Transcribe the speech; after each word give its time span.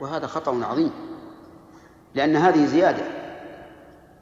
وهذا 0.00 0.26
خطأ 0.26 0.64
عظيم 0.64 0.90
لأن 2.14 2.36
هذه 2.36 2.66
زيادة 2.66 3.04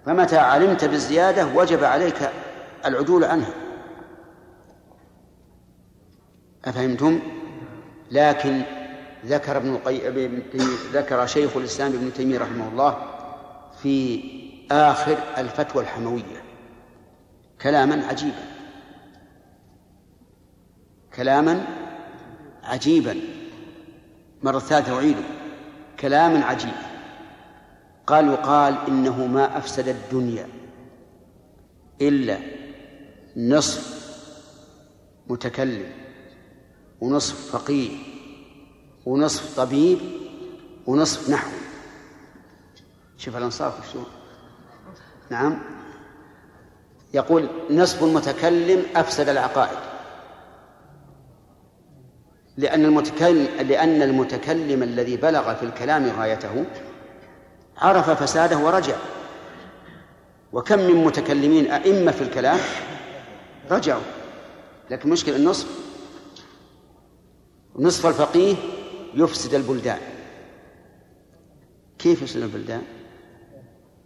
فمتى 0.07 0.37
علمت 0.37 0.85
بالزيادة 0.85 1.47
وجب 1.47 1.85
عليك 1.85 2.31
العدول 2.85 3.25
عنها. 3.25 3.55
أفهمتم؟ 6.65 7.21
لكن 8.11 8.63
ذكر 9.27 9.57
ابن 9.57 9.75
القيم 9.75 10.43
ذكر 10.93 11.27
شيخ 11.27 11.57
الإسلام 11.57 11.93
ابن 11.93 12.13
تيمية 12.13 12.39
رحمه 12.39 12.69
الله 12.69 12.97
في 13.83 14.23
آخر 14.71 15.19
الفتوى 15.39 15.83
الحموية 15.83 16.43
كلاما 17.63 18.07
عجيبا. 18.07 18.45
كلاما 21.17 21.65
عجيبا. 22.65 23.17
مرة 24.43 24.59
ثالثة 24.59 24.97
أعيده. 24.97 25.25
كلاما 26.03 26.45
عجيبا 26.45 26.93
قال 28.07 28.29
يقال 28.29 28.77
إنه 28.89 29.27
ما 29.27 29.59
أفسد 29.59 29.89
الدنيا 29.89 30.49
إلا 32.01 32.39
نصف 33.37 34.03
متكلم 35.29 35.93
ونصف 37.01 37.57
فقيه 37.57 37.97
ونصف 39.07 39.57
طبيب 39.57 39.99
ونصف 40.87 41.31
نحو. 41.31 41.51
شوف 43.19 43.37
الأنصاف 43.37 43.93
شو 43.93 44.03
نعم. 45.31 45.59
يقول 47.15 47.49
نصف 47.71 48.03
المتكلم 48.03 48.83
أفسد 48.97 49.29
العقائد. 49.29 49.92
لأن 52.57 52.85
المتكلم 52.85 53.49
لأن 53.69 54.03
المتكلم 54.03 54.83
الذي 54.83 55.17
بلغ 55.17 55.55
في 55.55 55.63
الكلام 55.63 56.11
غايته 56.19 56.65
عرف 57.79 58.11
فساده 58.11 58.59
ورجع. 58.59 58.97
وكم 60.53 60.79
من 60.79 61.05
متكلمين 61.05 61.71
أئمة 61.71 62.13
في 62.13 62.23
الكلام 62.23 62.59
رجعوا. 63.71 64.03
لكن 64.91 65.11
مشكلة 65.11 65.37
النصف 65.37 65.67
نصف 67.77 68.07
الفقيه 68.07 68.55
يفسد 69.15 69.55
البلدان. 69.55 69.99
كيف 71.99 72.23
يفسد 72.23 72.43
البلدان؟ 72.43 72.83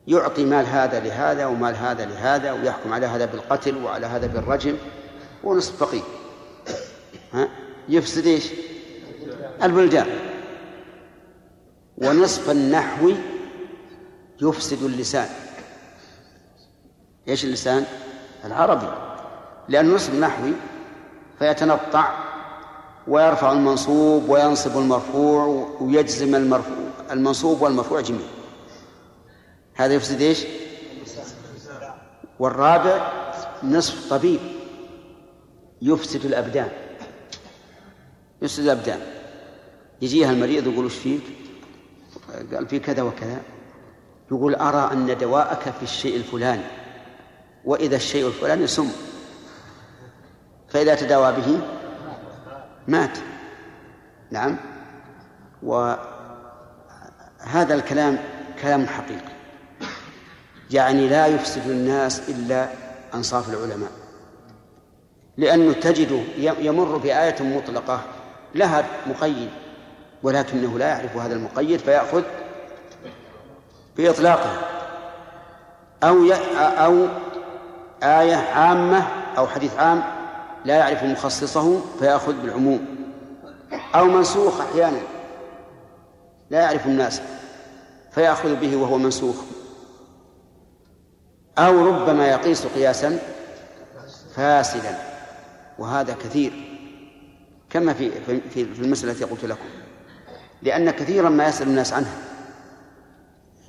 يعطي 0.06 0.44
مال 0.44 0.66
هذا 0.66 1.00
لهذا 1.00 1.46
ومال 1.46 1.76
هذا 1.76 2.04
لهذا 2.04 2.52
ويحكم 2.52 2.92
على 2.92 3.06
هذا 3.06 3.24
بالقتل 3.24 3.84
وعلى 3.84 4.06
هذا 4.06 4.26
بالرجم. 4.26 4.76
ونصف 5.44 5.76
فقيه. 5.76 6.02
ها؟ 7.32 7.65
يفسد 7.88 8.26
إيش؟ 8.26 8.44
البلدان. 9.62 10.06
ونصف 11.98 12.50
النحو 12.50 13.12
يفسد 14.42 14.82
اللسان. 14.82 15.28
إيش 17.28 17.44
اللسان؟ 17.44 17.84
العربي. 18.44 18.88
لأن 19.68 19.94
نصف 19.94 20.14
النحوي 20.14 20.52
فيتنطع 21.38 22.14
ويرفع 23.08 23.52
المنصوب 23.52 24.28
وينصب 24.28 24.78
المرفوع 24.78 25.68
ويجزم 25.80 26.34
المرفوع. 26.34 26.76
المنصوب 27.10 27.62
والمرفوع 27.62 28.00
جميعا 28.00 28.30
هذا 29.74 29.94
يفسد 29.94 30.20
إيش؟ 30.20 30.44
والرابع 32.38 33.12
نصف 33.62 34.10
طبيب 34.10 34.40
يفسد 35.82 36.24
الأبدان. 36.24 36.68
يفسد 38.42 38.62
الابدان 38.62 39.00
يجيها 40.02 40.30
المريض 40.30 40.66
يقول 40.66 40.84
وش 40.84 40.94
فيك؟ 40.94 41.22
قال 42.54 42.68
في 42.68 42.78
كذا 42.78 43.02
وكذا. 43.02 43.40
يقول 44.32 44.54
أرى 44.54 44.92
أن 44.92 45.18
دواءك 45.18 45.60
في 45.60 45.82
الشيء 45.82 46.16
الفلاني 46.16 46.64
وإذا 47.64 47.96
الشيء 47.96 48.26
الفلاني 48.26 48.66
سم. 48.66 48.88
فإذا 50.68 50.94
تداوى 50.94 51.32
به 51.32 51.60
مات. 52.88 53.18
نعم. 54.30 54.56
وهذا 55.62 56.04
الكلام 57.74 58.18
كلام 58.62 58.86
حقيقي. 58.86 59.32
يعني 60.70 61.08
لا 61.08 61.26
يفسد 61.26 61.70
الناس 61.70 62.28
إلا 62.30 62.68
أنصاف 63.14 63.50
العلماء. 63.50 63.90
لأنه 65.36 65.72
تجده 65.72 66.20
يمر 66.38 66.96
بآية 66.96 67.42
مطلقة 67.42 68.04
لها 68.54 68.84
مقيد 69.06 69.50
ولكنه 70.22 70.78
لا 70.78 70.88
يعرف 70.88 71.16
هذا 71.16 71.34
المقيد 71.34 71.80
فيأخذ 71.80 72.22
بإطلاقه 73.96 74.60
أو 76.02 76.32
أو 76.58 77.06
آية 78.02 78.36
عامة 78.36 79.06
أو 79.38 79.46
حديث 79.46 79.76
عام 79.76 80.02
لا 80.64 80.76
يعرف 80.76 81.02
مخصصه 81.02 81.80
فيأخذ 81.98 82.32
بالعموم 82.32 82.86
أو 83.94 84.04
منسوخ 84.04 84.60
أحيانا 84.60 85.00
لا 86.50 86.60
يعرف 86.60 86.86
الناس 86.86 87.20
فيأخذ 88.12 88.54
به 88.54 88.76
وهو 88.76 88.98
منسوخ 88.98 89.36
أو 91.58 91.86
ربما 91.86 92.28
يقيس 92.28 92.66
قياسا 92.66 93.18
فاسدا 94.34 94.98
وهذا 95.78 96.14
كثير. 96.14 96.75
كما 97.70 97.92
في 97.92 98.10
في 98.20 98.40
في 98.74 98.82
المسألة 98.82 99.12
التي 99.12 99.24
قلت 99.24 99.44
لكم. 99.44 99.68
لأن 100.62 100.90
كثيرا 100.90 101.28
ما 101.28 101.48
يسأل 101.48 101.68
الناس 101.68 101.92
عنها. 101.92 102.18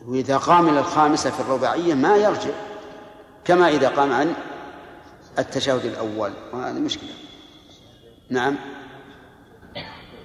وإذا 0.06 0.38
قام 0.38 0.70
إلى 0.70 0.80
الخامسة 0.80 1.32
في 1.32 1.40
الرباعية 1.40 1.94
ما 1.94 2.18
يرجع. 2.18 2.52
كما 3.46 3.70
إذا 3.70 3.90
قام 3.90 4.14
عن 4.14 4.34
التشهد 5.40 5.86
الأول. 5.86 6.34
وهذه 6.54 6.80
مشكلة. 6.80 7.10
نعم. 8.30 8.56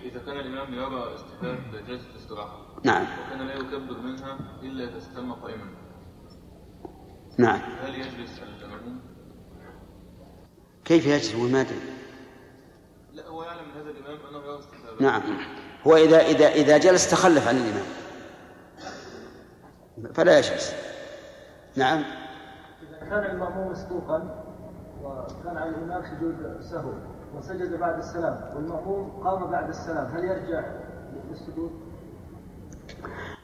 إذا 0.02 0.18
كان 0.18 0.36
الإمام 0.40 0.74
يرى 0.74 1.14
استحباب 1.14 1.58
جلسة 1.88 2.10
الاستراحة 2.10 2.58
نعم. 2.84 3.02
وكان 3.02 3.46
لا 3.46 3.54
يكبر 3.54 3.98
منها 4.00 4.38
إلا 4.62 4.84
إذا 4.84 4.98
استم 4.98 5.32
قائما. 5.32 5.64
نعم. 7.38 7.60
هل 7.82 7.94
يجلس 7.94 8.40
المأموم؟ 8.42 9.00
كيف 10.84 11.06
يجلس؟ 11.06 11.34
وما 11.34 11.60
أدري. 11.60 12.01
لا 13.12 13.26
هو 13.28 13.42
يعلم 13.42 13.68
من 13.68 13.80
هذا 13.80 13.90
الإمام 13.90 14.18
أنه 14.30 14.58
استحباب 14.58 15.02
نعم. 15.02 15.22
هو 15.86 15.96
إذا 15.96 16.20
إذا 16.20 16.48
إذا 16.48 16.78
جلس 16.78 17.10
تخلف 17.10 17.48
عن 17.48 17.56
الإمام. 17.56 17.84
فلا 20.14 20.38
يجلس. 20.38 20.74
نعم. 21.76 22.04
إذا 22.82 23.10
كان 23.10 23.30
المأموم 23.30 23.72
مسبوقا 23.72 24.44
وكان 25.02 25.56
على 25.56 25.70
الإمام 25.70 26.02
سجود 26.02 26.60
سهو 26.60 26.92
وسجد 27.34 27.78
بعد 27.78 27.98
السلام 27.98 28.40
والمأموم 28.56 29.22
قام 29.24 29.50
بعد 29.50 29.68
السلام 29.68 30.06
هل 30.06 30.24
يرجع 30.24 30.64
للسجود؟ 31.30 31.70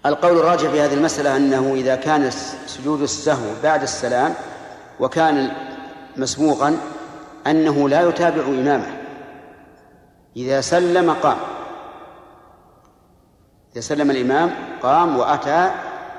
القول 0.07 0.39
الراجح 0.39 0.71
في 0.71 0.81
هذه 0.81 0.95
المسألة 0.95 1.37
أنه 1.37 1.75
إذا 1.75 1.97
كان 1.97 2.31
سجود 2.67 3.01
السهو 3.01 3.63
بعد 3.63 3.83
السلام 3.83 4.35
وكان 5.01 5.51
مسبوقا 6.17 6.77
أنه 7.47 7.89
لا 7.89 8.09
يتابع 8.09 8.43
إمامه. 8.43 8.98
إذا 10.39 10.61
سلم 10.61 11.11
قام. 11.11 11.37
إذا 13.73 13.81
سلم 13.81 14.11
الإمام 14.11 14.51
قام 14.83 15.19
وأتى 15.19 15.71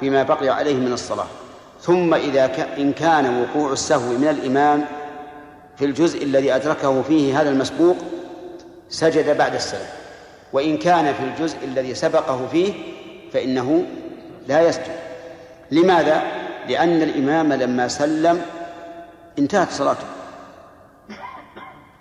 بما 0.02 0.24
بقي 0.24 0.50
عليه 0.50 0.75
من 0.75 0.94
الصلاة. 0.94 1.28
ثم 1.81 2.13
إذا 2.13 2.47
ك... 2.47 2.59
إن 2.59 2.94
كان 2.94 3.41
وقوع 3.41 3.72
السهو 3.72 4.18
من 4.18 4.28
الإمام 4.28 4.85
في 5.78 5.85
الجزء 5.85 6.24
الذي 6.24 6.56
أدركه 6.56 7.02
فيه 7.02 7.41
هذا 7.41 7.50
المسبوق 7.50 7.96
سجد 8.90 9.38
بعد 9.38 9.56
السلام. 9.56 9.90
وإن 10.53 10.78
كان 10.78 11.13
في 11.13 11.24
الجزء 11.24 11.58
الذي 11.63 11.96
سبقه 11.96 12.47
فيه 12.52 12.74
فإنه 13.34 13.85
لا 14.47 14.61
يسجد. 14.61 14.96
لماذا؟ 15.72 16.22
لأن 16.67 17.02
الإمام 17.02 17.53
لما 17.53 17.88
سلم 17.88 18.41
انتهت 19.40 19.72
صلاته. 19.72 20.19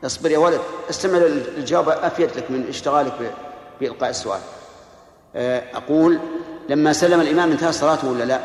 اصبر 0.05 0.31
يا 0.31 0.39
ولد 0.39 0.61
استمع 0.91 1.19
الجواب 1.57 1.89
أفيد 1.89 2.31
لك 2.37 2.51
من 2.51 2.67
اشتغالك 2.69 3.35
بإلقاء 3.81 4.11
السؤال. 4.11 4.41
آه، 5.37 5.77
أقول 5.77 6.19
لما 6.69 6.93
سلم 6.93 7.21
الإمام 7.21 7.51
انتهت 7.51 7.75
صلاته 7.75 8.11
ولا 8.11 8.25
لا؟ 8.25 8.41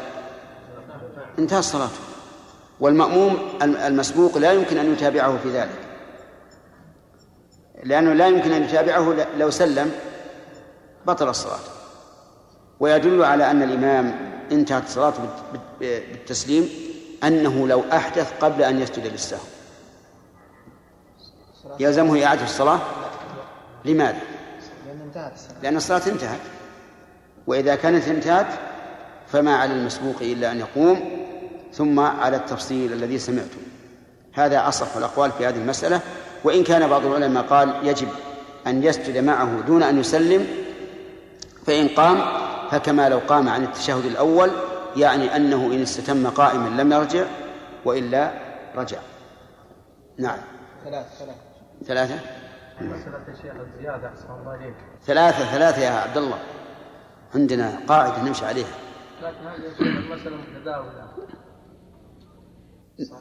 انتهت 1.39 1.63
صلاته 1.63 2.00
والمأموم 2.79 3.38
المسبوق 3.61 4.38
لا 4.38 4.51
يمكن 4.51 4.77
أن 4.77 4.94
يتابعه 4.94 5.38
في 5.38 5.50
ذلك. 5.50 5.79
لأنه 7.83 8.13
لا 8.13 8.27
يمكن 8.27 8.51
أن 8.51 8.63
يتابعه 8.63 9.15
لو 9.38 9.50
سلم 9.50 9.91
بطل 11.07 11.29
الصلاة. 11.29 11.59
ويدل 12.79 13.23
على 13.23 13.51
أن 13.51 13.63
الإمام 13.63 14.33
انتهت 14.51 14.89
صلاته 14.89 15.29
بالتسليم 15.79 16.69
أنه 17.23 17.67
لو 17.67 17.83
أحدث 17.94 18.33
قبل 18.41 18.63
أن 18.63 18.81
يسجد 18.81 19.07
للسهو. 19.07 19.52
يلزمه 21.80 22.25
إعادة 22.25 22.44
الصلاة. 22.44 22.80
لماذا؟ 23.86 24.19
لأن 24.86 25.01
انتهت 25.01 25.33
الصلاة. 25.33 25.62
لأن 25.63 25.75
الصلاة 25.77 26.01
انتهت. 26.07 26.39
وإذا 27.48 27.75
كانت 27.75 28.07
انتهت 28.07 28.48
فما 29.27 29.56
على 29.56 29.74
المسبوق 29.74 30.15
إلا 30.21 30.51
أن 30.51 30.60
يقوم 30.60 31.25
ثم 31.74 32.00
على 32.00 32.38
التفصيل 32.38 32.94
الذي 32.94 33.19
سمعته. 33.19 33.62
هذا 34.33 34.68
أصح 34.68 34.98
الأقوال 34.98 35.31
في 35.31 35.45
هذه 35.45 35.57
المسألة. 35.57 36.01
وإن 36.44 36.63
كان 36.63 36.88
بعض 36.88 37.06
العلماء 37.06 37.44
قال 37.44 37.75
يجب 37.83 38.07
أن 38.68 38.83
يسجد 38.83 39.18
معه 39.18 39.62
دون 39.68 39.83
أن 39.83 40.00
يسلم 40.00 40.48
فإن 41.65 41.88
قام 41.88 42.21
فكما 42.71 43.10
لو 43.10 43.19
قام 43.27 43.50
عن 43.50 43.63
التشهد 43.63 44.06
الأول 44.06 44.51
يعني 44.98 45.36
أنه 45.36 45.65
إن 45.65 45.81
استتم 45.81 46.27
قائما 46.27 46.81
لم 46.81 46.92
يرجع 46.94 47.25
وإلا 47.86 48.31
رجع. 48.75 48.98
نعم. 50.18 50.38
ثلاث 50.86 51.06
ثلاث. 51.19 51.36
ثلاثة؟ 51.83 52.19
ثلاثة 55.06 55.45
ثلاثة 55.51 55.81
يا 55.81 55.89
عبد 55.91 56.18
الله. 56.18 56.39
عندنا 57.35 57.80
قاعدة 57.88 58.24
نمشي 58.24 58.45
عليها. 58.45 58.68
لكن 59.21 59.47
هذه 59.47 59.81
المسألة 59.81 60.38
متداولة. 60.38 61.07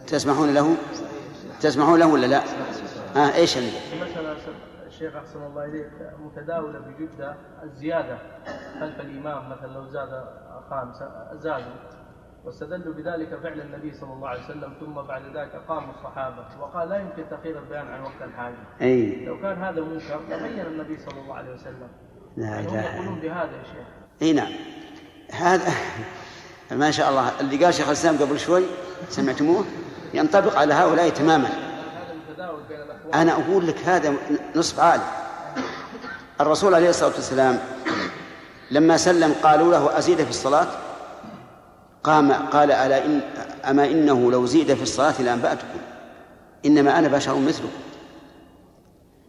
تسمحون 0.07 0.55
له؟ 0.55 0.77
تسمحون 1.61 1.99
له 1.99 2.07
ولا 2.07 2.27
لا؟ 2.27 2.43
آه 3.17 3.35
إيش 3.35 3.57
عندك؟ 3.57 3.73
المسألة 3.93 4.37
الشيخ 4.87 5.17
أحسن 5.17 5.43
الله 5.47 5.65
إليك 5.65 5.91
متداولة 6.21 6.79
بجدة 6.79 7.37
الزيادة. 7.63 8.19
خلف 8.81 9.01
الإمام 9.01 9.51
مثلا 9.51 9.73
لو 9.73 9.87
زاد 9.87 10.25
خامسة 10.71 11.35
زادوا 11.35 11.73
واستدلوا 12.45 12.95
بذلك 12.95 13.39
فعل 13.43 13.61
النبي 13.61 13.93
صلى 14.01 14.13
الله 14.13 14.29
عليه 14.29 14.45
وسلم 14.45 14.73
ثم 14.81 14.93
بعد 14.93 15.23
ذلك 15.37 15.63
قاموا 15.69 15.95
الصحابة 15.95 16.47
وقال 16.61 16.89
لا 16.89 16.99
يمكن 16.99 17.23
تأخير 17.31 17.59
البيان 17.59 17.87
عن 17.87 18.01
وقت 18.01 18.23
الحاجة. 18.23 18.55
أي. 18.81 19.25
لو 19.25 19.41
كان 19.41 19.63
هذا 19.63 19.81
منكر 19.81 20.21
لبين 20.31 20.67
النبي 20.67 20.99
صلى 20.99 21.21
الله 21.21 21.35
عليه 21.35 21.55
وسلم. 21.55 21.89
لا 22.37 22.47
يعني 22.47 22.69
هم 22.69 22.75
اله 22.75 22.95
يقولون 22.95 23.21
بهذا 23.21 23.57
يا 23.57 23.63
شيخ. 23.63 23.87
أي 24.23 24.33
نعم. 24.33 24.53
هذا 25.33 25.73
ما 26.83 26.91
شاء 26.91 27.11
الله 27.11 27.41
اللي 27.41 27.65
قال 27.65 27.75
شيخ 27.75 27.87
الإسلام 27.87 28.19
قبل 28.19 28.39
شوي 28.39 28.65
سمعتموه؟ 29.09 29.65
ينطبق 30.15 30.57
على 30.59 30.75
هؤلاء 30.75 31.09
تماما. 31.09 31.49
أنا 33.15 33.33
أقول 33.33 33.67
لك 33.67 33.79
هذا 33.79 34.15
نصف 34.57 34.81
عالم. 34.81 35.05
الرسول 36.41 36.75
عليه 36.75 36.89
الصلاة 36.89 37.15
والسلام 37.15 37.59
لما 38.71 38.97
سلم 38.97 39.35
قالوا 39.43 39.73
له 39.73 39.99
أزيد 39.99 40.23
في 40.23 40.31
الصلاة؟ 40.31 40.82
قام 42.05 42.33
قال 42.33 42.73
ألا 42.73 43.05
إن 43.07 43.21
أما 43.69 43.85
إنه 43.85 44.31
لو 44.33 44.47
زيد 44.47 44.75
في 44.75 44.83
الصلاة 44.83 45.23
لانباتكم 45.23 45.79
إنما 46.67 46.99
أنا 46.99 47.09
بشر 47.09 47.39
مثلكم 47.39 47.69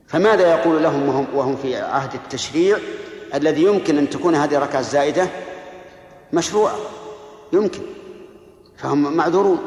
فماذا 0.08 0.48
يقول 0.52 0.84
لهم 0.84 1.10
وهم, 1.10 1.28
وهم 1.36 1.56
في 1.56 1.76
عهد 1.76 2.14
التشريع؟ 2.14 2.78
الذي 3.34 3.64
يمكن 3.64 3.98
أن 3.98 4.10
تكون 4.10 4.36
هذه 4.36 4.56
الركعه 4.56 4.80
الزائده 4.80 5.28
مشروعة. 6.34 6.76
يمكن. 7.54 7.80
فهم 8.78 9.14
معذورون. 9.18 9.60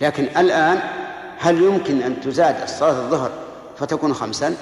لكن 0.00 0.24
الآن 0.24 0.80
هل 1.38 1.62
يمكن 1.62 2.02
أن 2.02 2.20
تزاد 2.20 2.62
الصلاة 2.62 2.90
الظهر 3.04 3.30
فتكون 3.78 4.14
خمسا؟ 4.14 4.56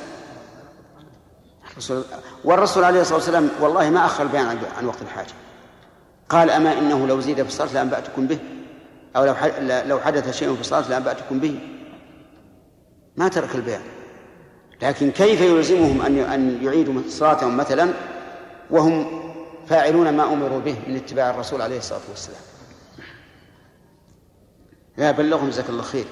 الرسول 1.73 2.03
والرسول 2.45 2.85
عليه 2.85 3.01
الصلاة 3.01 3.17
والسلام 3.17 3.49
والله 3.61 3.91
ما 3.91 4.07
أخر 4.07 4.23
البيان 4.23 4.47
عن- 4.79 4.87
وقت 4.87 5.03
الحاجة. 5.03 5.33
قال 6.31 6.51
أما 6.51 6.79
إنه 6.79 7.07
لو 7.07 7.21
زيد 7.21 7.43
في 7.43 7.49
الصلاة 7.49 7.73
لأنبأتكم 7.75 8.27
به 8.27 8.39
أو 9.17 9.25
لو 9.25 9.35
لو 9.87 10.01
حدث 10.01 10.37
شيء 10.37 10.55
في 10.55 10.61
الصلاة 10.61 10.89
لأنبأتكم 10.89 11.41
به. 11.41 11.61
ما 13.17 13.29
ترك 13.29 13.55
البيان. 13.55 13.81
لكن 14.83 15.11
كيف 15.11 15.41
يلزمهم 15.41 16.03
أن 16.03 16.19
أن 16.19 16.65
يعيدوا 16.65 17.03
صلاتهم 17.09 17.57
مثلا 17.57 17.93
وهم 18.71 19.23
فاعلون 19.67 20.17
ما 20.17 20.33
أمروا 20.33 20.61
به 20.61 20.77
من 20.89 20.97
اتباع 20.97 21.31
الرسول 21.31 21.63
عليه 21.63 21.79
الصلاة 21.79 22.01
والسلام؟ 22.09 22.41
لا 24.97 25.11
بلغهم 25.11 25.49
جزاك 25.49 25.69
الله 25.69 25.83
خير. 25.83 26.05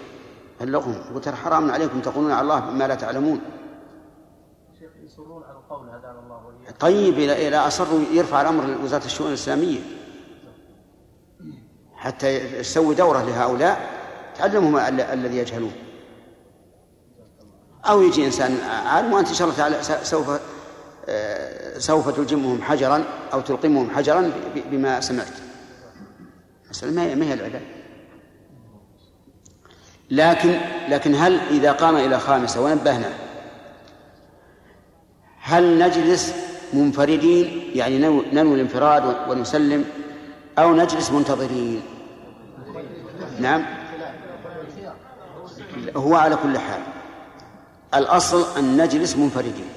بلغهم. 0.61 1.03
وترى 1.15 1.37
حرام 1.37 1.71
عليكم 1.71 2.01
تقولون 2.01 2.33
على 2.33 2.43
الله 2.43 2.71
ما 2.71 2.89
لا 2.89 2.95
تعلمون. 2.95 3.41
شيخ 4.79 4.91
يصرون 5.05 5.43
على 5.43 5.57
القول 5.59 5.89
هدانا 5.89 6.21
الله 6.25 6.39
طيب 6.81 7.19
إذا 7.19 7.67
أصروا 7.67 8.01
يرفع 8.13 8.41
الأمر 8.41 8.65
لوزارة 8.65 9.05
الشؤون 9.05 9.29
الإسلامية. 9.29 9.98
حتى 11.99 12.59
تسوي 12.59 12.95
دورة 12.95 13.23
لهؤلاء 13.23 13.81
تعلمهم 14.39 14.77
ال- 14.77 15.01
الذي 15.01 15.37
يجهلون. 15.37 15.73
أو 17.85 18.03
يجي 18.03 18.27
إنسان 18.27 18.59
عالم 18.87 19.13
وأنت 19.13 19.29
إن 19.29 19.35
شاء 19.35 19.49
الله 19.49 19.59
تعالى 19.59 19.83
سوف 20.05 20.41
آه، 21.09 21.79
سوف 21.79 22.09
تلجمهم 22.09 22.63
حجرا 22.63 23.05
أو 23.33 23.41
تلقمهم 23.41 23.91
حجرا 23.91 24.33
بما 24.71 25.01
سمعت. 25.01 25.27
مسألة 26.71 27.15
ما 27.15 27.25
هي 27.27 27.33
العلاج 27.35 27.63
لكن 30.11 30.61
لكن 30.89 31.15
هل 31.15 31.41
إذا 31.51 31.73
قام 31.73 31.97
إلى 31.97 32.21
خامسة 32.21 32.61
ونبهنا 32.61 33.09
هل 35.41 35.79
نجلس 35.79 36.35
منفردين؟ 36.73 37.71
يعني 37.75 37.99
ننو- 37.99 38.25
ننوي 38.33 38.55
الانفراد 38.55 39.31
ونسلم؟ 39.31 39.85
أو 40.59 40.75
نجلس 40.75 41.11
منتظرين. 41.11 41.83
نعم. 43.39 43.65
هو 45.97 46.15
على 46.17 46.37
كل 46.37 46.59
حال. 46.59 46.81
الأصل 47.95 48.59
أن 48.59 48.77
نجلس 48.83 49.17
منفردين. 49.17 49.69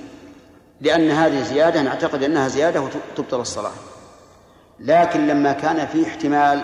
لأن 0.82 1.12
هذه 1.12 1.44
زيادة 1.44 1.82
نعتقد 1.82 2.24
أنها 2.24 2.48
زيادة 2.48 2.82
وتبطل 2.82 3.40
الصلاة. 3.40 3.72
لكن 4.80 5.28
لما 5.28 5.54
كان 5.54 5.88
في 5.88 6.08
احتمال 6.08 6.62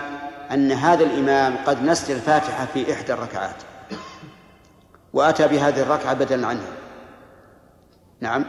أن 0.50 0.72
هذا 0.72 1.04
الإمام 1.04 1.56
قد 1.66 1.82
نسي 1.82 2.12
الفاتحة 2.12 2.66
في 2.74 2.92
إحدى 2.92 3.12
الركعات 3.12 3.54
وأتى 5.12 5.48
بهذه 5.48 5.82
الركعة 5.82 6.14
بدلا 6.14 6.46
عنها 6.46 6.72
نعم. 8.20 8.44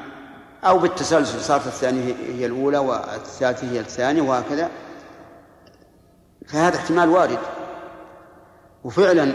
أو 0.64 0.78
بالتسلسل 0.80 1.42
صارت 1.42 1.68
الثانية 1.68 2.16
هي- 2.30 2.46
الأولى 2.46 2.78
والثالثة 2.78 3.72
هي 3.72 3.80
الثانية 3.80 4.22
وهكذا. 4.22 4.70
فهذا 6.50 6.76
احتمال 6.76 7.10
وارد. 7.10 7.40
وفعلا 8.84 9.32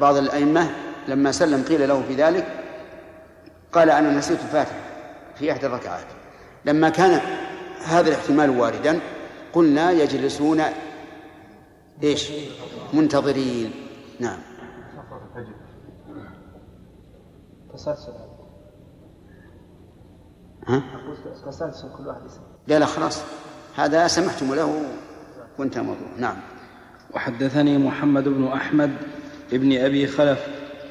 بعض 0.00 0.16
الأئمة 0.16 0.70
لما 1.08 1.32
سلم 1.32 1.62
قيل 1.62 1.88
له 1.88 2.02
في 2.02 2.14
ذلك 2.14 2.46
قال 3.72 3.90
أنا 3.90 4.10
نسيت 4.10 4.40
الفاتحة 4.40 4.80
في 5.34 5.52
إحدى 5.52 5.66
الركعات. 5.66 6.06
لما 6.64 6.88
كان 6.88 7.20
هذا 7.84 8.08
الاحتمال 8.08 8.50
واردا 8.50 9.00
قلنا 9.52 9.90
يجلسون 9.90 10.62
إيش؟ 12.02 12.32
منتظرين. 12.92 13.72
نعم. 14.20 14.38
تسلسل 17.74 18.12
ها؟ 20.66 20.82
تسلسل. 21.46 21.88
كل 21.98 22.06
واحد 22.06 22.20
لا 22.66 22.78
لا 22.78 22.86
خلاص. 22.86 23.22
هذا 23.76 24.06
سمحتم 24.06 24.54
له. 24.54 24.84
وانتهى 25.58 25.80
الموضوع 25.80 26.08
نعم. 26.18 26.36
وحدثني 27.14 27.78
محمد 27.78 28.24
بن 28.28 28.46
أحمد 28.46 28.90
ابن 29.52 29.78
أبي 29.78 30.06
خلف 30.06 30.38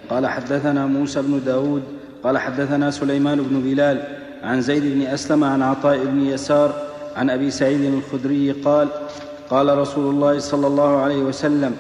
قال 0.10 0.28
حدثنا 0.28 0.86
موسى 0.86 1.22
بن 1.22 1.42
داود 1.46 1.84
قال 2.24 2.38
حدثنا 2.38 2.92
سليمان 2.92 3.42
بن 3.42 3.62
بلال 3.62 4.04
عن 4.44 4.62
زيد 4.62 4.84
بن 4.84 5.02
أسلم 5.02 5.44
عن 5.44 5.62
عطاء 5.62 6.06
بن 6.06 6.26
يسار 6.26 6.74
عن 7.16 7.30
أبي 7.30 7.52
سعيد 7.52 7.82
الخدري 7.94 8.52
قال 8.52 8.88
قال 9.50 9.78
رسول 9.78 10.14
الله 10.14 10.40
صلى 10.40 10.68
الله 10.68 11.02
عليه 11.02 11.18
وسلم 11.18 11.76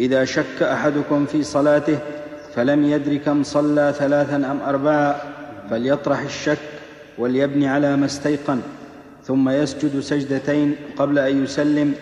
إذا 0.00 0.24
شك 0.24 0.62
أحدكم 0.62 1.26
في 1.26 1.42
صلاته 1.42 1.98
فلم 2.54 2.84
يدر 2.84 3.16
كم 3.16 3.42
صلى 3.42 3.94
ثلاثا 3.98 4.36
أم 4.36 4.60
أربعا 4.66 5.16
فليطرح 5.70 6.20
الشك 6.20 6.58
وليبني 7.18 7.68
على 7.68 7.96
ما 7.96 8.06
استيقن. 8.06 8.60
ثم 9.24 9.48
يسجد 9.48 10.00
سجدتين 10.00 10.76
قبل 10.96 11.18
أن 11.18 11.44
يسلم. 11.44 11.94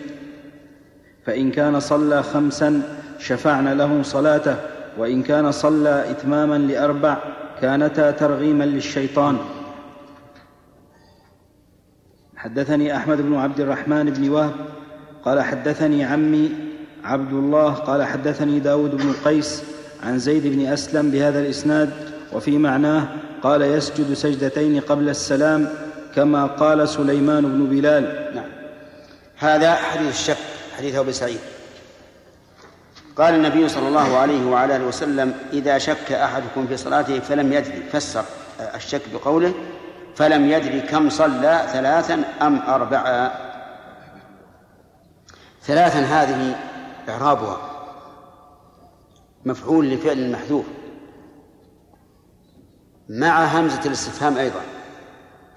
فإن 1.25 1.51
كان 1.51 1.79
صلى 1.79 2.23
خمسا 2.23 2.81
شفعن 3.19 3.67
له 3.67 4.03
صلاته 4.03 4.55
وإن 4.97 5.23
كان 5.23 5.51
صلى 5.51 6.11
إتماما 6.11 6.57
لأربع 6.57 7.17
كانتا 7.61 8.11
ترغيما 8.11 8.63
للشيطان. 8.63 9.37
حدثني 12.35 12.95
أحمد 12.97 13.21
بن 13.21 13.35
عبد 13.35 13.59
الرحمن 13.59 14.05
بن 14.09 14.29
وهب 14.29 14.53
قال 15.25 15.41
حدثني 15.41 16.05
عمي 16.05 16.51
عبد 17.03 17.33
الله 17.33 17.73
قال 17.73 18.03
حدثني 18.03 18.59
داود 18.59 18.95
بن 18.95 19.13
قيس 19.25 19.63
عن 20.03 20.19
زيد 20.19 20.47
بن 20.47 20.65
أسلم 20.65 21.11
بهذا 21.11 21.39
الإسناد 21.39 21.89
وفي 22.33 22.57
معناه 22.57 23.07
قال 23.43 23.61
يسجد 23.61 24.13
سجدتين 24.13 24.79
قبل 24.79 25.09
السلام 25.09 25.69
كما 26.15 26.45
قال 26.45 26.89
سليمان 26.89 27.43
بن 27.43 27.65
بلال. 27.65 28.31
نعم. 28.35 28.49
هذا 29.37 29.75
حديث 29.75 30.09
الشك 30.09 30.37
حديث 30.77 30.95
أبي 30.95 31.13
سعيد. 31.13 31.39
قال 33.15 33.35
النبي 33.35 33.69
صلى 33.69 33.87
الله 33.87 34.17
عليه 34.17 34.45
وعلى 34.45 34.75
آله 34.75 34.85
وسلم 34.85 35.33
إذا 35.53 35.77
شك 35.77 36.11
أحدكم 36.11 36.67
في 36.67 36.77
صلاته 36.77 37.19
فلم 37.19 37.53
يدري 37.53 37.83
فسر 37.91 38.25
الشك 38.75 39.01
بقوله 39.13 39.53
فلم 40.15 40.51
يدري 40.51 40.81
كم 40.81 41.09
صلى 41.09 41.65
ثلاثا 41.73 42.23
أم 42.41 42.59
أربعا. 42.59 43.31
ثلاثا 45.63 45.99
هذه 45.99 46.55
إعرابها. 47.09 47.57
مفعول 49.45 49.89
لفعل 49.89 50.31
محذوف. 50.31 50.65
مع 53.09 53.45
همزة 53.45 53.81
الاستفهام 53.85 54.37
أيضا. 54.37 54.61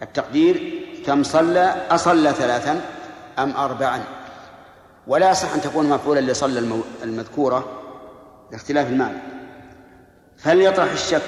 التقدير 0.03 0.85
كم 1.07 1.23
صلى 1.23 1.87
أصلى 1.91 2.33
ثلاثا 2.33 2.81
أم 3.39 3.57
أربعا؟ 3.57 4.05
ولا 5.07 5.31
يصح 5.31 5.55
أن 5.55 5.61
تكون 5.61 5.89
مفعولا 5.89 6.21
لصلى 6.21 6.83
المذكورة 7.03 7.83
لاختلاف 8.53 8.89
المعنى. 8.89 9.19
فليطرح 10.39 10.93
الشك 10.93 11.23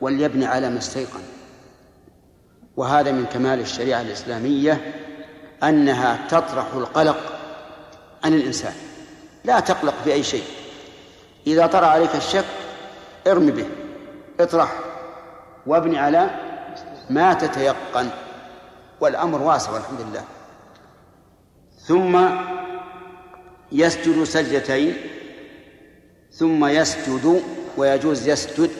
وليبني 0.00 0.46
على 0.46 0.70
ما 0.70 0.78
استيقن. 0.78 1.22
وهذا 2.76 3.12
من 3.12 3.24
كمال 3.24 3.60
الشريعة 3.60 4.00
الإسلامية 4.00 4.94
أنها 5.62 6.18
تطرح 6.28 6.66
القلق 6.74 7.38
عن 8.24 8.34
الإنسان. 8.34 8.74
لا 9.44 9.60
تقلق 9.60 9.94
بأي 10.04 10.22
شيء. 10.22 10.44
إذا 11.46 11.66
طرأ 11.66 11.86
عليك 11.86 12.16
الشك 12.16 12.44
ارم 13.26 13.46
به 13.46 13.66
اطرح 14.40 14.80
وابني 15.66 15.98
على 15.98 16.30
ما 17.10 17.34
تتيقن 17.34 18.08
والأمر 19.00 19.42
واسع 19.42 19.72
والحمد 19.72 20.00
لله. 20.00 20.24
ثم 21.78 22.28
يسجد 23.72 24.24
سجدتين 24.24 24.96
ثم 26.32 26.64
يسجد 26.64 27.42
ويجوز 27.76 28.28
يسجد 28.28 28.70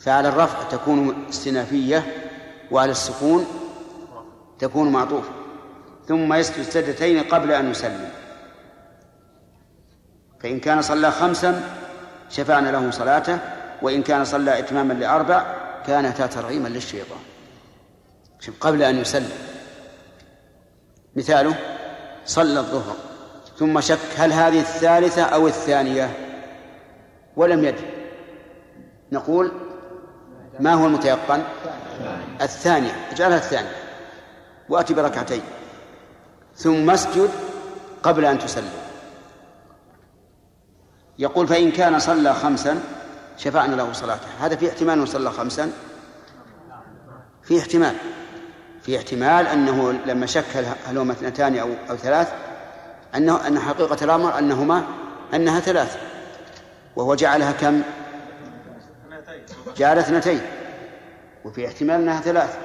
فعلى 0.00 0.28
الرفع 0.28 0.68
تكون 0.68 1.26
استنافية 1.28 2.06
وعلى 2.70 2.90
السكون 2.90 3.46
تكون 4.58 4.92
معطوفة. 4.92 5.30
ثم 6.08 6.34
يسجد 6.34 6.62
سجدتين 6.62 7.22
قبل 7.22 7.52
أن 7.52 7.70
يسلم. 7.70 8.10
فإن 10.40 10.60
كان 10.60 10.82
صلى 10.82 11.10
خمسا 11.10 11.62
شفعنا 12.30 12.68
له 12.68 12.90
صلاته 12.90 13.38
وإن 13.82 14.02
كان 14.02 14.24
صلى 14.24 14.58
إتماما 14.58 14.92
لأربع 14.92 15.63
كانتا 15.86 16.26
ترغيما 16.26 16.68
للشيطان. 16.68 17.18
قبل 18.60 18.82
أن 18.82 18.98
يسلم. 18.98 19.32
مثاله 21.16 21.56
صلى 22.26 22.60
الظهر. 22.60 22.96
ثم 23.58 23.80
شك 23.80 23.98
هل 24.16 24.32
هذه 24.32 24.60
الثالثة 24.60 25.22
أو 25.22 25.46
الثانية؟ 25.46 26.10
ولم 27.36 27.64
يدري 27.64 27.90
نقول 29.12 29.52
ما 30.60 30.74
هو 30.74 30.86
المتيقن؟ 30.86 31.42
الثانية. 32.42 33.08
اجعلها 33.10 33.36
الثانية. 33.36 33.76
وأتي 34.68 34.94
بركعتين. 34.94 35.42
ثم 36.56 36.90
اسجد 36.90 37.30
قبل 38.02 38.24
أن 38.24 38.38
تسلم. 38.38 38.72
يقول 41.18 41.46
فإن 41.46 41.70
كان 41.70 41.98
صلى 41.98 42.34
خمسا 42.34 42.82
شفعنا 43.36 43.74
له 43.74 43.92
صلاته. 43.92 44.26
هذا 44.40 44.56
في 44.56 44.68
احتمال 44.68 44.94
أنه 44.94 45.04
صلى 45.04 45.30
خمسا؟ 45.30 45.72
في 47.42 47.58
احتمال. 47.58 47.94
في 48.82 48.96
احتمال 48.96 49.46
أنه 49.46 49.92
لما 49.92 50.26
شك 50.26 50.44
هل 50.86 50.98
هما 50.98 51.12
اثنتان 51.12 51.58
أو 51.58 51.68
أو 51.90 51.96
ثلاث 51.96 52.32
أنه 53.14 53.46
أن 53.46 53.60
حقيقة 53.60 54.04
الأمر 54.04 54.38
أنهما 54.38 54.84
أنها 55.34 55.60
ثلاث. 55.60 55.98
وهو 56.96 57.14
جعلها 57.14 57.52
كم؟ 57.52 57.82
جعل 59.76 59.98
اثنتين. 59.98 60.40
وفي 61.44 61.66
احتمال 61.66 62.00
أنها 62.00 62.20
ثلاث. 62.20 62.58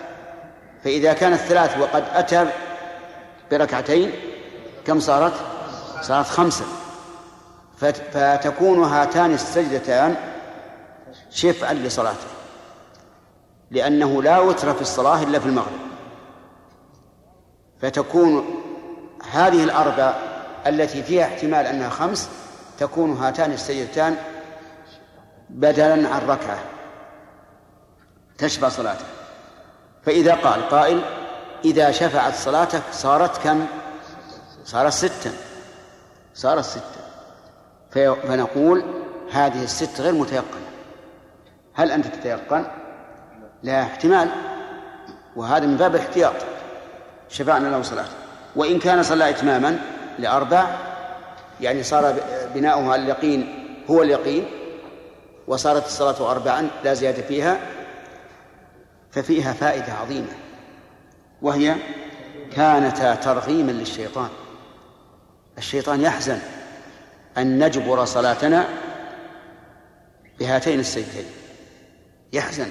فإذا 0.83 1.13
كانت 1.13 1.39
ثلاث 1.39 1.77
وقد 1.77 2.03
أتى 2.13 2.47
بركعتين 3.51 4.11
كم 4.87 4.99
صارت؟ 4.99 5.33
صارت 6.01 6.27
خمسة 6.27 6.65
فتكون 8.11 8.83
هاتان 8.83 9.33
السجدتان 9.33 10.15
شفعا 11.29 11.73
لصلاته 11.73 12.27
لأنه 13.71 14.23
لا 14.23 14.39
وتر 14.39 14.73
في 14.73 14.81
الصلاة 14.81 15.23
إلا 15.23 15.39
في 15.39 15.45
المغرب. 15.45 15.79
فتكون 17.81 18.45
هذه 19.31 19.63
الأربع 19.63 20.13
التي 20.67 21.03
فيها 21.03 21.25
احتمال 21.25 21.65
أنها 21.65 21.89
خمس 21.89 22.29
تكون 22.79 23.17
هاتان 23.17 23.51
السجدتان 23.51 24.15
بدلا 25.49 26.09
عن 26.09 26.27
ركعة 26.27 26.59
تشفع 28.37 28.69
صلاته. 28.69 29.05
فإذا 30.05 30.35
قال 30.35 30.69
قائل 30.69 31.01
إذا 31.65 31.91
شفعت 31.91 32.35
صلاتك 32.35 32.81
صارت 32.91 33.37
كم؟ 33.43 33.65
صارت 34.65 34.93
ستا. 34.93 35.31
صارت 36.33 36.65
ستا. 36.65 36.81
فنقول 37.91 38.83
هذه 39.31 39.63
الست 39.63 40.01
غير 40.01 40.13
متيقنة. 40.13 40.68
هل 41.79 41.91
أنت 41.91 42.07
تتيقن؟ 42.07 42.65
لا 43.63 43.81
احتمال. 43.81 44.29
وهذا 45.35 45.65
من 45.65 45.77
باب 45.77 45.95
الاحتياط. 45.95 46.33
شفعنا 47.29 47.67
له 47.67 47.81
صلاته 47.81 48.11
وإن 48.55 48.79
كان 48.79 49.03
صلى 49.03 49.29
إتماما 49.29 49.79
لأربع 50.19 50.67
يعني 51.61 51.83
صار 51.83 52.15
بناؤها 52.55 52.95
اليقين 52.95 53.65
هو 53.89 54.03
اليقين 54.03 54.45
وصارت 55.47 55.85
الصلاة 55.85 56.31
أربعا 56.31 56.67
لا 56.83 56.93
زيادة 56.93 57.21
فيها 57.21 57.57
ففيها 59.11 59.53
فائدة 59.53 59.93
عظيمة. 59.93 60.33
وهي 61.41 61.75
كانتا 62.55 63.15
ترغيما 63.15 63.71
للشيطان. 63.71 64.29
الشيطان 65.57 66.01
يحزن 66.01 66.39
أن 67.37 67.63
نجبر 67.63 68.05
صلاتنا 68.05 68.65
بهاتين 70.39 70.79
السيدتين 70.79 71.38
يحزن 72.33 72.67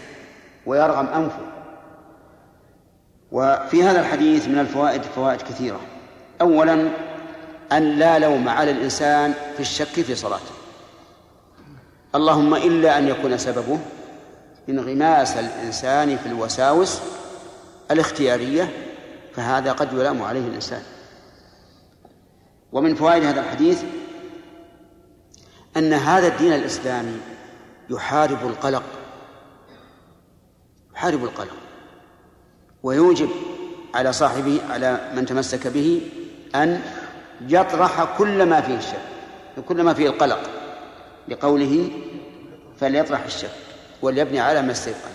ويرغم 0.67 1.07
أنفه. 1.07 1.47
وفي 3.33 3.83
هذا 3.83 4.01
الحديث 4.01 4.49
من 4.49 4.59
الفوائد 4.59 5.03
فوائد 5.03 5.43
كثيرة. 5.43 5.81
أولا 6.41 6.89
أن 7.73 7.99
لا 7.99 8.19
لوم 8.19 8.49
على 8.49 8.71
الإنسان 8.71 9.35
في 9.55 9.61
الشك 9.61 9.87
في 9.87 10.15
صلاته. 10.15 10.55
اللهم 12.15 12.55
إلا 12.55 12.99
أن 12.99 13.09
يكون 13.09 13.39
سببه 13.39 13.79
انغماس 14.69 15.37
الإنسان 15.37 16.17
في 16.17 16.27
الوساوس 16.27 17.01
الاختيارية 17.91 18.73
فهذا 19.35 19.73
قد 19.73 19.93
يلام 19.93 20.23
عليه 20.23 20.49
الإنسان. 20.49 20.83
ومن 22.73 22.95
فوائد 22.95 23.25
هذا 23.25 23.41
الحديث 23.41 23.83
أن 25.77 25.93
هذا 25.93 26.27
الدين 26.27 26.53
الإسلامي 26.53 27.21
يحارب 27.91 28.47
القلق 28.47 28.83
يحارب 30.99 31.25
القلق 31.25 31.57
ويوجب 32.83 33.29
على 33.95 34.13
صاحبه 34.13 34.61
على 34.71 35.11
من 35.15 35.27
تمسك 35.27 35.67
به 35.67 36.01
أن 36.55 36.83
يطرح 37.49 38.19
كل 38.19 38.47
ما 38.47 38.61
فيه 38.61 38.77
الشك 38.77 39.65
كل 39.69 39.83
ما 39.83 39.95
فيه 39.95 40.09
القلق 40.09 40.41
لقوله 41.29 41.91
فليطرح 42.81 43.25
الشك 43.25 43.51
وليبني 44.03 44.41
على 44.41 44.63
ما 44.63 44.73
استيقن 44.73 45.11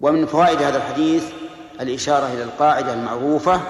ومن 0.00 0.26
فوائد 0.26 0.62
هذا 0.62 0.76
الحديث 0.76 1.24
الإشارة 1.80 2.26
إلى 2.26 2.42
القاعدة 2.42 2.94
المعروفة 2.94 3.60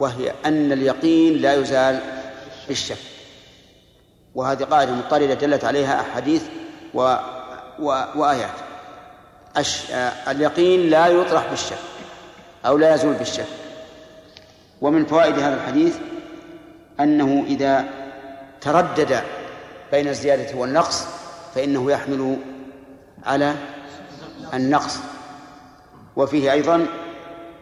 وهي 0.00 0.32
أن 0.44 0.72
اليقين 0.72 1.36
لا 1.36 1.54
يزال 1.54 2.00
بالشك 2.68 2.96
وهذه 4.34 4.64
قاعدة 4.64 4.92
مضطردة 4.92 5.34
دلت 5.34 5.64
عليها 5.64 6.00
أحاديث 6.00 6.42
و... 6.94 7.16
و... 7.78 8.04
وآيات. 8.16 8.71
اليقين 10.28 10.90
لا 10.90 11.06
يطرح 11.06 11.46
بالشك 11.50 11.78
أو 12.66 12.78
لا 12.78 12.94
يزول 12.94 13.12
بالشك. 13.12 13.46
ومن 14.80 15.06
فوائد 15.06 15.38
هذا 15.38 15.54
الحديث 15.54 15.96
أنه 17.00 17.44
إذا 17.46 17.84
تردد 18.60 19.22
بين 19.92 20.08
الزيادة 20.08 20.58
والنقص 20.58 21.04
فإنه 21.54 21.90
يحمل 21.90 22.36
على 23.24 23.54
النقص. 24.54 24.96
وفيه 26.16 26.52
أيضا 26.52 26.86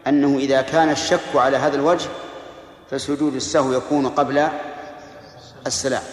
أنه 0.07 0.37
إذا 0.37 0.61
كان 0.61 0.89
الشك 0.89 1.35
على 1.35 1.57
هذا 1.57 1.75
الوجه 1.75 2.09
فسجود 2.91 3.35
السهو 3.35 3.73
يكون 3.73 4.07
قبل 4.07 4.47
السلام. 5.67 6.03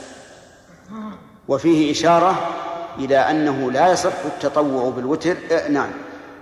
وفيه 1.48 1.92
إشارة 1.92 2.48
إلى 2.98 3.16
أنه 3.16 3.70
لا 3.70 3.92
يصح 3.92 4.24
التطوع 4.24 4.90
بالوتر 4.90 5.36
آه 5.50 5.68
نعم 5.68 5.90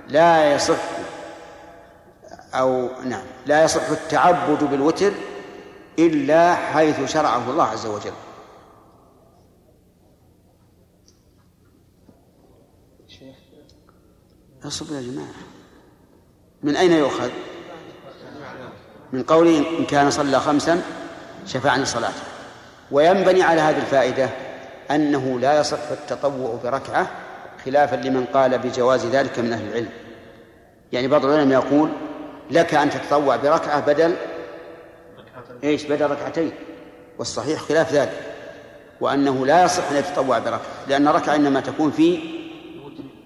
لا 0.08 0.54
يصح 0.54 0.78
أو 2.54 2.88
نعم 3.04 3.24
لا 3.46 3.64
يصح 3.64 3.88
التعبد 3.90 4.64
بالوتر 4.64 5.12
إلا 5.98 6.54
حيث 6.54 7.12
شرعه 7.12 7.50
الله 7.50 7.64
عز 7.64 7.86
وجل. 7.86 8.12
اصبر 14.64 14.94
يا 14.94 15.00
جماعة. 15.00 15.28
من 16.62 16.76
أين 16.76 16.92
يؤخذ؟ 16.92 17.30
من 19.12 19.22
قوله 19.22 19.78
إن 19.78 19.84
كان 19.84 20.10
صلى 20.10 20.40
خمسا 20.40 20.82
شفعني 21.46 21.84
صلاته. 21.84 22.22
وينبني 22.90 23.42
على 23.42 23.60
هذه 23.60 23.76
الفائدة 23.78 24.45
أنه 24.90 25.40
لا 25.40 25.60
يصح 25.60 25.78
التطوع 25.90 26.58
بركعة 26.64 27.10
خلافا 27.64 27.96
لمن 27.96 28.24
قال 28.24 28.58
بجواز 28.58 29.06
ذلك 29.06 29.38
من 29.38 29.52
أهل 29.52 29.68
العلم. 29.68 29.88
يعني 30.92 31.08
بعض 31.08 31.24
العلماء 31.24 31.66
يقول 31.66 31.90
لك 32.50 32.74
أن 32.74 32.90
تتطوع 32.90 33.36
بركعة 33.36 33.86
بدل 33.86 34.16
إيش؟ 35.64 35.84
بدل 35.84 36.10
ركعتين. 36.10 36.52
والصحيح 37.18 37.60
خلاف 37.60 37.92
ذلك. 37.92 38.20
وأنه 39.00 39.46
لا 39.46 39.64
يصح 39.64 39.90
أن 39.90 39.96
يتطوع 39.96 40.38
بركعة 40.38 40.60
لأن 40.88 41.08
ركعة 41.08 41.34
إنما 41.34 41.60
تكون 41.60 41.90
في 41.90 42.18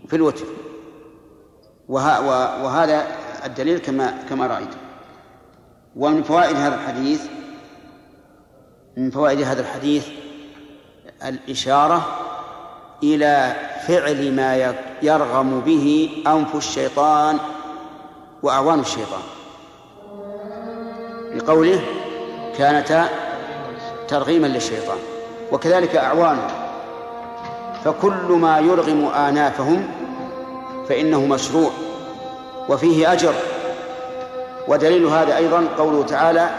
في 0.09 0.17
الوتر. 0.17 0.47
وهذا 1.89 3.07
الدليل 3.45 3.79
كما 3.79 4.15
كما 4.29 4.47
رأيت. 4.47 4.75
ومن 5.97 6.23
فوائد 6.23 6.57
هذا 6.57 6.75
الحديث 6.75 7.23
من 8.97 9.11
فوائد 9.11 9.43
هذا 9.43 9.61
الحديث 9.61 10.07
الإشارة 11.25 12.03
إلى 13.03 13.53
فعل 13.89 14.33
ما 14.33 14.75
يرغم 15.03 15.61
به 15.61 16.11
أنف 16.27 16.57
الشيطان 16.57 17.39
وأعوان 18.43 18.81
الشيطان. 18.81 19.23
لقوله 21.35 21.81
كانتا 22.59 23.09
ترغيما 24.09 24.47
للشيطان 24.47 24.99
وكذلك 25.53 25.97
أعوانه 25.97 26.47
فكل 27.85 28.33
ما 28.33 28.59
يرغم 28.59 29.07
آنافهم 29.07 29.89
فإنه 30.89 31.27
مشروع 31.27 31.71
وفيه 32.69 33.13
أجر. 33.13 33.35
ودليل 34.69 35.07
هذا 35.07 35.37
أيضا 35.37 35.69
قوله 35.79 36.03
تعالى 36.03 36.51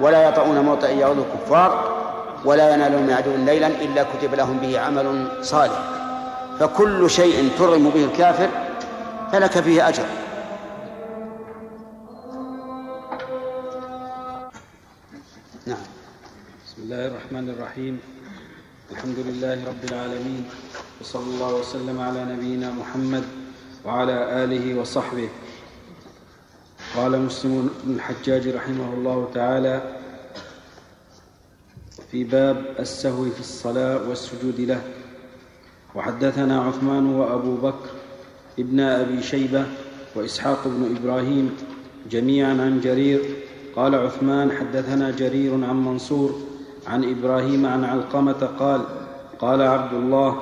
ولا 0.00 0.28
يطعون 0.28 0.60
موطئ 0.60 0.96
يغض 0.96 1.18
الكفار 1.18 1.97
ولا 2.44 2.74
ينالون 2.74 3.02
من 3.02 3.10
عدو 3.10 3.36
ليلا 3.36 3.66
إلا 3.66 4.02
كتب 4.02 4.34
لهم 4.34 4.58
به 4.58 4.80
عمل 4.80 5.28
صالح. 5.42 5.78
فكل 6.60 7.10
شيء 7.10 7.50
ترغم 7.58 7.90
به 7.90 8.04
الكافر 8.04 8.48
فلك 9.32 9.60
فيه 9.60 9.88
أجر. 9.88 10.06
نعم. 15.66 15.84
بسم 16.66 16.82
الله 16.82 17.06
الرحمن 17.06 17.50
الرحيم. 17.50 18.00
الحمد 18.90 19.18
لله 19.18 19.64
رب 19.66 19.84
العالمين. 19.84 20.44
وصلى 21.00 21.22
الله 21.22 21.54
وسلم 21.54 22.00
على 22.00 22.24
نبينا 22.24 22.70
محمد 22.70 23.24
وعلى 23.84 24.44
آله 24.44 24.80
وصحبه. 24.80 25.28
قال 26.96 27.20
مسلم 27.20 27.70
بن 27.84 27.94
الحجاج 27.94 28.48
رحمه 28.48 28.94
الله 28.94 29.28
تعالى 29.34 29.82
في 32.10 32.24
باب 32.24 32.64
السهو 32.78 33.24
في 33.24 33.40
الصلاة 33.40 34.08
والسجود 34.08 34.60
له. 34.60 34.80
وحدثنا 35.94 36.62
عثمان 36.62 37.06
وأبو 37.06 37.54
بكر 37.56 37.90
ابن 38.58 38.80
أبي 38.80 39.22
شيبة 39.22 39.66
وإسحاق 40.14 40.58
بن 40.64 40.96
إبراهيم 40.96 41.56
جميعا 42.10 42.50
عن 42.50 42.80
جرير. 42.80 43.20
قال 43.76 43.94
عثمان 43.94 44.52
حدثنا 44.52 45.10
جرير 45.10 45.54
عن 45.54 45.84
منصور 45.84 46.40
عن 46.86 47.04
إبراهيم 47.04 47.66
عن 47.66 47.84
علقمة 47.84 48.48
قال 48.58 48.80
قال 49.38 49.62
عبد 49.62 49.94
الله 49.94 50.36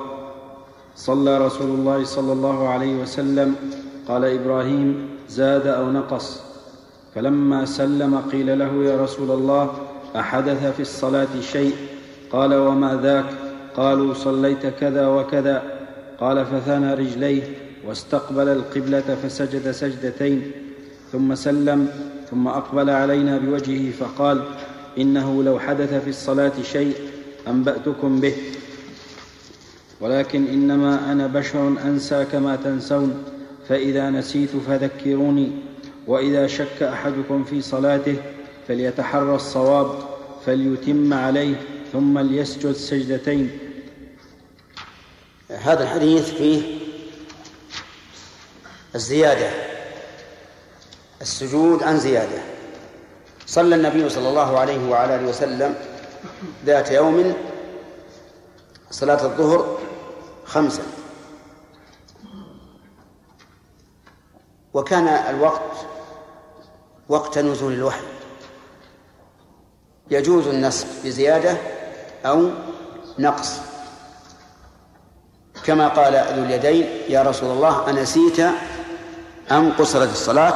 صلى 0.95 1.37
رسول 1.45 1.69
الله 1.69 2.03
صلى 2.03 2.33
الله 2.33 2.67
عليه 2.67 3.01
وسلم 3.01 3.55
قال 4.07 4.25
إبراهيم 4.25 5.09
زاد 5.29 5.67
أو 5.67 5.91
نقص. 5.91 6.41
فلما 7.15 7.65
سلم 7.65 8.21
قيل 8.31 8.59
له 8.59 8.83
يا 8.83 9.03
رسول 9.03 9.31
الله 9.31 9.71
أحدث 10.19 10.65
في 10.75 10.79
الصلاة 10.81 11.41
شيء؟ 11.41 11.75
قال 12.31 12.53
وما 12.53 12.99
ذاك؟ 13.03 13.25
قالوا 13.77 14.13
صليت 14.13 14.65
كذا 14.65 15.07
وكذا. 15.07 15.63
قال 16.19 16.45
فثنى 16.45 16.93
رجليه 16.93 17.43
واستقبل 17.87 18.47
القبلة 18.49 19.17
فسجد 19.23 19.71
سجدتين 19.71 20.51
ثم 21.11 21.35
سلم 21.35 21.87
ثم 22.31 22.47
أقبل 22.47 22.89
علينا 22.89 23.37
بوجهه 23.37 23.91
فقال 23.91 24.43
إنه 24.97 25.43
لو 25.43 25.59
حدث 25.59 25.93
في 25.93 26.09
الصلاة 26.09 26.51
شيء 26.63 26.93
أنبأتكم 27.47 28.19
به. 28.19 28.33
ولكن 30.01 30.47
إنما 30.47 31.11
أنا 31.11 31.27
بشر 31.27 31.67
أنسى 31.85 32.25
كما 32.31 32.55
تنسون 32.55 33.23
فإذا 33.69 34.09
نسيت 34.09 34.49
فذكروني 34.49 35.51
وإذا 36.07 36.47
شك 36.47 36.83
أحدكم 36.83 37.43
في 37.43 37.61
صلاته 37.61 38.15
فليتحرى 38.67 39.35
الصواب 39.35 39.99
فليتم 40.45 41.13
عليه 41.13 41.55
ثم 41.93 42.19
ليسجد 42.19 42.71
سجدتين. 42.71 43.59
هذا 45.49 45.83
الحديث 45.83 46.29
فيه 46.29 46.79
الزيادة 48.95 49.49
السجود 51.21 51.83
عن 51.83 51.97
زيادة. 51.97 52.41
صلى 53.45 53.75
النبي 53.75 54.09
صلى 54.09 54.29
الله 54.29 54.59
عليه 54.59 54.89
وعلى 54.89 55.15
آله 55.15 55.29
وسلم 55.29 55.75
ذات 56.65 56.91
يوم 56.91 57.33
صلاة 58.91 59.25
الظهر 59.25 59.79
خمسا 60.45 60.83
وكان 64.73 65.07
الوقت 65.07 65.77
وقت 67.09 67.37
نزول 67.37 67.73
الوحي. 67.73 68.16
يجوز 70.11 70.47
النسخ 70.47 70.87
بزيادة 71.05 71.57
أو 72.25 72.49
نقص. 73.19 73.59
كما 75.65 75.87
قال 75.87 76.13
ذو 76.13 76.43
اليدين 76.43 76.87
يا 77.09 77.23
رسول 77.23 77.51
الله 77.51 77.89
أنسيت 77.89 78.39
أم 79.51 79.73
قصرت 79.79 80.11
الصلاة؟ 80.11 80.53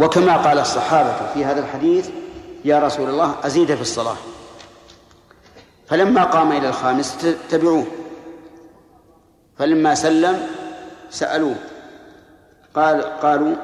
وكما 0.00 0.36
قال 0.36 0.58
الصحابة 0.58 1.32
في 1.34 1.44
هذا 1.44 1.60
الحديث 1.60 2.08
يا 2.64 2.78
رسول 2.78 3.08
الله 3.10 3.34
أزيد 3.42 3.74
في 3.74 3.80
الصلاة. 3.80 4.16
فلما 5.88 6.24
قام 6.24 6.52
إلى 6.52 6.68
الخامس 6.68 7.16
تبعوه. 7.50 7.86
فلما 9.58 9.94
سلم 9.94 10.46
سألوه. 11.10 11.56
قال 12.74 13.02
قالوا 13.20 13.56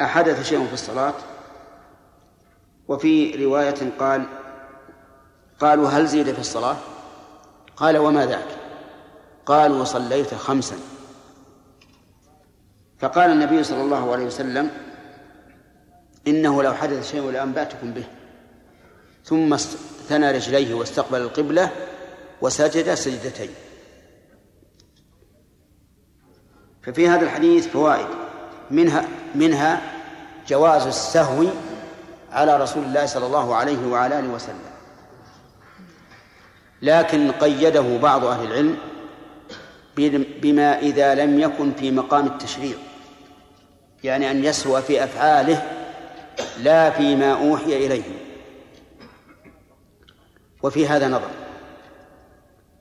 أحدث 0.00 0.48
شيء 0.48 0.66
في 0.66 0.74
الصلاة؟ 0.74 1.14
وفي 2.88 3.44
رواية 3.44 3.92
قال 3.98 4.26
قالوا 5.60 5.88
هل 5.88 6.06
زيد 6.06 6.32
في 6.32 6.38
الصلاة؟ 6.38 6.76
قال 7.76 7.98
وما 7.98 8.26
ذاك. 8.26 8.48
قالوا 9.46 9.84
صليت 9.84 10.34
خمسا. 10.34 10.76
فقال 12.98 13.30
النبي 13.30 13.64
صلى 13.64 13.82
الله 13.82 14.12
عليه 14.12 14.24
وسلم 14.24 14.70
إنه 16.26 16.62
لو 16.62 16.74
حدث 16.74 17.10
شيء 17.10 17.30
لأنبأتكم 17.30 17.92
به. 17.92 18.04
ثم 19.24 19.56
ثنى 20.08 20.30
رجليه 20.30 20.74
واستقبل 20.74 21.20
القبلة 21.20 21.70
وسجد 22.40 22.94
سجدتين. 22.94 23.50
ففي 26.82 27.08
هذا 27.08 27.24
الحديث 27.24 27.66
فوائد. 27.66 28.06
منها 28.70 29.08
منها 29.34 29.82
جواز 30.48 30.86
السهو 30.86 31.46
على 32.34 32.56
رسول 32.56 32.84
الله 32.84 33.06
صلى 33.06 33.26
الله 33.26 33.54
عليه 33.54 33.86
وعلى 33.86 34.18
آله 34.18 34.28
وسلم. 34.28 34.74
لكن 36.82 37.32
قيده 37.32 37.98
بعض 38.02 38.24
أهل 38.24 38.46
العلم 38.46 38.76
بما 40.42 40.78
إذا 40.78 41.14
لم 41.14 41.40
يكن 41.40 41.72
في 41.72 41.90
مقام 41.90 42.26
التشريع. 42.26 42.76
يعني 44.04 44.30
أن 44.30 44.44
يسهو 44.44 44.80
في 44.80 45.04
أفعاله 45.04 45.62
لا 46.62 46.90
فيما 46.90 47.32
أوحي 47.32 47.86
إليه. 47.86 48.02
وفي 50.62 50.88
هذا 50.88 51.08
نظر. 51.08 51.30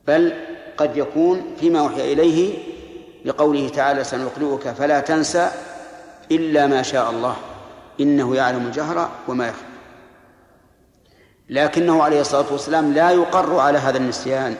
بل 0.07 0.33
قد 0.77 0.97
يكون 0.97 1.55
فيما 1.59 1.79
أوحي 1.79 2.13
إليه 2.13 2.57
لقوله 3.25 3.69
تعالى 3.69 4.03
سنقرئك 4.03 4.69
فلا 4.69 4.99
تنسى 4.99 5.51
إلا 6.31 6.67
ما 6.67 6.81
شاء 6.81 7.09
الله. 7.11 7.35
إنه 7.99 8.35
يعلم 8.35 8.65
الجهر 8.65 9.11
وما 9.27 9.47
يخفى. 9.47 9.65
لكنه 11.49 12.03
عليه 12.03 12.21
الصلاة 12.21 12.51
والسلام 12.51 12.93
لا 12.93 13.11
يقر 13.11 13.59
على 13.59 13.77
هذا 13.77 13.97
النسيان 13.97 14.55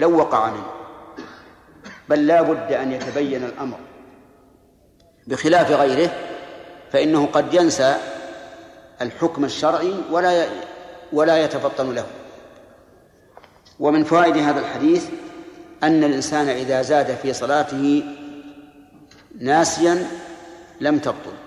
لو 0.00 0.16
وقع 0.18 0.50
منه. 0.50 0.66
بل 2.08 2.26
لا 2.26 2.42
بد 2.42 2.72
أن 2.72 2.92
يتبين 2.92 3.44
الأمر 3.44 3.78
بخلاف 5.26 5.70
غيره 5.70 6.10
فإنه 6.92 7.26
قد 7.26 7.54
ينسى 7.54 7.96
الحكم 9.02 9.44
الشرعي 9.44 9.94
ولا 10.10 10.46
ولا 11.12 11.44
يتفطن 11.44 11.94
له. 11.94 12.06
ومن 13.80 14.04
فوائد 14.04 14.36
هذا 14.36 14.60
الحديث 14.60 15.08
أن 15.82 16.04
الإنسان 16.04 16.48
إذا 16.48 16.82
زاد 16.82 17.14
في 17.22 17.32
صلاته 17.32 18.04
ناسيا 19.40 20.06
لم 20.80 20.98
تبطل. 20.98 21.45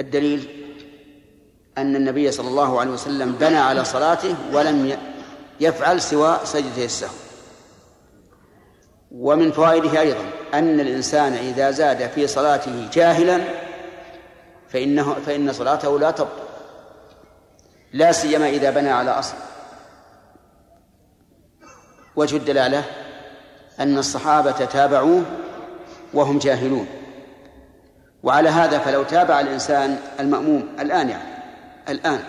الدليل 0.00 0.64
أن 1.78 1.96
النبي 1.96 2.30
صلى 2.30 2.48
الله 2.48 2.80
عليه 2.80 2.90
وسلم 2.90 3.32
بنى 3.32 3.56
على 3.56 3.84
صلاته 3.84 4.34
ولم 4.52 4.98
يفعل 5.60 6.00
سوى 6.00 6.40
سجدة 6.44 6.84
السهو. 6.84 7.14
ومن 9.10 9.52
فوائده 9.52 10.00
أيضا 10.00 10.24
أن 10.54 10.80
الإنسان 10.80 11.32
إذا 11.32 11.70
زاد 11.70 12.10
في 12.10 12.26
صلاته 12.26 12.88
جاهلا 12.92 13.40
فإنه 14.68 15.14
فإن 15.14 15.52
صلاته 15.52 15.98
لا 15.98 16.10
تبطل. 16.10 16.44
لا 17.92 18.12
سيما 18.12 18.48
إذا 18.48 18.70
بنى 18.70 18.90
على 18.90 19.10
أصل. 19.10 19.34
وجه 22.16 22.36
الدلالة 22.36 22.84
أن 23.80 23.98
الصحابة 23.98 24.64
تابعوه 24.64 25.22
وهم 26.14 26.38
جاهلون. 26.38 26.86
وعلى 28.24 28.48
هذا 28.48 28.78
فلو 28.78 29.02
تابع 29.02 29.40
الإنسان 29.40 29.98
المأموم 30.20 30.68
الآن 30.80 31.08
يعني 31.08 31.34
الآن 31.88 32.20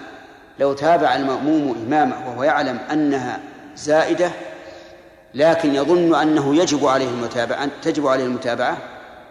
لو 0.59 0.73
تابع 0.73 1.15
المأموم 1.15 1.85
إمامه 1.87 2.27
وهو 2.27 2.43
يعلم 2.43 2.79
أنها 2.91 3.39
زائدة 3.75 4.31
لكن 5.33 5.75
يظن 5.75 6.15
أنه 6.15 6.55
يجب 6.55 6.85
عليه 6.85 7.09
المتابعة 7.09 7.69
تجب 7.81 8.07
عليه 8.07 8.23
المتابعة 8.23 8.77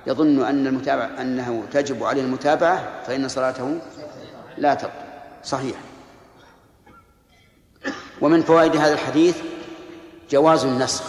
يظن 0.06 0.44
أن 0.44 0.66
المتابعة 0.66 1.10
أنه 1.20 1.62
تجب 1.72 2.04
عليه 2.04 2.22
المتابعة 2.22 2.84
فإن 3.06 3.28
صلاته 3.28 3.78
لا 4.58 4.74
تبطل. 4.74 4.94
صحيح. 5.44 5.76
ومن 8.20 8.42
فوائد 8.42 8.76
هذا 8.76 8.92
الحديث 8.92 9.36
جواز 10.30 10.64
النسخ. 10.64 11.04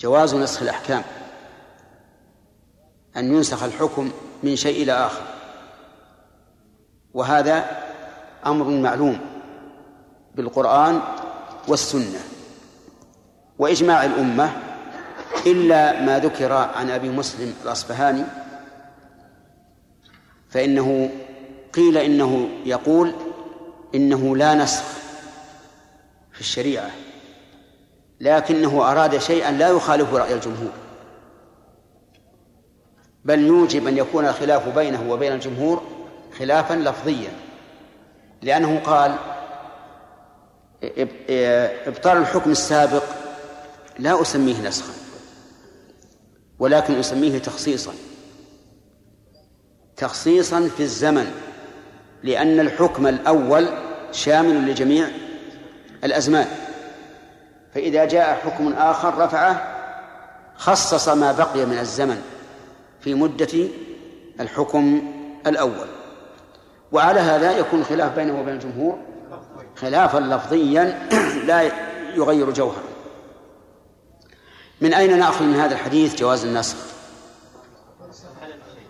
جواز 0.00 0.34
نسخ 0.34 0.62
الأحكام. 0.62 1.02
أن 3.18 3.34
ينسخ 3.34 3.62
الحكم 3.62 4.10
من 4.42 4.56
شيء 4.56 4.82
إلى 4.82 4.92
آخر. 4.92 5.22
وهذا 7.14 7.64
أمر 8.46 8.64
معلوم 8.64 9.18
بالقرآن 10.34 11.00
والسنة 11.68 12.20
وإجماع 13.58 14.04
الأمة 14.04 14.52
إلا 15.46 16.00
ما 16.00 16.18
ذكر 16.18 16.52
عن 16.52 16.90
أبي 16.90 17.08
مسلم 17.08 17.54
الأصفهاني 17.64 18.24
فإنه 20.50 21.10
قيل 21.72 21.98
إنه 21.98 22.48
يقول 22.64 23.12
إنه 23.94 24.36
لا 24.36 24.54
نسخ 24.54 24.84
في 26.32 26.40
الشريعة 26.40 26.90
لكنه 28.20 28.90
أراد 28.90 29.18
شيئا 29.18 29.50
لا 29.50 29.68
يخالف 29.68 30.14
رأي 30.14 30.34
الجمهور. 30.34 30.72
بل 33.24 33.40
يوجب 33.40 33.86
أن 33.86 33.98
يكون 33.98 34.26
الخلاف 34.26 34.68
بينه 34.68 35.10
وبين 35.10 35.32
الجمهور 35.32 35.82
خلافا 36.38 36.74
لفظيا. 36.74 37.30
لأنه 38.42 38.80
قال 38.84 39.14
إبطال 41.86 42.16
الحكم 42.16 42.50
السابق 42.50 43.02
لا 43.98 44.22
أسميه 44.22 44.68
نسخا 44.68 44.92
ولكن 46.58 46.98
أسميه 46.98 47.38
تخصيصا. 47.38 47.92
تخصيصا 49.96 50.70
في 50.76 50.82
الزمن 50.82 51.32
لأن 52.22 52.60
الحكم 52.60 53.06
الأول 53.06 53.68
شامل 54.12 54.70
لجميع 54.70 55.08
الأزمان. 56.04 56.46
فإذا 57.74 58.04
جاء 58.04 58.34
حكم 58.34 58.72
آخر 58.72 59.18
رفعه 59.18 59.74
خصص 60.56 61.08
ما 61.08 61.32
بقي 61.32 61.66
من 61.66 61.78
الزمن 61.78 62.22
في 63.00 63.14
مدة 63.14 63.68
الحكم 64.40 65.12
الأول. 65.46 65.88
وعلى 66.92 67.20
هذا 67.20 67.58
يكون 67.58 67.84
خلاف 67.84 68.16
بينه 68.16 68.40
وبين 68.40 68.54
الجمهور. 68.54 68.98
خلافا 69.76 70.18
لفظيا 70.18 71.08
لا 71.48 71.72
يغير 72.14 72.50
جوهرا 72.50 72.82
من 74.80 74.94
أين 74.94 75.18
نأخذ 75.18 75.44
من 75.44 75.54
هذا 75.54 75.74
الحديث 75.74 76.14
جواز 76.14 76.44
النسخ 76.44 76.76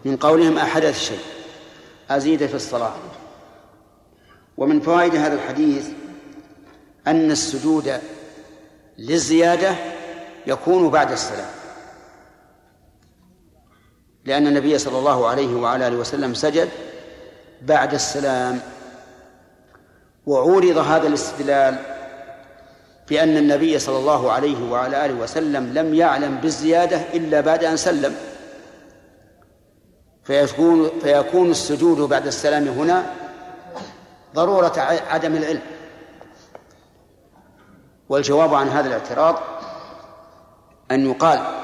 من 0.05 0.16
قولهم 0.16 0.59
أحدث 0.59 1.01
شيء. 1.01 1.21
أزيد 2.11 2.47
في 2.47 2.55
الصلاة. 2.55 2.94
ومن 4.57 4.81
فوائد 4.81 5.16
هذا 5.16 5.35
الحديث 5.35 5.88
أن 7.07 7.31
السجود 7.31 8.01
للزيادة 8.99 9.75
يكون 10.47 10.88
بعد 10.88 11.12
السلام. 11.12 11.58
لأن 14.29 14.47
النبي 14.47 14.79
صلى 14.79 14.99
الله 14.99 15.29
عليه 15.29 15.57
وعلى 15.57 15.88
آله 15.88 15.97
وسلم 15.97 16.35
سجد 16.35 16.69
بعد 17.62 17.95
السلام. 17.95 18.61
وعورض 20.27 20.79
هذا 20.79 21.07
الاستدلال 21.07 21.79
بأن 23.09 23.37
النبي 23.37 23.79
صلى 23.79 23.99
الله 23.99 24.33
عليه 24.33 24.71
وعلى 24.71 25.05
آله 25.05 25.14
وسلم 25.14 25.73
لم 25.75 25.95
يعلم 25.95 26.37
بالزيادة 26.37 27.01
إلا 27.14 27.41
بعد 27.41 27.64
أن 27.64 27.77
سلم. 27.77 28.14
فيكون 30.25 30.91
فيكون 31.03 31.51
السجود 31.51 31.99
بعد 31.99 32.27
السلام 32.27 32.69
هنا 32.69 33.07
ضرورة 34.35 34.73
عدم 35.11 35.37
العلم. 35.37 35.62
والجواب 38.09 38.55
عن 38.55 38.69
هذا 38.69 38.88
الاعتراض 38.88 39.37
أن 40.91 41.11
يقال 41.11 41.58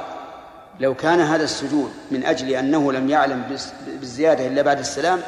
لو 0.80 0.94
كان 0.94 1.20
هذا 1.20 1.44
السجود 1.44 1.90
من 2.10 2.24
أجل 2.24 2.50
أنه 2.50 2.92
لم 2.92 3.10
يعلم 3.10 3.42
بالزيادة 4.00 4.46
إلا 4.46 4.62
بعد 4.62 4.78
السلام 4.78 5.20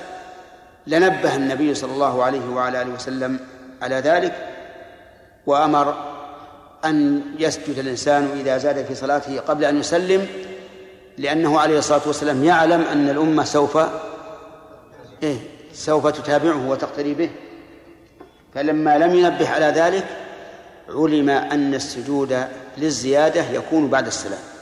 لنبه 0.86 1.36
النبي 1.36 1.74
صلى 1.74 1.92
الله 1.92 2.24
عليه 2.24 2.48
وعلى 2.48 2.82
آله 2.82 2.92
وسلم 2.92 3.40
على 3.82 3.94
ذلك 3.94 4.48
وأمر 5.46 5.94
أن 6.84 7.22
يسجد 7.38 7.78
الإنسان 7.78 8.28
إذا 8.40 8.58
زاد 8.58 8.84
في 8.84 8.94
صلاته 8.94 9.40
قبل 9.40 9.64
أن 9.64 9.80
يسلم 9.80 10.26
لأنه 11.18 11.60
عليه 11.60 11.78
الصلاة 11.78 12.00
والسلام 12.06 12.44
يعلم 12.44 12.80
أن 12.82 13.08
الأمة 13.08 13.44
سوف 13.44 13.78
إيه 15.22 15.36
سوف 15.72 16.06
تتابعه 16.06 16.68
وتقتدي 16.68 17.14
به. 17.14 17.30
فلما 18.54 18.98
لم 18.98 19.14
ينبه 19.14 19.48
على 19.48 19.66
ذلك 19.66 20.04
علم 20.88 21.30
أن 21.30 21.74
السجود 21.74 22.44
للزيادة 22.78 23.44
يكون 23.50 23.88
بعد 23.88 24.06
السلام. 24.06 24.55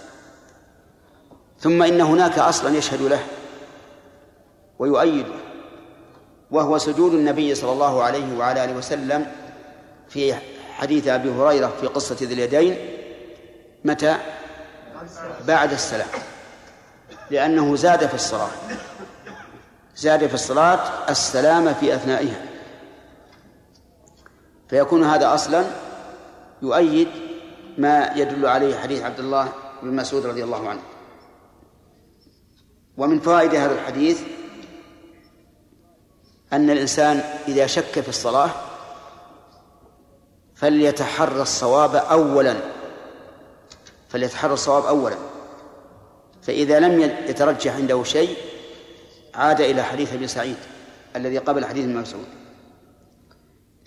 ثم 1.64 1.82
إن 1.82 2.00
هناك 2.00 2.38
أصلا 2.38 2.76
يشهد 2.76 3.02
له 3.02 3.20
ويؤيده 4.78 5.34
وهو 6.50 6.78
سجود 6.78 7.14
النبي 7.14 7.54
صلى 7.54 7.72
الله 7.72 8.02
عليه 8.02 8.38
وعلى 8.38 8.64
آله 8.64 8.72
وسلم 8.72 9.26
في 10.08 10.34
حديث 10.72 11.08
أبي 11.08 11.30
هريرة 11.30 11.72
في 11.80 11.86
قصة 11.86 12.16
ذي 12.22 12.34
اليدين 12.34 12.76
متى؟ 13.84 14.16
بعد 15.46 15.72
السلام 15.72 16.08
لأنه 17.30 17.76
زاد 17.76 18.06
في 18.06 18.14
الصلاة 18.14 18.50
زاد 19.96 20.26
في 20.26 20.34
الصلاة 20.34 21.10
السلام 21.10 21.74
في 21.74 21.94
أثنائها 21.94 22.46
فيكون 24.68 25.04
هذا 25.04 25.34
أصلا 25.34 25.64
يؤيد 26.62 27.08
ما 27.78 28.10
يدل 28.16 28.46
عليه 28.46 28.78
حديث 28.78 29.02
عبد 29.02 29.20
الله 29.20 29.48
بن 29.82 29.96
مسعود 29.96 30.26
رضي 30.26 30.44
الله 30.44 30.68
عنه. 30.68 30.93
ومن 32.96 33.20
فوائد 33.20 33.54
هذا 33.54 33.74
الحديث 33.74 34.20
أن 36.52 36.70
الإنسان 36.70 37.22
إذا 37.48 37.66
شك 37.66 38.00
في 38.00 38.08
الصلاة 38.08 38.50
فليتحرى 40.54 41.42
الصواب 41.42 41.94
أولا 41.94 42.56
فليتحرى 44.08 44.52
الصواب 44.52 44.84
أولا. 44.84 45.16
فإذا 46.42 46.80
لم 46.80 47.00
يترجح 47.00 47.74
عنده 47.76 48.04
شيء 48.04 48.36
عاد 49.34 49.60
إلى 49.60 49.82
حديث 49.82 50.12
ابن 50.12 50.26
سعيد 50.26 50.56
الذي 51.16 51.38
قبل 51.38 51.64
حديث 51.64 51.84
ابن 51.84 51.96
مسعود 51.96 52.26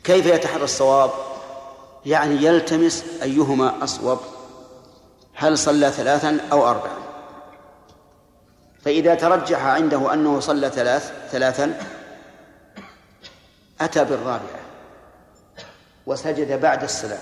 كيف 0.04 0.26
يتحرى 0.26 0.64
الصواب؟ 0.64 1.12
يعني 2.06 2.44
يلتمس 2.44 3.06
أيهما 3.24 3.84
أصوب. 3.84 4.20
هل 5.34 5.58
صلى 5.58 5.92
ثلاثا 5.92 6.38
أو 6.52 6.68
أربعا؟ 6.68 7.07
فإذا 8.88 9.16
ترجح 9.16 9.66
عنده 9.66 10.14
أنه 10.14 10.40
صلى 10.40 10.70
ثلاث 10.70 11.14
ثلاثا 11.32 11.80
أتى 13.82 14.06
بالرابعة 14.06 14.60
وسجد 16.06 16.62
بعد 16.62 16.84
السلام. 16.84 17.20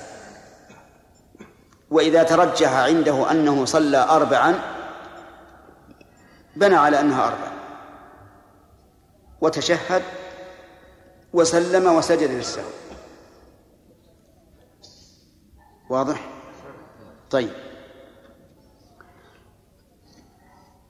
وإذا 1.92 2.24
ترجح 2.24 2.74
عنده 2.74 3.32
أنه 3.32 3.66
صلى 3.66 3.98
أربعا 3.98 4.60
بنى 6.56 6.76
على 6.76 7.00
أنها 7.00 7.28
أربعة. 7.28 7.54
وتشهد 9.42 10.04
وسلم 11.34 11.96
وسجد 11.96 12.32
للسهو 12.32 12.70
واضح؟ 15.90 16.30
طيب. 17.30 17.65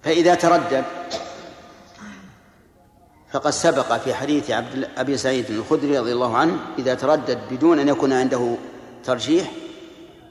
فإذا 0.06 0.36
تردد 0.36 0.84
فقد 3.32 3.52
سبق 3.52 3.98
في 3.98 4.14
حديث 4.14 4.52
عبد 4.52 4.90
أبي 4.98 5.18
سعيد 5.18 5.52
الخدري 5.52 6.00
رضي 6.00 6.14
الله 6.14 6.38
عنه 6.38 6.60
إذا 6.78 6.94
تردد 6.94 7.40
بدون 7.52 7.80
أن 7.80 7.88
يكون 7.88 8.14
عنده 8.14 8.56
ترجيح 9.04 9.52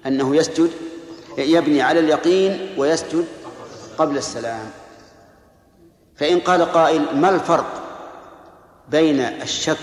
أنه 0.06 0.36
يسجد 0.36 0.70
يبني 1.38 1.82
على 1.82 2.00
اليقين 2.00 2.74
ويسجد 2.78 3.26
قبل 3.98 4.16
السلام. 4.16 4.70
فإن 6.16 6.40
قال 6.40 6.72
قائل 6.72 7.16
ما 7.16 7.28
الفرق 7.28 7.82
بين 8.90 9.20
الشك 9.20 9.78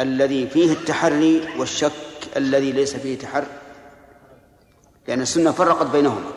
الذي 0.00 0.46
فيه 0.46 0.72
التحري 0.72 1.48
والشك 1.58 1.92
الذي 2.36 2.72
ليس 2.72 2.96
فيه 2.96 3.18
تحري؟ 3.18 3.46
لأن 5.08 5.20
السنة 5.20 5.50
فرقت 5.50 5.86
بينهما. 5.86 6.30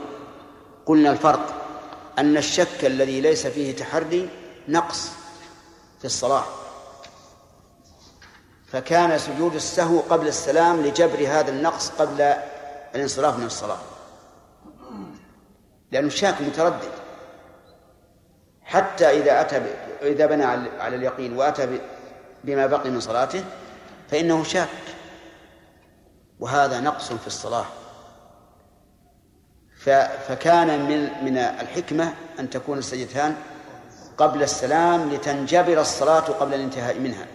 قلنا 0.85 1.11
الفرق 1.11 1.60
أن 2.19 2.37
الشك 2.37 2.85
الذي 2.85 3.21
ليس 3.21 3.47
فيه 3.47 3.75
تحري 3.75 4.29
نقص 4.67 5.09
في 5.99 6.05
الصلاة. 6.05 6.43
فكان 8.67 9.19
سجود 9.19 9.55
السهو 9.55 9.99
قبل 9.99 10.27
السلام 10.27 10.81
لجبر 10.81 11.27
هذا 11.27 11.49
النقص 11.49 11.89
قبل 11.89 12.21
الانصراف 12.95 13.37
من 13.37 13.45
الصلاة. 13.45 13.79
لأنه 15.91 16.07
الشاك 16.07 16.41
متردد. 16.41 16.91
حتى 18.63 19.09
إذا 19.09 19.41
أتى 19.41 19.57
إذا 20.01 20.25
بنى 20.25 20.43
على 20.79 20.95
اليقين 20.95 21.37
وأتى 21.37 21.79
بما 22.43 22.67
بقي 22.67 22.89
من 22.89 22.99
صلاته 22.99 23.43
فإنه 24.11 24.43
شاك. 24.43 24.69
وهذا 26.39 26.79
نقص 26.79 27.13
في 27.13 27.27
الصلاة. 27.27 27.65
فكان 30.27 30.85
من 30.85 31.25
من 31.25 31.37
الحكمة 31.37 32.13
أن 32.39 32.49
تكون 32.49 32.77
السجدتان 32.77 33.35
قبل 34.17 34.43
السلام 34.43 35.09
لتنجبر 35.09 35.81
الصلاة 35.81 36.19
قبل 36.19 36.53
الانتهاء 36.53 36.99
منها. 36.99 37.27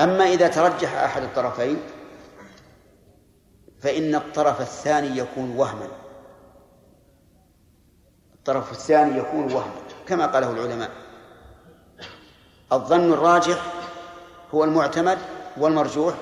أما 0.00 0.24
إذا 0.24 0.48
ترجح 0.48 0.94
أحد 0.94 1.22
الطرفين 1.22 1.78
فإن 3.80 4.14
الطرف 4.14 4.60
الثاني 4.60 5.18
يكون 5.18 5.56
وهما. 5.56 5.88
الطرف 8.34 8.72
الثاني 8.72 9.18
يكون 9.18 9.52
وهما 9.52 9.80
كما 10.06 10.26
قاله 10.26 10.50
العلماء. 10.50 10.90
الظن 12.72 13.12
الراجح 13.12 13.62
هو 14.54 14.64
المعتمد 14.64 15.18
والمرجوح 15.56 16.14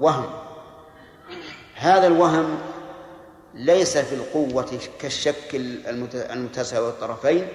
وهم. 0.00 0.30
هذا 1.74 2.06
الوهم 2.06 2.71
ليس 3.54 3.98
في 3.98 4.14
القوة 4.14 4.78
كالشك 4.98 5.54
المتساوي 6.14 6.88
الطرفين 6.88 7.48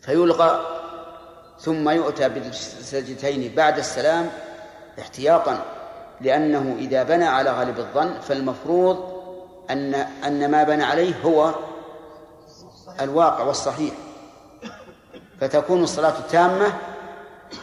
فيلغى 0.00 0.66
ثم 1.60 1.88
يؤتى 1.88 2.28
بالسجدتين 2.28 3.54
بعد 3.54 3.78
السلام 3.78 4.30
احتياطا 4.98 5.62
لأنه 6.20 6.76
إذا 6.78 7.02
بنى 7.02 7.24
على 7.24 7.50
غالب 7.50 7.78
الظن 7.78 8.20
فالمفروض 8.20 9.16
أن 9.70 9.94
أن 9.94 10.50
ما 10.50 10.62
بنى 10.62 10.84
عليه 10.84 11.14
هو 11.24 11.54
الواقع 13.00 13.44
والصحيح. 13.44 13.94
فتكون 15.40 15.82
الصلاة 15.82 16.14
تامة 16.30 16.72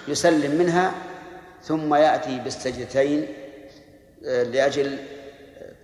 يسلم 0.08 0.56
منها 0.56 0.92
ثم 1.64 1.96
يأتي 1.96 2.40
بالسجدتين 2.40 3.28
آه، 4.26 4.44
لأجل 4.44 4.98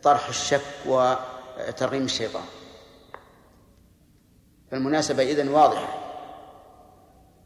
طرح 0.04 0.28
الشك 0.28 0.62
وترغيم 0.86 2.06
الشيطان. 2.06 2.44
فالمناسبة 4.72 5.24
إذن 5.24 5.48
واضحة. 5.48 5.88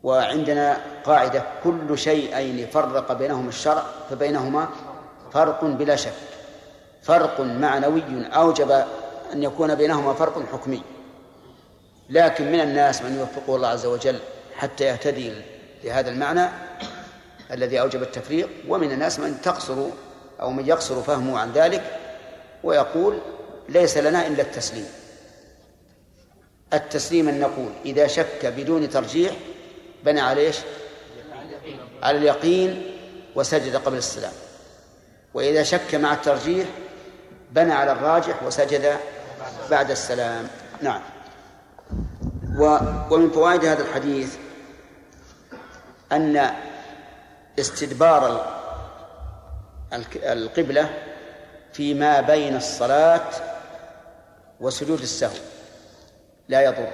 وعندنا 0.04 0.78
قاعدة 1.04 1.44
كل 1.63 1.98
شيئين 1.98 2.68
فرق 2.68 3.13
بينهما 3.13 3.50
الشرع 3.50 3.84
فبينهما 4.10 4.70
فرق 5.34 5.66
بلا 5.66 5.96
شك. 5.96 6.13
فرق 7.04 7.42
معنوي 7.42 8.04
أوجب 8.28 8.72
أن 9.34 9.44
يكون 9.44 9.76
بينهما 9.76 10.13
فرق 10.13 10.44
حكمي. 10.54 10.82
لكن 12.10 12.52
من 12.52 12.60
الناس 12.60 13.02
من 13.02 13.18
يوفقه 13.18 13.56
الله 13.56 13.68
عز 13.68 13.86
وجل 13.86 14.20
حتى 14.56 14.84
يهتدي 14.84 15.34
لهذا 15.84 16.10
المعنى 16.10 16.50
الذي 17.52 17.82
أوجب 17.82 18.02
التفريق 18.02 18.50
ومن 18.68 18.92
الناس 18.92 19.20
من 19.20 19.42
تقصر 19.42 19.76
أو 20.42 20.52
من 20.52 20.68
يقصر 20.68 21.02
فهمه 21.02 21.39
عن 21.39 21.52
ذلك 21.52 22.00
ويقول 22.63 23.19
ليس 23.69 23.97
لنا 23.97 24.28
إلا 24.28 24.41
التسليم. 24.41 24.88
التسليم 26.73 27.30
أن 27.30 27.39
نقول 27.39 27.69
إذا 27.86 28.08
شك 28.08 28.45
بدون 28.45 28.89
ترجيح 28.89 29.32
بنى 30.04 30.21
على 30.21 30.41
إيش؟ 30.41 30.58
على 32.04 32.17
اليقين 32.17 32.95
وسجد 33.36 33.76
قبل 33.76 33.97
السلام. 33.97 34.34
وإذا 35.34 35.63
شك 35.63 35.95
مع 35.95 36.13
الترجيح 36.13 36.67
بنى 37.52 37.73
على 37.73 37.91
الراجح 37.91 38.43
وسجد 38.43 38.97
بعد 39.71 39.91
السلام. 39.91 40.47
نعم. 40.82 41.02
ومن 42.58 43.32
فوائد 43.32 43.65
هذا 43.65 43.84
الحديث 43.84 44.36
أن 46.12 46.52
استدبار 47.60 48.54
القبلة 50.23 51.12
فيما 51.74 52.22
بين 52.22 52.56
الصلاة 52.56 53.30
وسجود 54.60 55.02
السهو. 55.02 55.38
لا 56.48 56.62
يضر. 56.62 56.94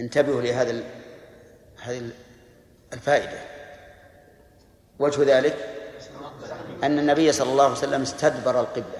انتبهوا 0.00 0.42
لهذا 0.42 0.82
هذه 1.82 2.10
الفائدة. 2.92 3.38
وجه 4.98 5.38
ذلك 5.38 5.56
أن 6.82 6.98
النبي 6.98 7.32
صلى 7.32 7.50
الله 7.50 7.64
عليه 7.64 7.72
وسلم 7.72 8.02
استدبر 8.02 8.60
القبلة. 8.60 8.98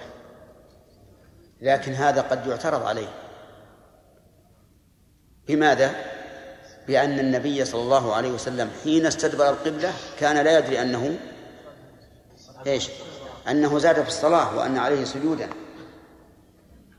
لكن 1.61 1.92
هذا 1.92 2.20
قد 2.20 2.46
يعترض 2.46 2.83
عليه. 2.83 3.09
بماذا؟ 5.46 5.94
بأن 6.87 7.18
النبي 7.18 7.64
صلى 7.64 7.81
الله 7.81 8.14
عليه 8.14 8.31
وسلم 8.31 8.70
حين 8.85 9.07
استدبر 9.07 9.51
القبلة 9.51 9.92
كان 10.20 10.44
لا 10.44 10.59
يدري 10.59 10.83
أنه 10.83 11.18
إيش؟ 12.66 12.90
أنه 13.50 13.78
زاد 13.78 14.02
في 14.02 14.08
الصلاة 14.08 14.56
وأن 14.56 14.78
عليه 14.78 15.04
سجودا. 15.04 15.48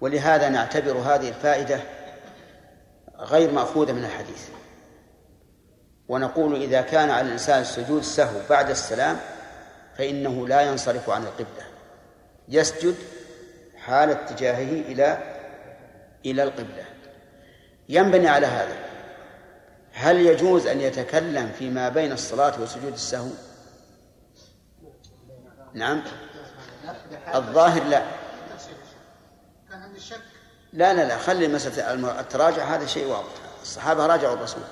ولهذا 0.01 0.49
نعتبر 0.49 0.91
هذه 0.91 1.29
الفائدة 1.29 1.79
غير 3.19 3.51
مأخوذة 3.51 3.91
من 3.91 4.05
الحديث. 4.05 4.49
ونقول 6.07 6.63
إذا 6.63 6.81
كان 6.81 7.09
على 7.09 7.27
الإنسان 7.27 7.61
السجود 7.61 8.01
سهو 8.01 8.39
بعد 8.49 8.69
السلام 8.69 9.17
فإنه 9.97 10.47
لا 10.47 10.61
ينصرف 10.61 11.09
عن 11.09 11.23
القبلة. 11.23 11.65
يسجد 12.47 12.95
حال 13.77 14.09
اتجاهه 14.09 14.81
إلى 14.81 15.17
إلى 16.25 16.43
القبلة. 16.43 16.85
ينبني 17.89 18.27
على 18.27 18.47
هذا. 18.47 18.77
هل 19.93 20.17
يجوز 20.17 20.67
أن 20.67 20.81
يتكلم 20.81 21.51
فيما 21.59 21.89
بين 21.89 22.11
الصلاة 22.11 22.61
وسجود 22.61 22.93
السهو؟ 22.93 23.29
نعم. 25.73 26.03
الظاهر 27.35 27.83
لا. 27.83 28.03
كان 29.69 29.81
عندي 29.81 29.99
شك. 29.99 30.21
لا 30.73 30.93
لا 30.93 31.05
لا 31.05 31.17
خلي 31.17 31.47
مسألة 31.47 32.19
التراجع 32.19 32.63
هذا 32.63 32.85
شيء 32.85 33.07
واضح. 33.07 33.31
الصحابة 33.61 34.05
راجعوا 34.05 34.33
الرسول. 34.35 34.63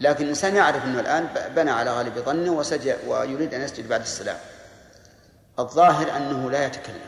لكن 0.00 0.24
الإنسان 0.24 0.56
يعرف 0.56 0.84
أنه 0.84 1.00
الآن 1.00 1.28
بنى 1.56 1.70
على 1.70 1.90
غالب 1.90 2.18
ظنه 2.18 2.52
وسجد 2.52 2.98
ويريد 3.06 3.54
أن 3.54 3.60
يسجد 3.60 3.88
بعد 3.88 4.00
السلام. 4.00 4.36
الظاهر 5.58 6.16
أنه 6.16 6.50
لا 6.50 6.66
يتكلم. 6.66 7.06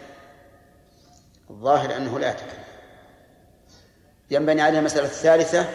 الظاهر 1.51 1.97
أنه 1.97 2.19
لا 2.19 2.31
يتكلم. 2.31 2.65
ينبني 4.31 4.63
عليه 4.63 4.79
المسألة 4.79 5.05
الثالثة 5.05 5.67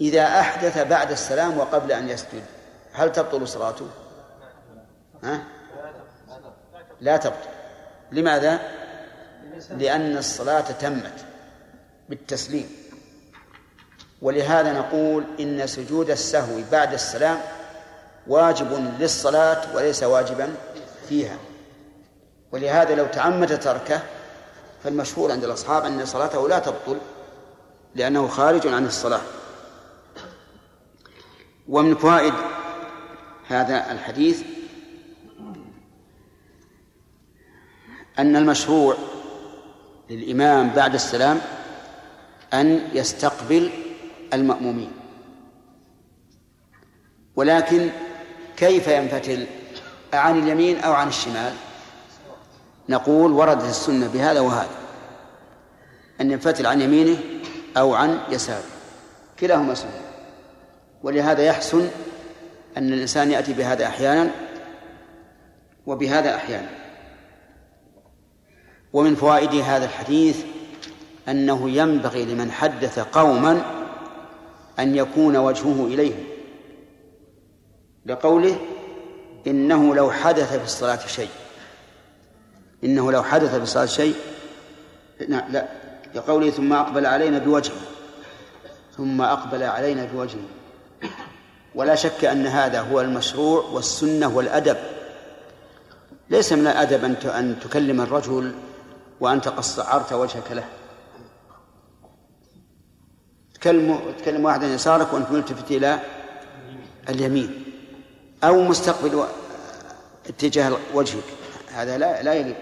إذا 0.00 0.40
أحدث 0.40 0.78
بعد 0.78 1.10
السلام 1.10 1.58
وقبل 1.58 1.92
أن 1.92 2.08
يسجد 2.08 2.44
هل 2.92 3.12
تبطل 3.12 3.48
صلاته؟ 3.48 3.86
ها؟ 5.24 5.42
لا 7.00 7.16
تبطل. 7.16 7.48
لماذا؟ 8.12 8.60
لأن 9.70 10.16
الصلاة 10.16 10.60
تمت 10.60 11.24
بالتسليم. 12.08 12.70
ولهذا 14.22 14.72
نقول 14.72 15.24
إن 15.40 15.66
سجود 15.66 16.10
السهو 16.10 16.60
بعد 16.72 16.92
السلام 16.92 17.38
واجب 18.26 18.94
للصلاة 18.98 19.76
وليس 19.76 20.02
واجبا 20.02 20.54
فيها. 21.08 21.36
ولهذا 22.52 22.94
لو 22.94 23.06
تعمد 23.06 23.60
تركه 23.60 24.00
فالمشهور 24.84 25.32
عند 25.32 25.44
الأصحاب 25.44 25.84
أن 25.84 26.06
صلاته 26.06 26.48
لا 26.48 26.58
تبطل 26.58 26.98
لأنه 27.94 28.28
خارج 28.28 28.66
عن 28.66 28.86
الصلاة. 28.86 29.20
ومن 31.68 31.94
فوائد 31.94 32.34
هذا 33.48 33.92
الحديث 33.92 34.42
أن 38.18 38.36
المشروع 38.36 38.96
للإمام 40.10 40.70
بعد 40.70 40.94
السلام 40.94 41.40
أن 42.54 42.88
يستقبل 42.94 43.70
المأمومين. 44.32 44.92
ولكن 47.36 47.90
كيف 48.56 48.88
ينفتل؟ 48.88 49.46
عن 50.12 50.38
اليمين 50.38 50.78
أو 50.78 50.92
عن 50.92 51.08
الشمال؟ 51.08 51.52
نقول 52.88 53.32
وردت 53.32 53.64
السنة 53.64 54.08
بهذا 54.08 54.40
وهذا. 54.40 54.76
أن 56.20 56.30
ينفتل 56.30 56.66
عن 56.66 56.80
يمينه 56.80 57.18
أو 57.76 57.94
عن 57.94 58.20
يساره. 58.30 58.64
كلاهما 59.40 59.74
سنة. 59.74 60.00
ولهذا 61.02 61.42
يحسن 61.42 61.88
أن 62.76 62.92
الإنسان 62.92 63.30
يأتي 63.30 63.52
بهذا 63.52 63.86
أحيانا 63.86 64.30
وبهذا 65.86 66.36
أحيانا. 66.36 66.77
ومن 68.92 69.14
فوائد 69.14 69.54
هذا 69.54 69.84
الحديث 69.84 70.44
أنه 71.28 71.70
ينبغي 71.70 72.24
لمن 72.24 72.52
حدث 72.52 72.98
قوما 72.98 73.62
أن 74.78 74.96
يكون 74.96 75.36
وجهه 75.36 75.86
إليهم 75.86 76.24
لقوله 78.06 78.58
إنه 79.46 79.94
لو 79.94 80.10
حدث 80.10 80.56
في 80.56 80.64
الصلاة 80.64 81.06
شيء 81.06 81.30
إنه 82.84 83.12
لو 83.12 83.22
حدث 83.22 83.54
في 83.54 83.62
الصلاة 83.62 83.86
شيء 83.86 84.14
لا, 85.20 85.44
لا 85.48 85.68
لقوله 86.14 86.50
ثم 86.50 86.72
أقبل 86.72 87.06
علينا 87.06 87.38
بوجهه 87.38 87.80
ثم 88.98 89.22
أقبل 89.22 89.62
علينا 89.62 90.04
بوجهه. 90.04 90.48
ولا 91.74 91.94
شك 91.94 92.24
أن 92.24 92.46
هذا 92.46 92.80
هو 92.80 93.00
المشروع 93.00 93.64
والسنة 93.64 94.36
والأدب. 94.36 94.76
ليس 96.30 96.52
من 96.52 96.66
الأدب 96.66 97.04
أن 97.04 97.16
أن 97.30 97.56
تكلم 97.60 98.00
الرجل 98.00 98.52
وأنت 99.20 99.48
قد 99.48 99.60
صعرت 99.60 100.12
وجهك 100.12 100.52
له. 100.52 100.68
تكلم 103.54 104.00
تكلم 104.18 104.44
واحد 104.44 104.64
عن 104.64 104.70
يسارك 104.70 105.12
وأنت 105.12 105.30
ملتفت 105.30 105.70
إلى 105.70 106.00
اليمين. 107.08 107.64
أو 108.44 108.62
مستقبل 108.62 109.24
اتجاه 110.28 110.76
وجهك. 110.94 111.24
هذا 111.72 111.98
لا 111.98 112.22
لا 112.22 112.34
يليق. 112.34 112.56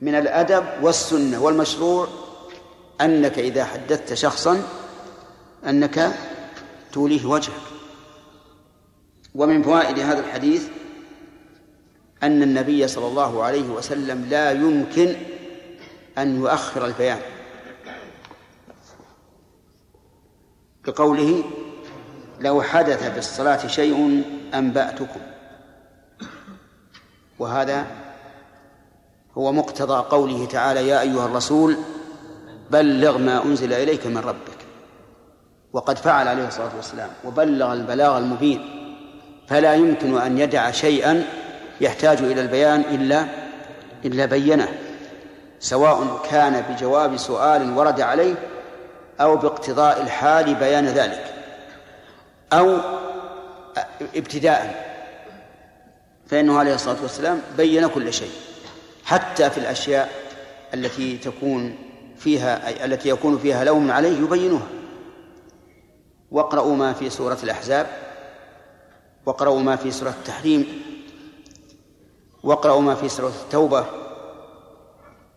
من 0.00 0.14
الأدب 0.14 0.64
والسنة 0.82 1.42
والمشروع 1.42 2.08
أنك 3.00 3.38
إذا 3.38 3.64
حدثت 3.64 4.14
شخصا 4.14 4.62
أنك 5.66 6.12
توليه 6.92 7.26
وجهك. 7.26 7.66
ومن 9.34 9.62
فوائد 9.62 9.98
هذا 9.98 10.20
الحديث 10.20 10.68
أن 12.22 12.42
النبي 12.42 12.88
صلى 12.88 13.06
الله 13.06 13.42
عليه 13.42 13.68
وسلم 13.68 14.26
لا 14.30 14.52
يمكن 14.52 15.16
أن 16.18 16.36
يؤخر 16.36 16.86
البيان. 16.86 17.18
بقوله 20.84 21.44
لو 22.40 22.62
حدث 22.62 23.10
في 23.12 23.18
الصلاة 23.18 23.66
شيء 23.66 24.24
أنبأتكم. 24.54 25.20
وهذا 27.38 27.86
هو 29.38 29.52
مقتضى 29.52 30.08
قوله 30.10 30.46
تعالى 30.46 30.88
يا 30.88 31.00
أيها 31.00 31.26
الرسول 31.26 31.76
بلغ 32.70 33.18
ما 33.18 33.44
أنزل 33.44 33.72
إليك 33.72 34.06
من 34.06 34.18
ربك. 34.18 34.58
وقد 35.72 35.98
فعل 35.98 36.28
عليه 36.28 36.48
الصلاة 36.48 36.76
والسلام 36.76 37.10
وبلغ 37.24 37.72
البلاغ 37.72 38.18
المبين. 38.18 38.72
فلا 39.48 39.74
يمكن 39.74 40.18
أن 40.18 40.38
يدع 40.38 40.70
شيئا 40.70 41.24
يحتاج 41.80 42.18
إلى 42.18 42.40
البيان 42.40 42.80
إلا 42.80 43.26
إلا 44.04 44.26
بينه 44.26 44.68
سواء 45.60 46.20
كان 46.30 46.64
بجواب 46.68 47.16
سؤال 47.16 47.78
ورد 47.78 48.00
عليه 48.00 48.34
أو 49.20 49.36
باقتضاء 49.36 50.02
الحال 50.02 50.54
بيان 50.54 50.86
ذلك 50.86 51.34
أو 52.52 52.78
ابتداء 54.16 54.86
فإنه 56.26 56.58
عليه 56.58 56.74
الصلاة 56.74 57.02
والسلام 57.02 57.40
بين 57.56 57.86
كل 57.86 58.12
شيء 58.12 58.30
حتى 59.04 59.50
في 59.50 59.58
الأشياء 59.58 60.10
التي 60.74 61.18
تكون 61.18 61.76
فيها 62.18 62.84
التي 62.84 63.08
يكون 63.08 63.38
فيها 63.38 63.64
لوم 63.64 63.90
عليه 63.90 64.18
يبينها. 64.18 64.66
واقرأوا 66.30 66.76
ما 66.76 66.92
في 66.92 67.10
سورة 67.10 67.38
الأحزاب 67.42 67.86
واقرأوا 69.26 69.60
ما 69.60 69.76
في 69.76 69.90
سورة 69.90 70.10
التحريم 70.10 70.82
واقرأوا 72.46 72.80
ما 72.80 72.94
في 72.94 73.08
سورة 73.08 73.32
التوبة. 73.44 73.86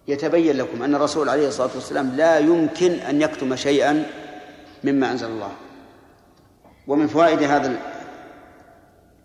يتبين 0.07 0.57
لكم 0.57 0.83
أن 0.83 0.95
الرسول 0.95 1.29
عليه 1.29 1.47
الصلاة 1.47 1.69
والسلام 1.75 2.15
لا 2.15 2.39
يمكن 2.39 2.91
أن 2.91 3.21
يكتم 3.21 3.55
شيئا 3.55 4.05
مما 4.83 5.11
أنزل 5.11 5.27
الله. 5.27 5.51
ومن 6.87 7.07
فوائد 7.07 7.43
هذا 7.43 7.79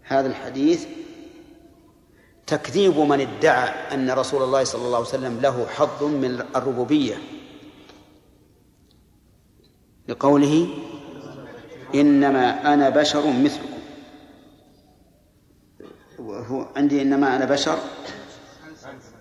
هذا 0.03 0.27
الحديث 0.29 0.87
تكذيب 2.47 2.99
من 2.99 3.20
ادعى 3.20 3.68
أن 3.94 4.11
رسول 4.11 4.42
الله 4.42 4.64
صلى 4.64 4.87
الله 4.87 4.99
عليه 4.99 5.09
وسلم 5.09 5.40
له 5.40 5.66
حظ 5.66 6.03
من 6.03 6.44
الربوبية. 6.57 7.14
لقوله 10.09 10.68
إنما 11.94 12.75
أنا 12.75 12.90
بشر 12.90 13.27
مثلكم. 13.27 13.73
هو 16.24 16.66
عندي 16.76 17.02
إنما 17.02 17.37
أنا 17.37 17.44
بشر. 17.44 17.78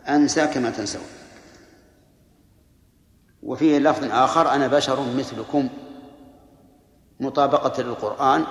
أنسى 0.08 0.48
كما 0.48 0.70
تنسون. 0.70 1.02
وفيه 3.44 3.80
لفظ 3.80 4.12
آخر 4.12 4.52
أنا 4.52 4.68
بشر 4.68 5.00
مثلكم. 5.18 5.70
مطابقة 7.20 7.82
للقرآن 7.82 8.46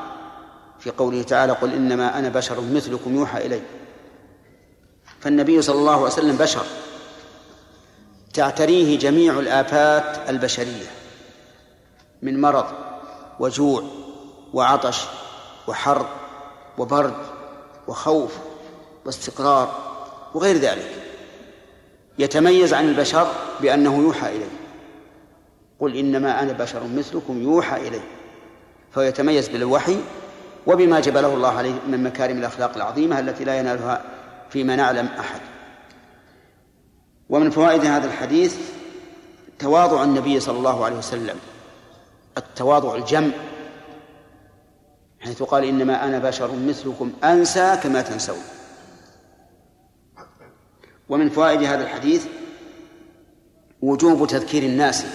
في 0.79 0.91
قوله 0.91 1.23
تعالى 1.23 1.53
قل 1.53 1.75
إنما 1.75 2.19
أنا 2.19 2.29
بشر 2.29 2.61
مثلكم 2.61 3.15
يوحى 3.15 3.47
إلي. 3.47 3.63
فالنبي 5.21 5.63
صلى 5.63 5.79
الله 5.79 5.95
عليه 5.95 6.03
وسلم 6.03 6.37
بشر. 6.37 6.65
تعتريه 8.35 8.99
جميع 8.99 9.39
الآفات 9.39 10.31
البشرية 10.31 10.87
من 12.23 12.41
مرض 12.41 12.67
وجوع 13.41 13.83
وعطش 14.55 15.05
وحر 15.69 16.07
وبرد 16.79 17.32
وخوف 17.89 18.39
واستقرار 19.05 19.79
وغير 20.35 20.57
ذلك. 20.57 20.91
يتميز 22.19 22.75
عن 22.75 22.89
البشر 22.89 23.27
بأنه 23.61 24.03
يوحى 24.03 24.29
إليه. 24.29 24.51
قل 25.81 25.97
إنما 25.97 26.43
أنا 26.43 26.53
بشر 26.53 26.87
مثلكم 26.87 27.43
يوحى 27.43 27.89
إليه. 27.89 28.05
فيتميز 28.95 29.49
بالوحي 29.49 29.97
وبما 30.67 31.01
جبله 31.01 31.35
الله 31.35 31.49
عليه 31.49 31.75
من 31.89 32.03
مكارم 32.03 32.39
الأخلاق 32.39 32.77
العظيمة 32.77 33.19
التي 33.19 33.45
لا 33.45 33.59
ينالها 33.59 34.05
فيما 34.51 34.77
نعلم 34.77 35.07
أحد. 35.07 35.41
ومن 37.31 37.51
فوائد 37.51 37.85
هذا 37.85 38.07
الحديث 38.07 38.57
تواضع 39.59 40.05
النبي 40.05 40.41
صلى 40.41 40.59
الله 40.59 40.85
عليه 40.85 40.97
وسلم 40.97 41.37
التواضع 42.37 42.95
الجم 42.95 43.31
حيث 45.23 45.43
قال 45.43 45.65
إنما 45.65 46.05
أنا 46.05 46.19
بشر 46.19 46.57
مثلكم 46.57 47.13
أنسى 47.25 47.79
كما 47.83 48.03
تنسون. 48.03 48.43
ومن 51.09 51.31
فوائد 51.31 51.63
هذا 51.63 51.83
الحديث 51.83 52.27
وجوب 53.83 54.27
تذكير 54.27 54.63
الناس. 54.63 55.07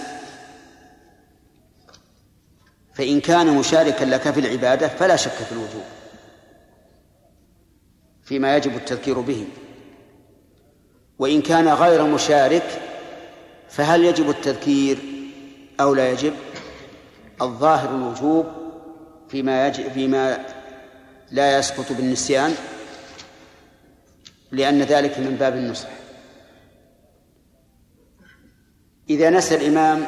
فإن 2.94 3.20
كان 3.20 3.56
مشاركا 3.56 4.04
لك 4.04 4.30
في 4.30 4.40
العبادة 4.40 4.88
فلا 4.88 5.16
شك 5.16 5.30
في 5.30 5.52
الوجوب 5.52 5.84
فيما 8.22 8.56
يجب 8.56 8.76
التذكير 8.76 9.20
به. 9.20 9.46
وإن 11.18 11.42
كان 11.42 11.68
غير 11.68 12.02
مشارك 12.02 12.82
فهل 13.68 14.04
يجب 14.04 14.30
التذكير 14.30 14.98
أو 15.80 15.94
لا 15.94 16.10
يجب؟ 16.10 16.32
الظاهر 17.42 17.94
الوجوب 17.94 18.46
فيما 19.30 19.66
يجب 19.66 19.92
فيما 19.92 20.46
لا 21.30 21.58
يسقط 21.58 21.92
بالنسيان 21.92 22.54
لأن 24.52 24.82
ذلك 24.82 25.18
من 25.18 25.36
باب 25.40 25.56
النصح. 25.56 25.88
إذا 29.10 29.30
نسى 29.30 29.54
الإمام 29.54 30.06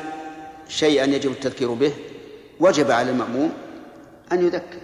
شيئا 0.68 1.04
يجب 1.04 1.30
التذكير 1.30 1.72
به 1.72 1.94
وجب 2.60 2.90
على 2.90 3.10
المأموم 3.10 3.52
أن 4.32 4.46
يذكر. 4.46 4.80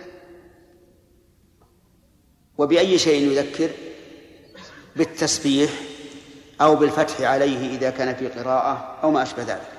وبأي 2.59 2.99
شيء 2.99 3.31
يذكر؟ 3.31 3.71
بالتسبيح 4.97 5.71
أو 6.61 6.77
بالفتح 6.77 7.21
عليه 7.21 7.77
إذا 7.77 7.91
كان 7.91 8.15
في 8.15 8.29
قراءة 8.29 8.99
أو 9.03 9.11
ما 9.11 9.23
أشبه 9.23 9.43
ذلك. 9.43 9.73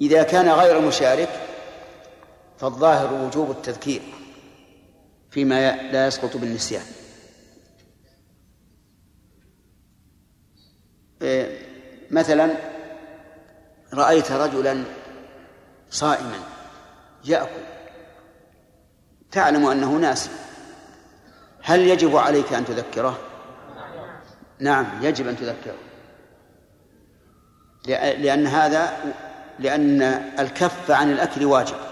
إذا 0.00 0.22
كان 0.22 0.48
غير 0.48 0.80
مشارك 0.80 1.47
فالظاهر 2.58 3.14
وجوب 3.14 3.50
التذكير 3.50 4.02
فيما 5.30 5.76
لا 5.76 6.06
يسقط 6.06 6.36
بالنسيان. 6.36 6.84
إيه، 11.22 11.58
مثلا 12.10 12.56
رأيت 13.94 14.32
رجلا 14.32 14.84
صائما 15.90 16.38
يأكل 17.24 17.62
تعلم 19.30 19.66
أنه 19.66 19.96
ناسي 19.96 20.30
هل 21.62 21.80
يجب 21.80 22.16
عليك 22.16 22.52
أن 22.52 22.64
تذكره؟ 22.64 23.18
نعم 24.58 24.86
يجب 25.02 25.28
أن 25.28 25.36
تذكره. 25.36 25.78
لأن 28.18 28.46
هذا 28.46 29.14
لأن 29.58 30.02
الكف 30.38 30.90
عن 30.90 31.12
الأكل 31.12 31.44
واجب. 31.44 31.87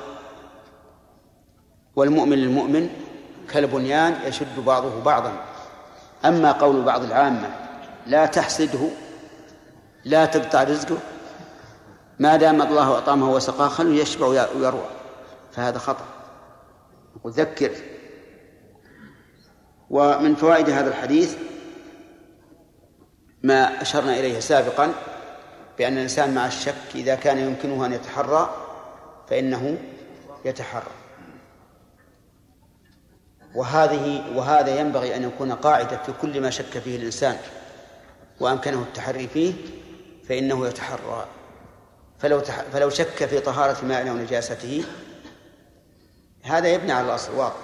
والمؤمن 1.96 2.38
للمؤمن 2.38 2.88
كالبنيان 3.52 4.14
يشد 4.26 4.64
بعضه 4.66 5.02
بعضا. 5.02 5.32
أما 6.24 6.52
قول 6.52 6.82
بعض 6.82 7.02
العامة 7.02 7.50
لا 8.06 8.26
تحسده 8.26 8.88
لا 10.04 10.24
تقطع 10.24 10.62
رزقه 10.62 10.98
ما 12.18 12.36
دام 12.36 12.62
الله 12.62 12.98
أطعمه 12.98 13.30
وسقاه 13.30 13.68
خلوا 13.68 13.94
يشبع 13.94 14.26
ويروى. 14.26 14.86
فهذا 15.52 15.78
خطأ. 15.78 16.04
وذكر. 17.24 17.70
ومن 19.90 20.34
فوائد 20.34 20.70
هذا 20.70 20.88
الحديث 20.88 21.36
ما 23.42 23.82
أشرنا 23.82 24.20
إليه 24.20 24.40
سابقا 24.40 24.92
بأن 25.78 25.92
الإنسان 25.92 26.34
مع 26.34 26.46
الشك 26.46 26.74
إذا 26.94 27.14
كان 27.14 27.38
يمكنه 27.38 27.86
أن 27.86 27.92
يتحرى 27.92 28.50
فإنه 29.28 29.78
يتحرى. 30.44 31.05
وهذه 33.56 34.22
وهذا 34.34 34.80
ينبغي 34.80 35.16
أن 35.16 35.22
يكون 35.22 35.52
قاعدة 35.52 35.96
في 36.06 36.12
كل 36.22 36.40
ما 36.40 36.50
شك 36.50 36.78
فيه 36.84 36.96
الإنسان 36.96 37.36
وأمكنه 38.40 38.78
التحري 38.78 39.28
فيه 39.28 39.54
فإنه 40.28 40.66
يتحرى. 40.66 41.26
فلو 42.18 42.40
تح... 42.40 42.60
فلو 42.72 42.90
شك 42.90 43.24
في 43.26 43.40
طهارة 43.40 43.84
ماء 43.84 44.08
أو 44.08 44.14
نجاسته 44.14 44.84
هذا 46.42 46.68
يبني 46.68 46.92
على 46.92 47.06
الأصل 47.06 47.34
واضح 47.34 47.56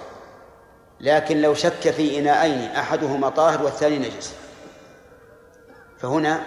لكن 0.99 1.41
لو 1.41 1.53
شك 1.53 1.91
في 1.91 2.19
إناءين 2.19 2.61
أحدهما 2.61 3.29
طاهر 3.29 3.63
والثاني 3.63 3.97
نجس. 3.97 4.33
فهنا 5.99 6.43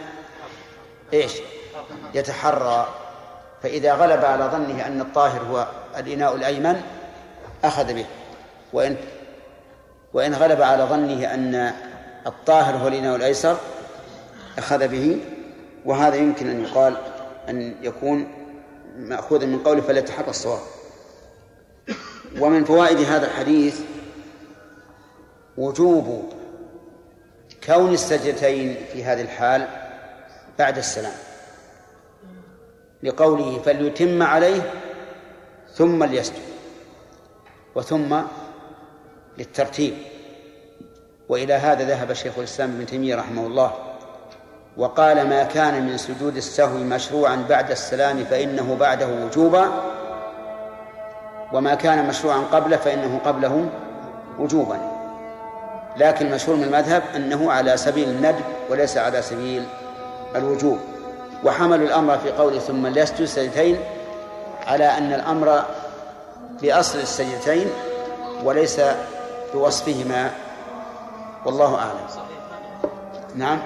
إيش؟ 1.13 1.33
يتحرى. 2.15 2.89
فإذا 3.63 3.95
غلب 3.95 4.25
على 4.25 4.45
ظنه 4.45 4.87
أن 4.87 5.01
الطاهر 5.01 5.43
هو 5.43 5.67
الإناء 5.97 6.37
الأيمن 6.37 6.83
أخذ 7.65 7.95
به. 7.95 8.07
وإن 8.73 8.97
وإن 10.17 10.35
غلب 10.35 10.63
على 10.63 10.83
ظنه 10.85 11.35
أن 11.35 11.73
الطاهر 12.27 12.77
هو 12.77 12.89
الإناء 12.89 13.17
الأيسر 13.17 13.57
أخذ 14.59 14.89
به 14.89 15.21
وهذا 15.85 16.17
يمكن 16.17 16.49
أن 16.49 16.65
يقال 16.65 16.97
أن 17.49 17.75
يكون 17.83 18.29
مأخوذا 18.97 19.47
من 19.47 19.59
قوله 19.59 19.81
فليتحرى 19.81 20.29
الصواب. 20.29 20.61
ومن 22.41 22.65
فوائد 22.65 22.99
هذا 22.99 23.27
الحديث 23.27 23.81
وجوب 25.57 26.33
كون 27.67 27.93
السجدتين 27.93 28.77
في 28.93 29.05
هذه 29.05 29.21
الحال 29.21 29.69
بعد 30.59 30.79
السلام. 30.79 31.17
لقوله 33.03 33.59
فليتم 33.59 34.23
عليه 34.23 34.73
ثم 35.75 36.05
ليسجد 36.05 36.43
وثم 37.75 38.23
للترتيب. 39.39 39.95
وإلى 41.29 41.55
هذا 41.55 41.85
ذهب 41.85 42.13
شيخ 42.13 42.33
الإسلام 42.39 42.71
ابن 42.71 42.87
تيمية 42.87 43.17
رحمه 43.17 43.47
الله 43.47 43.73
وقال 44.77 45.29
ما 45.29 45.43
كان 45.43 45.87
من 45.87 45.99
سجود 45.99 46.37
السهو 46.37 46.79
مشروعا 46.79 47.45
بعد 47.49 47.71
السلام 47.71 48.25
فإنه 48.25 48.77
بعده 48.81 49.09
وجوبا 49.09 49.69
وما 51.53 51.75
كان 51.75 52.09
مشروعا 52.09 52.39
قبله 52.53 52.77
فإنه 52.77 53.21
قبله 53.25 53.69
وجوبا. 54.39 54.79
لكن 55.97 56.27
المشهور 56.27 56.57
من 56.57 56.65
المذهب 56.65 57.03
أنه 57.17 57.53
على 57.53 57.77
سبيل 57.77 58.09
الندب 58.09 58.45
وليس 58.71 58.97
على 58.97 59.23
سبيل 59.23 59.65
الوجوب. 60.37 60.79
وحملوا 61.45 61.87
الأمر 61.87 62.19
في 62.19 62.31
قوله 62.31 62.59
ثم 62.59 62.87
ليسجد 62.87 63.25
سجدتين 63.25 63.79
على 64.67 64.85
أن 64.85 65.13
الأمر 65.13 65.63
بأصل 66.63 66.99
السجدتين 66.99 67.67
وليس 68.45 68.81
بوصفهما. 69.55 70.31
والله 71.45 71.79
أعلم. 71.79 72.07
نعم. 73.35 73.59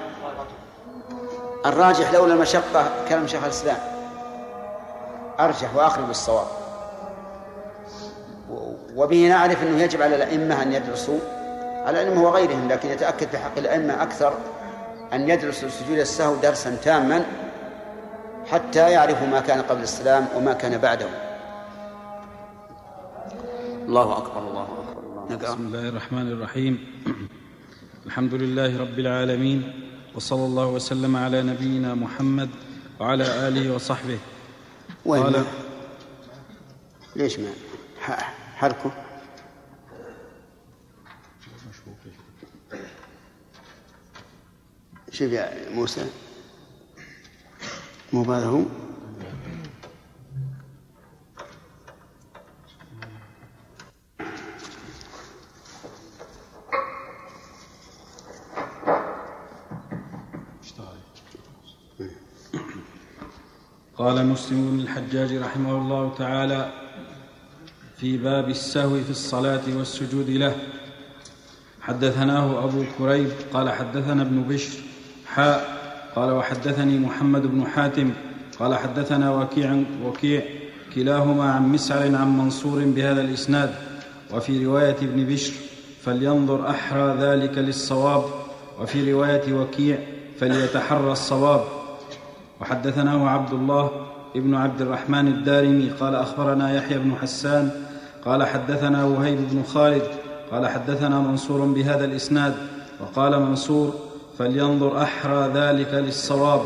الراجح 1.67 2.13
لولا 2.13 2.35
المشقة 2.35 2.87
كلام 3.09 3.27
شيخ 3.27 3.45
الإسلام. 3.45 3.79
أرجح 5.41 5.77
وأقرب 5.77 6.11
الصواب. 6.11 6.47
وبه 8.97 9.29
نعرف 9.29 9.63
أنه 9.63 9.83
يجب 9.83 10.03
على 10.03 10.17
الأئمة 10.17 10.63
أن 10.63 10.73
يدرسوا. 10.73 11.19
على 11.87 12.03
الأئمة 12.03 12.23
وغيرهم 12.23 12.69
لكن 12.69 12.89
يتأكد 12.89 13.29
في 13.29 13.39
حق 13.39 13.59
الأئمة 13.59 14.03
أكثر 14.03 14.35
أن 15.13 15.31
يدرسوا 15.31 15.69
سجود 15.69 15.99
السهو 15.99 16.35
درسا 16.35 16.77
تاما 16.85 17.25
حتى 18.51 18.91
يعرفوا 18.91 19.27
ما 19.27 19.41
كان 19.41 19.63
قبل 19.63 19.83
السلام 19.83 20.27
وما 20.37 20.53
كان 20.53 20.79
بعده. 20.79 21.07
الله 23.87 24.19
أكبر 24.19 24.39
الله 24.39 24.63
أكبر. 24.63 24.80
نقرأ. 25.29 25.55
بسم 25.55 25.67
الله 25.67 25.89
الرحمن 25.89 26.33
الرحيم. 26.33 26.75
الحمد 28.07 28.35
لله 28.35 28.81
رب 28.81 28.99
العالمين 28.99 29.61
وصلى 30.15 30.45
الله 30.45 30.67
وسلم 30.67 31.17
على 31.17 31.43
نبينا 31.43 31.95
محمد 31.95 32.51
وعلى 33.01 33.49
آله 33.49 33.75
وصحبه. 33.75 34.19
وين؟ 35.05 35.23
قال 35.23 35.45
ليش 37.17 37.39
ما 37.39 37.53
حركه؟ 38.57 38.93
شوف 45.13 45.33
يا 45.33 45.71
موسى 45.75 46.07
مو 48.13 48.23
هو 48.25 48.65
قال 64.01 64.27
مسلم 64.27 64.71
بن 64.71 64.81
الحجاج 64.81 65.37
رحمه 65.37 65.77
الله 65.79 66.13
تعالى 66.19 66.69
في 67.97 68.17
باب 68.17 68.49
السهو 68.49 68.97
في 69.05 69.11
الصلاة 69.11 69.61
والسجود 69.77 70.31
له. 70.31 70.57
حدثناه 71.81 72.65
أبو 72.65 72.85
كريب 72.99 73.29
قال 73.53 73.71
حدثنا 73.71 74.23
ابن 74.23 74.43
بشر 74.43 74.79
حاء 75.27 75.61
قال 76.17 76.31
وحدثني 76.31 76.99
محمد 76.99 77.43
بن 77.43 77.67
حاتم 77.67 78.11
قال 78.59 78.75
حدثنا 78.75 79.35
وكيع 79.35 79.83
وكيع 80.05 80.43
كلاهما 80.95 81.53
عن 81.53 81.69
مسعر 81.69 82.17
عن 82.17 82.39
منصور 82.39 82.85
بهذا 82.85 83.21
الإسناد. 83.21 83.75
وفي 84.33 84.65
رواية 84.65 84.97
ابن 84.97 85.25
بشر 85.25 85.53
فلينظر 86.05 86.71
أحرى 86.71 87.17
ذلك 87.21 87.59
للصواب. 87.59 88.25
وفي 88.81 89.13
رواية 89.13 89.53
وكيع 89.53 89.99
فليتحرى 90.41 91.13
الصواب. 91.13 91.80
وحدثناه 92.61 93.29
عبد 93.29 93.53
الله 93.53 93.91
ابن 94.37 94.55
عبد 94.55 94.81
الرحمن 94.81 95.29
الدارمي 95.29 95.91
قال 96.01 96.15
أخبرنا 96.15 96.75
يحيى 96.75 96.99
بن 96.99 97.15
حسان 97.23 97.71
قال 98.25 98.45
حدثنا 98.45 99.05
وهيب 99.05 99.39
بن 99.51 99.63
خالد 99.63 100.03
قال 100.51 100.69
حدثنا 100.69 101.21
منصور 101.21 101.65
بهذا 101.67 102.05
الإسناد 102.05 102.55
وقال 103.01 103.41
منصور 103.43 103.95
فلينظر 104.39 105.03
أحرى 105.03 105.51
ذلك 105.55 105.95
للصواب. 105.95 106.61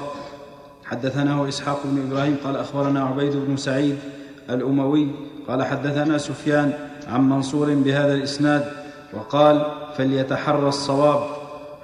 حدثناه 0.85 1.49
اسحاق 1.49 1.81
بن 1.85 2.07
إبراهيم 2.07 2.37
قال 2.45 2.57
أخبرنا 2.57 3.05
عبيد 3.05 3.37
بن 3.37 3.57
سعيد 3.57 3.99
الأموي 4.51 5.09
قال 5.49 5.65
حدثنا 5.65 6.19
سفيان 6.19 6.73
عن 7.09 7.29
منصور 7.29 7.75
بهذا 7.75 8.15
الإسناد 8.15 8.65
وقال 9.13 9.67
فليتحرى 9.97 10.69
الصواب. 10.69 11.21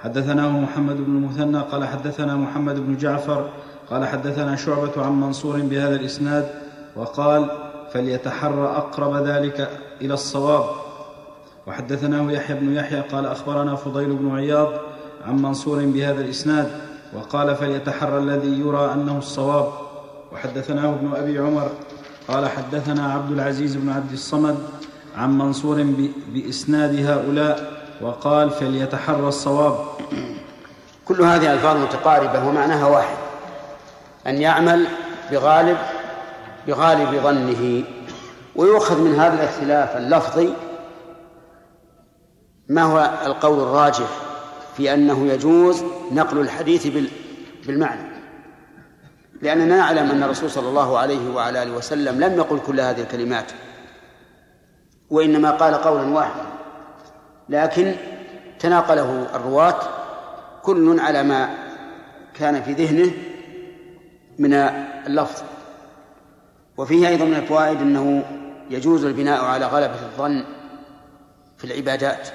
حدثناه 0.02 0.60
محمد 0.60 0.96
بن 0.96 1.16
المثنى 1.16 1.58
قال 1.58 1.84
حدثنا 1.84 2.36
محمد 2.36 2.86
بن 2.86 2.96
جعفر 2.96 3.48
قال 3.90 4.06
حدثنا 4.06 4.56
شعبة 4.56 4.92
عن 4.96 5.20
منصور 5.20 5.60
بهذا 5.60 5.94
الإسناد 5.94 6.48
وقال 6.96 7.50
فليتحرى 7.92 8.66
أقرب 8.66 9.26
ذلك 9.26 9.70
إلى 10.00 10.14
الصواب. 10.14 10.64
وحدثناه 11.66 12.32
يحيى 12.32 12.56
بن 12.56 12.74
يحيى 12.74 13.00
قال 13.00 13.26
أخبرنا 13.26 13.76
فضيل 13.76 14.12
بن 14.12 14.36
عياض 14.36 14.68
عن 15.26 15.42
منصور 15.42 15.84
بهذا 15.84 16.20
الإسناد 16.20 16.70
وقال 17.12 17.56
فليتحرى 17.56 18.18
الذي 18.18 18.60
يرى 18.60 18.92
أنه 18.92 19.18
الصواب. 19.18 19.72
وحدثناه 20.32 20.88
ابن 20.88 21.12
أبي 21.16 21.38
عمر 21.38 21.70
قال 22.28 22.48
حدثنا 22.48 23.12
عبد 23.12 23.32
العزيز 23.32 23.76
بن 23.76 23.90
عبد 23.90 24.12
الصمد 24.12 24.58
عن 25.16 25.38
منصور 25.38 25.86
بإسناد 26.28 27.06
هؤلاء 27.06 27.70
وقال 28.00 28.50
فليتحرى 28.50 29.28
الصواب. 29.28 29.78
كل 31.04 31.22
هذه 31.22 31.52
ألفاظ 31.52 31.76
متقاربة 31.76 32.48
ومعناها 32.48 32.86
واحد. 32.86 33.19
أن 34.26 34.42
يعمل 34.42 34.86
بغالب 35.32 35.78
بغالب 36.66 37.20
ظنه. 37.22 37.84
ويؤخذ 38.56 39.00
من 39.00 39.14
هذا 39.14 39.34
الاختلاف 39.34 39.96
اللفظي 39.96 40.54
ما 42.68 42.82
هو 42.82 43.10
القول 43.26 43.60
الراجح 43.60 44.08
في 44.76 44.94
أنه 44.94 45.26
يجوز 45.26 45.84
نقل 46.12 46.38
الحديث 46.38 46.86
بالمعنى. 47.66 48.10
لأننا 49.42 49.76
نعلم 49.76 50.10
أن 50.10 50.22
الرسول 50.22 50.50
صلى 50.50 50.68
الله 50.68 50.98
عليه 50.98 51.34
وعلى 51.34 51.62
آله 51.62 51.72
وسلم 51.72 52.20
لم 52.20 52.36
يقل 52.38 52.58
كل 52.66 52.80
هذه 52.80 53.00
الكلمات 53.00 53.52
وإنما 55.10 55.50
قال 55.50 55.74
قولا 55.74 56.08
واحدا 56.08 56.46
لكن 57.48 57.94
تناقله 58.58 59.26
الرواة 59.34 59.80
كل 60.62 61.00
على 61.00 61.22
ما 61.22 61.50
كان 62.34 62.62
في 62.62 62.72
ذهنه 62.72 63.12
من 64.40 64.52
اللفظ. 65.06 65.42
وفيه 66.76 67.08
أيضا 67.08 67.24
من 67.24 67.34
الفوائد 67.34 67.80
أنه 67.80 68.24
يجوز 68.70 69.04
البناء 69.04 69.44
على 69.44 69.66
غلبة 69.66 70.02
الظن 70.02 70.44
في 71.58 71.64
العبادات. 71.64 72.28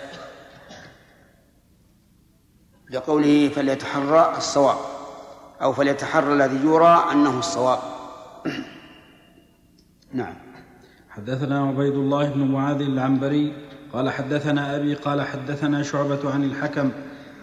لقوله 2.90 3.50
فليتحرى 3.50 4.34
الصواب 4.38 4.78
أو 5.62 5.74
فليتحرى 5.74 6.34
الذي 6.34 6.66
يرى 6.66 7.06
أنه 7.12 7.40
الصواب. 7.40 7.80
نعم. 10.14 10.36
حدثنا 11.10 11.68
عبيد 11.68 11.94
الله 11.94 12.30
بن 12.30 12.52
معاذ 12.52 12.82
العنبري 12.82 13.54
قال 13.94 14.10
حدثنا 14.10 14.76
أبي 14.76 14.94
قال 14.94 15.22
حدثنا 15.22 15.84
شعبة 15.84 16.34
عن 16.34 16.44
الحكم 16.44 16.92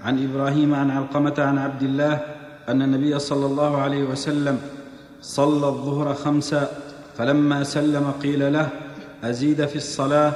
عن 0.05 0.25
إبراهيم 0.25 0.75
عن 0.75 0.91
علقمة 0.91 1.35
عن 1.39 1.59
عبد 1.59 1.83
الله 1.83 2.42
أن 2.69 2.83
النبي 2.83 3.19
صلى 3.19 3.47
الله 3.47 3.81
عليه 3.81 4.03
وسلم 4.03 4.61
صلى 5.21 5.69
الظهر 5.69 6.15
خمسا 6.15 6.69
فلما 7.17 7.65
سلم 7.65 8.11
قيل 8.23 8.53
له 8.53 8.69
أزيد 9.25 9.67
في 9.67 9.77
الصلاة؟ 9.77 10.33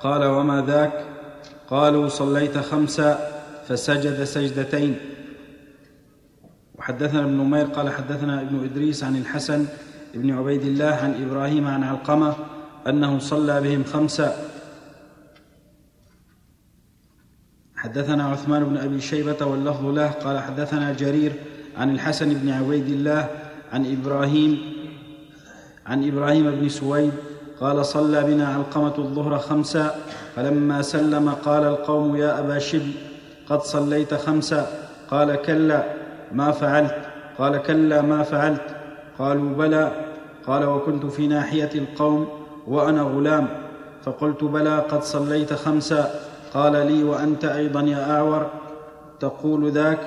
قال 0.00 0.24
وما 0.24 0.64
ذاك؟ 0.66 1.04
قالوا 1.70 2.08
صليت 2.08 2.58
خمسا 2.58 3.42
فسجد 3.68 4.24
سجدتين. 4.24 4.96
وحدثنا 6.78 7.20
ابن 7.20 7.32
نمير 7.32 7.66
قال 7.66 7.90
حدثنا 7.90 8.40
ابن 8.40 8.64
إدريس 8.64 9.04
عن 9.04 9.16
الحسن 9.16 9.66
بن 10.14 10.30
عبيد 10.30 10.62
الله 10.62 10.94
عن 10.94 11.22
إبراهيم 11.22 11.66
عن 11.66 11.84
علقمة 11.84 12.34
أنه 12.86 13.18
صلى 13.18 13.60
بهم 13.60 13.84
خمسا. 13.84 14.36
حدثنا 17.76 18.28
عثمان 18.28 18.64
بن 18.64 18.76
أبي 18.76 19.00
شيبة 19.00 19.46
واللفظ 19.46 19.84
له 19.86 20.08
قال 20.08 20.38
حدثنا 20.38 20.92
جرير 20.92 21.32
عن 21.76 21.90
الحسن 21.90 22.34
بن 22.34 22.50
عبيد 22.50 22.88
الله 22.88 23.28
عن 23.72 23.82
إبراهيم 23.92 24.58
عن 25.86 26.08
إبراهيم 26.08 26.50
بن 26.50 26.68
سويد 26.68 27.12
قال 27.60 27.86
صلى 27.86 28.22
بنا 28.22 28.48
علقمة 28.48 28.98
الظهر 28.98 29.38
خمسا 29.38 29.94
فلما 30.36 30.82
سلم 30.82 31.30
قال 31.30 31.64
القوم 31.64 32.16
يا 32.16 32.38
أبا 32.38 32.58
شبل 32.58 32.92
قد 33.48 33.62
صليت 33.62 34.14
خمسا. 34.14 34.66
قال 35.10 35.42
كلا 35.42 35.84
ما 36.32 36.50
فعلت. 36.50 36.96
قال 37.38 37.62
كلا 37.62 38.02
ما 38.02 38.22
فعلت. 38.22 38.76
قالوا 39.18 39.54
بلى. 39.54 39.92
قال 40.46 40.64
وكنت 40.64 41.06
في 41.06 41.26
ناحية 41.26 41.70
القوم 41.74 42.28
وأنا 42.66 43.02
غلام. 43.02 43.48
فقلت 44.04 44.44
بلى 44.44 44.78
قد 44.78 45.02
صليت 45.02 45.52
خمسا. 45.52 46.10
قال 46.54 46.72
لي 46.72 47.04
وأنت 47.04 47.44
أيضا 47.44 47.80
يا 47.80 48.16
أعور. 48.16 48.46
تقول 49.20 49.70
ذاك 49.70 49.98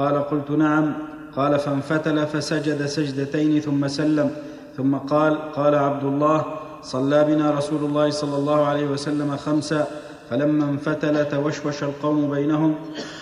قال 0.00 0.22
قلت 0.22 0.50
نعم. 0.50 0.92
قال 1.36 1.58
فانفتل 1.58 2.26
فسجد 2.26 2.86
سجدتين 2.86 3.60
ثم 3.60 3.88
سلم. 3.88 4.30
ثم 4.76 4.96
قال 4.96 5.52
قال 5.52 5.74
عبد 5.74 6.04
الله 6.04 6.44
صلى 6.82 7.24
بنا 7.24 7.50
رسول 7.50 7.84
الله 7.84 8.10
صلى 8.10 8.36
الله 8.36 8.66
عليه 8.66 8.86
وسلم 8.86 9.36
خمسا 9.36 9.86
فلما 10.30 10.64
انفتل 10.64 11.28
توشوش 11.28 11.82
القوم 11.82 12.30
بينهم 12.30 12.74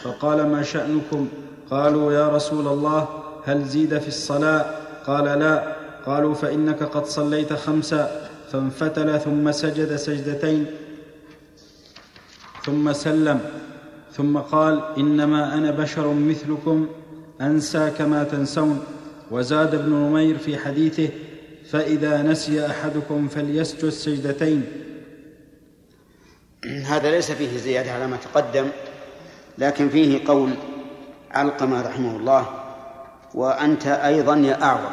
فقال 0.02 0.46
ما 0.46 0.62
شأنكم؟ 0.62 1.28
قالوا 1.70 2.12
يا 2.12 2.28
رسول 2.28 2.66
الله 2.66 3.08
هل 3.44 3.64
زيد 3.64 3.98
في 3.98 4.08
الصلاة؟ 4.08 4.64
قال 5.06 5.24
لا. 5.24 5.76
قالوا 6.06 6.34
فإنك 6.34 6.82
قد 6.82 7.06
صليت 7.06 7.52
خمسا 7.52 8.28
فانفتل 8.52 9.20
ثم 9.20 9.52
سجد 9.52 9.96
سجدتين 9.96 10.66
ثم 12.64 12.92
سلم. 12.92 13.40
ثم 14.18 14.38
قال 14.38 14.82
إنما 14.98 15.54
أنا 15.54 15.70
بشر 15.70 16.12
مثلكم 16.12 16.86
أنسى 17.40 17.90
كما 17.98 18.24
تنسون. 18.24 18.84
وزاد 19.30 19.74
ابن 19.74 19.92
نمير 19.92 20.38
في 20.38 20.58
حديثه 20.58 21.08
فإذا 21.70 22.22
نسي 22.22 22.66
أحدكم 22.66 23.28
فليسجد 23.28 23.88
سجدتين. 23.88 24.66
هذا 26.90 27.10
ليس 27.10 27.32
فيه 27.32 27.58
زيادة 27.58 27.92
على 27.92 28.06
ما 28.06 28.16
تقدم 28.16 28.68
لكن 29.58 29.88
فيه 29.88 30.26
قول 30.26 30.50
علقمة 31.30 31.82
رحمه 31.82 32.16
الله 32.16 32.46
وأنت 33.34 33.86
أيضا 33.86 34.36
يا 34.36 34.62
أعور. 34.62 34.92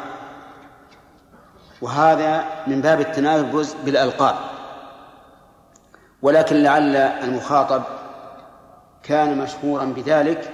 وهذا 1.82 2.44
من 2.66 2.80
باب 2.80 3.00
التنافس 3.00 3.76
بالألقاب. 3.84 4.36
ولكن 6.22 6.56
لعل 6.56 6.96
المخاطب 6.96 7.82
كان 9.06 9.38
مشهورا 9.38 9.84
بذلك 9.84 10.52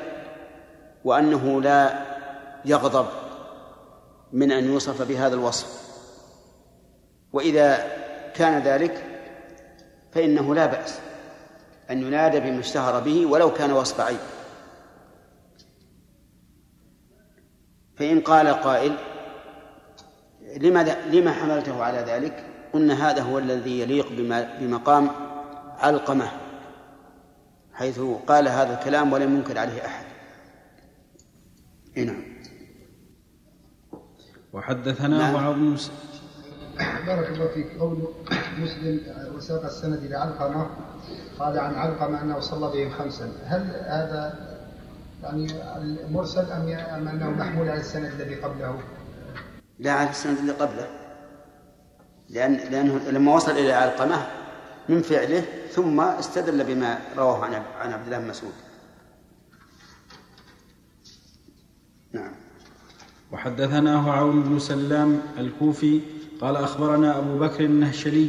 وأنه 1.05 1.63
لا 1.63 2.07
يغضب 2.65 3.07
من 4.33 4.53
أن 4.53 4.65
يوصف 4.65 5.09
بهذا 5.09 5.35
الوصف. 5.35 5.83
وإذا 7.33 7.79
كان 8.35 8.63
ذلك 8.63 9.05
فإنه 10.13 10.55
لا 10.55 10.67
بأس 10.67 10.99
أن 11.91 12.03
ينادى 12.03 12.41
بما 12.41 12.61
اشتهر 12.61 13.01
به 13.01 13.27
ولو 13.27 13.53
كان 13.53 13.73
وصف 13.73 14.01
عيب. 14.01 14.19
فإن 17.97 18.21
قال 18.21 18.49
قائل 18.49 18.97
لماذا 20.57 21.07
لما 21.07 21.33
حملته 21.33 21.85
على 21.85 21.99
ذلك؟ 21.99 22.47
قلنا 22.73 23.11
هذا 23.11 23.23
هو 23.23 23.39
الذي 23.39 23.81
يليق 23.81 24.09
بمقام 24.61 25.11
علقمة. 25.79 26.42
حيث 27.83 28.01
قال 28.27 28.49
هذا 28.49 28.79
الكلام 28.79 29.13
ولم 29.13 29.37
ينكر 29.37 29.59
عليه 29.59 29.87
أحد. 29.87 30.05
نعم. 31.97 32.23
وحدثنا 34.53 35.19
نعم. 35.19 35.35
بعض 35.35 35.57
بارك 37.07 37.29
الله 37.29 37.47
فيك. 37.55 37.79
قول 37.81 38.09
مسلم 38.59 39.01
وساق 39.37 39.65
السند 39.65 39.99
إلى 39.99 40.17
علقمة. 40.17 40.67
قال 41.39 41.59
عن 41.59 41.75
علقمة 41.75 42.23
أنه 42.23 42.41
صلى 42.41 42.73
بهم 42.73 42.91
خمسا. 42.91 43.33
هل 43.45 43.61
هذا 43.85 44.35
يعني 45.23 45.47
المرسل 45.77 46.53
أم 46.53 46.69
أم 46.69 47.09
أنه 47.09 47.31
محمول 47.31 47.69
على 47.69 47.81
السند 47.81 48.21
الذي 48.21 48.35
قبله؟ 48.35 48.79
لا 49.79 49.93
على 49.93 50.11
السند 50.11 50.39
اللي 50.39 50.53
قبله. 50.53 50.87
لأن 52.31 52.53
لأنه 52.53 53.11
لما 53.11 53.35
وصل 53.35 53.53
إلى 53.53 53.73
علقمة 53.73 54.27
من 54.89 55.03
فعله 55.03 55.45
ثم 55.75 56.01
استدل 56.01 56.65
بما 56.65 56.99
رواه 57.17 57.45
عن 57.45 57.55
عن 57.55 57.93
عبد 57.93 58.05
الله 58.05 58.19
بن 58.19 58.29
مسعود. 58.29 58.53
نعم. 62.13 62.33
وحدثناه 63.33 64.11
عون 64.11 64.43
بن 64.43 64.59
سلام 64.59 65.21
الكوفي 65.39 66.01
قال 66.41 66.57
أخبرنا 66.57 67.19
أبو 67.19 67.39
بكر 67.39 67.65
النهشلي 67.65 68.29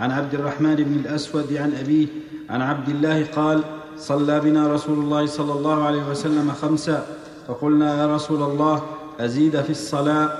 عن 0.00 0.10
عبد 0.10 0.34
الرحمن 0.34 0.74
بن 0.74 0.94
الأسود 0.94 1.52
عن 1.52 1.72
أبيه 1.74 2.06
عن 2.50 2.62
عبد 2.62 2.88
الله 2.88 3.26
قال 3.26 3.62
صلى 3.96 4.40
بنا 4.40 4.68
رسول 4.68 4.98
الله 4.98 5.26
صلى 5.26 5.52
الله 5.52 5.84
عليه 5.84 6.10
وسلم 6.10 6.52
خمسا 6.52 7.06
فقلنا 7.48 8.00
يا 8.02 8.14
رسول 8.14 8.42
الله 8.42 8.82
أزيد 9.20 9.60
في 9.60 9.70
الصلاة 9.70 10.38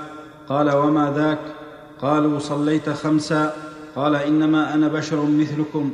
قال 0.49 0.75
وما 0.75 1.13
ذاك 1.15 1.39
قالوا 2.01 2.39
صليت 2.39 2.89
خمسا 2.89 3.53
قال 3.95 4.15
إنما 4.15 4.73
أنا 4.73 4.87
بشر 4.87 5.25
مثلكم 5.25 5.91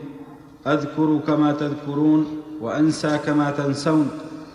أذكر 0.68 1.20
كما 1.28 1.52
تذكرون 1.52 2.42
وأنسى 2.62 3.18
كما 3.18 3.52
تنسون 3.52 4.12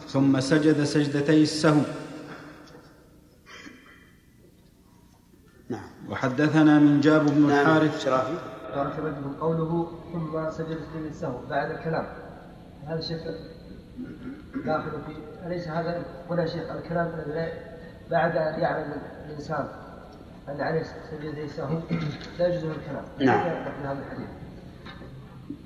ثم 0.09 0.41
سجد 0.41 0.85
سجدتي 0.85 1.43
السهو 1.43 1.81
نعم. 5.69 5.89
وحدثنا 6.11 6.79
من 6.79 7.01
جاب 7.01 7.27
بن 7.27 7.49
نعم. 7.49 7.61
الحارث. 7.61 8.05
شرافي. 8.05 8.35
قوله 9.41 9.89
ثم 10.13 10.51
سجد 10.51 10.79
السهو 11.11 11.39
بعد 11.51 11.71
الكلام. 11.71 12.07
هذا 12.87 12.99
الشيخ 12.99 13.21
داخل 14.65 14.91
في 15.07 15.47
أليس 15.47 15.69
هذا 15.69 16.05
هنا 16.31 16.47
شيخ 16.47 16.71
الكلام 16.71 17.07
الذي 17.07 17.53
بعد 18.11 18.37
أن 18.37 18.61
يعلم 18.61 18.93
الإنسان 19.27 19.69
أن 20.49 20.61
عليه 20.61 20.83
سجدتي 21.11 21.45
السهو 21.45 21.79
لا 22.39 22.49
يجوز 22.49 22.65
الكلام. 22.65 23.05
نعم. 23.19 23.47
هذا 23.85 23.99
الحديث. 24.07 24.44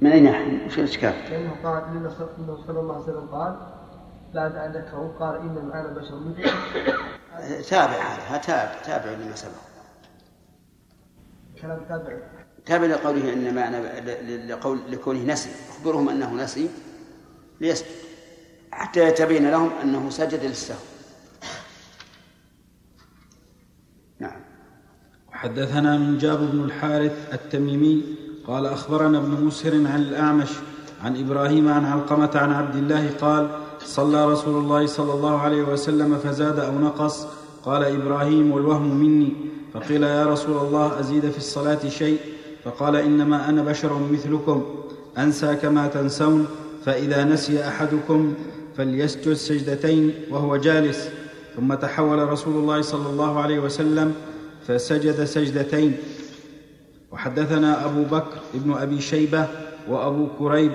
من 0.01 0.11
أي 0.11 0.21
ناحية؟ 0.21 0.67
وش 0.67 0.79
الإشكال؟ 0.79 1.15
لأنه 1.31 1.57
قال 1.65 1.95
لأنه 1.95 2.09
صلى 2.67 2.81
الله 2.81 2.95
عليه 2.95 3.05
وسلم 3.05 3.29
قال 3.33 3.57
بعد 4.35 4.57
أن 4.57 4.73
ذكره 4.73 5.17
قال 5.19 5.37
إن 5.37 5.71
أنا 5.75 5.89
بشر 5.89 6.21
مثلكم 6.21 6.57
تابع 7.71 8.03
هذا 8.03 8.39
تابع 8.39 8.83
تابع 8.83 9.11
لما 9.11 9.35
سبق. 9.35 9.53
كلام 11.63 11.85
تابع. 11.89 12.19
تابع 12.67 12.87
لقوله 12.87 13.33
انما 13.33 13.69
أنا 13.69 14.01
لقول 14.53 14.81
لكونه 14.89 15.33
نسي. 15.33 15.51
أخبرهم 15.71 16.09
أنه 16.09 16.35
نسي 16.35 16.71
ليسجد. 17.61 17.89
حتى 18.73 19.01
يتبين 19.09 19.51
لهم 19.51 19.71
أنه 19.83 20.11
سجد 20.11 20.45
للسهو. 20.45 20.79
نعم. 24.19 24.41
حدثنا 25.33 25.99
من 25.99 26.19
جاب 26.19 26.39
بن 26.39 26.65
الحارث 26.65 27.35
التميمي 27.35 28.28
قال 28.49 28.67
أخبرنا 28.67 29.19
ابن 29.19 29.45
مسهر 29.45 29.75
عن 29.75 30.03
الأعمش 30.03 30.49
عن 31.05 31.17
إبراهيم 31.17 31.69
عن 31.69 31.85
علقمة 31.85 32.31
عن 32.35 32.53
عبد 32.53 32.77
الله 32.77 33.11
قال 33.21 33.49
صلى 33.85 34.33
رسول 34.33 34.65
الله 34.65 34.87
صلى 34.87 35.13
الله 35.13 35.41
عليه 35.41 35.63
وسلم 35.63 36.19
فزاد 36.19 36.59
أو 36.59 36.79
نقص. 36.79 37.27
قال 37.65 37.85
إبراهيم 37.85 38.53
والوهم 38.53 38.97
مني. 38.97 39.33
فقيل 39.75 40.03
يا 40.03 40.27
رسول 40.27 40.67
الله 40.67 41.01
أزيد 41.01 41.31
في 41.31 41.39
الصلاة 41.39 41.89
شيء؟ 41.89 42.19
فقال 42.65 42.97
إنما 42.97 43.49
أنا 43.49 43.63
بشر 43.63 43.99
مثلكم. 44.13 44.65
أنسى 45.19 45.55
كما 45.55 45.87
تنسون. 45.87 46.47
فإذا 46.85 47.25
نسي 47.25 47.69
أحدكم 47.69 48.35
فليسجد 48.77 49.33
سجدتين 49.33 50.15
وهو 50.31 50.57
جالس. 50.57 51.09
ثم 51.57 51.75
تحول 51.75 52.29
رسول 52.29 52.55
الله 52.55 52.83
صلى 52.83 53.11
الله 53.11 53.41
عليه 53.41 53.59
وسلم 53.59 54.15
فسجد 54.67 55.25
سجدتين. 55.25 55.97
وحدثنا 57.13 57.85
أبو 57.85 58.03
بكر 58.03 58.37
ابن 58.55 58.73
أبي 58.73 59.01
شيبة 59.01 59.47
وأبو 59.89 60.29
كريب 60.39 60.73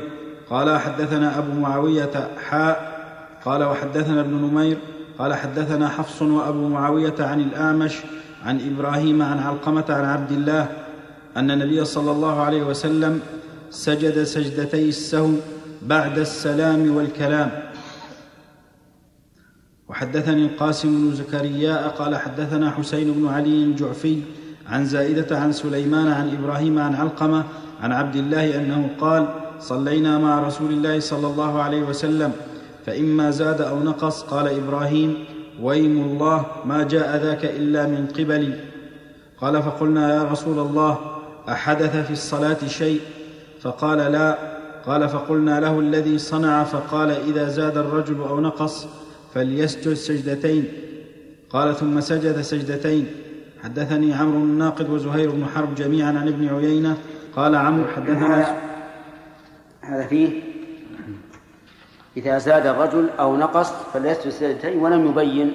قال 0.50 0.80
حدثنا 0.80 1.38
أبو 1.38 1.60
معاوية 1.60 2.30
حاء 2.50 2.94
قال 3.46 3.64
وحدثنا 3.64 4.22
ابن 4.22 4.34
نمير 4.34 4.78
قال 5.20 5.34
حدثنا 5.34 5.90
حفص 5.90 6.22
وأبو 6.22 6.68
معاوية 6.68 7.16
عن 7.20 7.42
الأعمش 7.42 7.98
عن 8.46 8.74
إبراهيم 8.74 9.22
عن 9.22 9.40
علقمة 9.40 9.86
عن 9.90 10.06
عبد 10.06 10.32
الله 10.32 10.70
أن 11.38 11.52
النبي 11.52 11.86
صلى 11.86 12.12
الله 12.12 12.42
عليه 12.42 12.64
وسلم 12.64 13.20
سجد 13.70 14.24
سجدتي 14.24 14.90
السهو 14.90 15.32
بعد 15.82 16.18
السلام 16.18 16.96
والكلام. 16.96 17.52
وحدثني 19.90 20.46
القاسم 20.46 20.90
بن 20.90 21.16
زكرياء 21.16 21.88
قال 21.90 22.16
حدثنا 22.16 22.72
حسين 22.72 23.12
بن 23.12 23.28
علي 23.28 23.64
الجعفي 23.64 24.22
عن 24.68 24.86
زائدة 24.86 25.38
عن 25.38 25.52
سليمان 25.52 26.08
عن 26.08 26.30
إبراهيم 26.30 26.80
عن 26.80 26.96
علقمة 26.96 27.44
عن 27.82 27.92
عبد 27.92 28.16
الله 28.16 28.56
أنه 28.56 28.90
قال 29.00 29.28
صلينا 29.60 30.18
مع 30.18 30.48
رسول 30.48 30.72
الله 30.72 31.00
صلى 31.00 31.28
الله 31.28 31.62
عليه 31.62 31.82
وسلم 31.82 32.32
فإما 32.86 33.32
زاد 33.32 33.62
أو 33.62 33.84
نقص 33.84 34.24
قال 34.24 34.48
إبراهيم 34.48 35.26
ويم 35.62 36.02
الله 36.02 36.46
ما 36.66 36.84
جاء 36.84 37.18
ذاك 37.18 37.46
إلا 37.46 37.88
من 37.88 38.08
قبلي. 38.08 38.60
قال 39.42 39.64
فقلنا 39.64 40.16
يا 40.16 40.24
رسول 40.24 40.60
الله 40.60 40.98
أحدث 41.50 42.06
في 42.06 42.12
الصلاة 42.12 42.68
شيء؟ 42.68 43.00
فقال 43.62 43.98
لا. 43.98 44.38
قال 44.86 45.10
فقلنا 45.10 45.60
له 45.60 45.80
الذي 45.80 46.18
صنع 46.18 46.64
فقال 46.64 47.12
إذا 47.12 47.50
زاد 47.50 47.78
الرجل 47.78 48.22
أو 48.22 48.40
نقص 48.40 48.88
فليسجد 49.34 49.94
سجدتين. 49.94 50.66
قال 51.50 51.76
ثم 51.76 52.00
سجد 52.00 52.42
سجدتين. 52.42 53.08
حدثني 53.64 54.14
عمرو 54.14 54.38
الناقد 54.38 54.90
وزهير 54.90 55.32
بن 55.32 55.46
حرب 55.56 55.76
جميعا 55.76 56.08
عن 56.08 56.28
ابن 56.28 56.56
عيينة. 56.56 56.98
قال 57.36 57.56
عمرو 57.56 57.88
حدثنا 57.96 58.58
هذا 59.82 60.08
فيه 60.08 60.42
إذا 62.18 62.38
زاد 62.38 62.66
الرجل 62.66 63.10
أو 63.20 63.38
نقص 63.38 63.72
فليسجد 63.72 64.30
سجدتين 64.30 64.80
ولم 64.80 65.08
يبين 65.08 65.54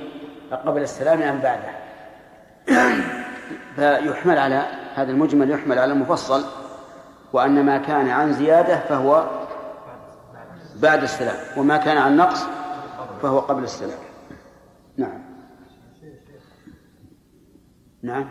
قبل 0.50 0.82
السلام 0.82 1.22
أم 1.22 1.38
بعده. 1.38 1.78
فيحمل 3.76 4.38
على 4.38 4.66
هذا 4.94 5.10
المجمل 5.10 5.50
يحمل 5.50 5.78
على 5.78 5.92
المفصل 5.92 6.44
وأن 7.32 7.66
ما 7.66 7.78
كان 7.78 8.08
عن 8.08 8.32
زيادة 8.32 8.80
فهو 8.80 9.26
بعد 10.82 11.02
السلام 11.02 11.36
وما 11.56 11.76
كان 11.76 11.96
عن 11.96 12.16
نقص 12.16 12.44
فهو 13.22 13.38
قبل 13.38 13.62
السلام 13.62 13.98
نعم 14.96 15.28
نعم. 18.02 18.28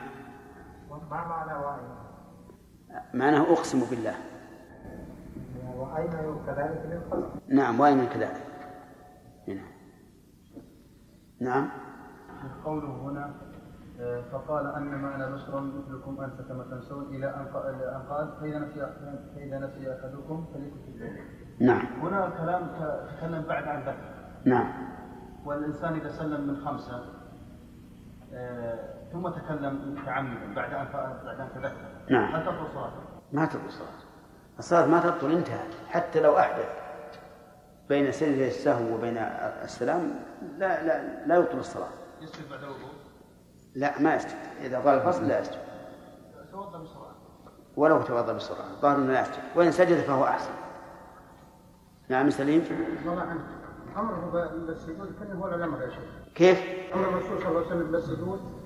ما 0.89 0.97
معنى 1.09 1.65
وأين؟ 1.65 1.89
معناه 3.13 3.53
أقسم 3.53 3.79
بالله. 3.89 4.15
وأين 5.77 6.11
كذلك 6.47 6.81
للقلب 6.85 7.29
نعم 7.47 7.79
وأين 7.79 8.05
كذلك 8.05 8.43
نعم 9.47 9.67
نعم. 11.39 11.69
قوله 12.65 12.87
هنا 12.87 13.35
آه، 13.99 14.21
فقال 14.31 14.65
انما 14.75 15.15
أنا 15.15 15.29
بشر 15.29 15.59
مثلكم 15.59 16.21
انسى 16.21 16.43
كما 16.43 16.63
تنسون 16.63 17.15
إلى 17.15 17.35
أن 17.35 17.45
قال 17.45 17.75
إلى 17.75 17.95
أن 17.95 18.01
قال 18.01 18.31
فاذا 18.41 18.59
نسي 18.59 18.79
فاذا 19.35 19.59
نسي 19.59 19.93
أحدكم 19.93 20.45
فليكن 20.53 21.15
نعم. 21.59 21.85
هنا 22.01 22.29
كلام 22.29 22.67
تكلم 23.07 23.41
بعد 23.47 23.63
عن 23.63 23.81
ذكر 23.81 24.13
نعم. 24.45 24.73
والإنسان 25.45 25.93
إذا 25.93 26.09
سلم 26.09 26.47
من 26.47 26.65
خمسة 26.65 27.03
آه، 28.33 28.96
ثم 29.11 29.29
تكلم 29.29 29.95
متعمدا 30.01 30.53
بعد 30.55 30.73
أن 30.73 30.87
بعد 31.25 31.39
أن 31.39 31.49
تذكر. 31.55 31.71
نعم. 32.09 32.35
هل 32.35 32.45
تبطل 32.45 32.73
صلاته؟ 32.73 32.95
ما 33.31 33.45
تبطل 33.45 33.65
الصلاة 33.67 33.87
الصلاة 34.59 34.85
ما 34.85 34.99
تبطل 34.99 35.31
انتهت. 35.31 35.73
حتى 35.89 36.21
لو 36.21 36.37
أحدث 36.37 36.69
بين 37.89 38.11
سجدة 38.11 38.47
السهو 38.47 38.95
وبين 38.95 39.17
السلام 39.63 40.19
لا 40.57 40.83
لا 40.83 41.25
لا 41.25 41.35
يبطل 41.35 41.57
الصلاة. 41.57 41.89
يسجد 42.21 42.49
بعد 42.49 42.63
الوضوء؟ 42.63 42.89
لا 43.75 44.01
ما 44.01 44.15
يسجد. 44.15 44.37
إذا 44.61 44.79
طال 44.79 44.93
الفصل 44.93 45.27
لا 45.27 45.39
يسجد. 45.39 45.59
توضأ 46.51 46.83
بسرعة. 46.83 47.15
ولو 47.75 48.01
توضأ 48.01 48.33
بسرعة. 48.33 48.81
ظاهر 48.81 48.95
أنه 48.95 49.13
لا 49.13 49.21
يسجد. 49.21 49.43
وإن 49.55 49.71
سجد 49.71 49.97
فهو 49.97 50.23
أحسن. 50.23 50.51
نعم 52.09 52.29
سليم 52.29 52.63
أمره 53.97 54.49
بالسجود 54.67 55.15
كان 55.19 55.37
هو 55.37 55.47
الامر 55.47 55.81
يا 55.81 55.89
شيخ. 55.89 56.03
كيف؟ 56.35 56.59
أمر 56.93 57.09
الرسول 57.09 57.39
صلى 57.39 57.47
الله 57.47 57.59
عليه 57.59 57.67
وسلم 57.67 57.91
بالسجود 57.91 58.56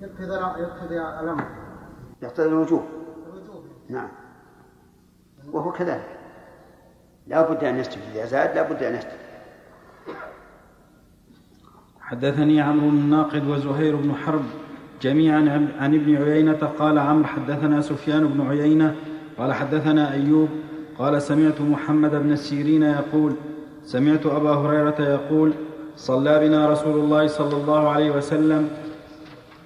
يقتضي 0.00 0.62
يقتضي 0.62 1.00
الأمر. 1.00 1.44
يقتضي 2.22 2.48
الوجوب. 2.48 2.82
الوجوب. 3.32 3.64
نعم. 3.88 4.08
وهو 5.52 5.72
كذلك. 5.72 6.06
لا 7.26 7.50
بد 7.52 7.64
أن 7.64 7.76
يسجد 7.78 7.98
إذا 8.14 8.24
زاد 8.26 8.54
لا 8.56 8.62
بد 8.72 8.82
أن 8.82 8.94
يسجد 8.94 9.10
حدثني 12.00 12.60
عمرو 12.60 12.88
الناقد 12.88 13.46
وزهير 13.48 13.96
بن 13.96 14.14
حرب 14.14 14.42
جميعا 15.02 15.38
عن- 15.38 15.68
عن 15.78 15.94
ابن 15.94 16.16
عيينة 16.16 16.52
قال 16.78 16.98
عمرو 16.98 17.24
حدثنا 17.24 17.80
سفيان 17.80 18.26
بن 18.26 18.46
عيينة 18.46 18.94
قال 19.38 19.52
حدثنا 19.52 20.12
أيوب 20.12 20.48
قال 20.98 21.22
سمعت 21.22 21.60
محمد 21.60 22.10
بن 22.10 22.32
السيرين 22.32 22.82
يقول 22.82 23.32
سمعت 23.84 24.26
أبا 24.26 24.50
هريرة 24.54 25.00
يقول 25.02 25.52
صلى 25.96 26.38
بنا 26.48 26.70
رسول 26.70 27.00
الله 27.00 27.26
صلى 27.26 27.56
الله 27.56 27.88
عليه 27.88 28.10
وسلم 28.10 28.70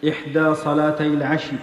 إحدى 0.09 0.55
صلاتي 0.55 1.07
العشي 1.07 1.57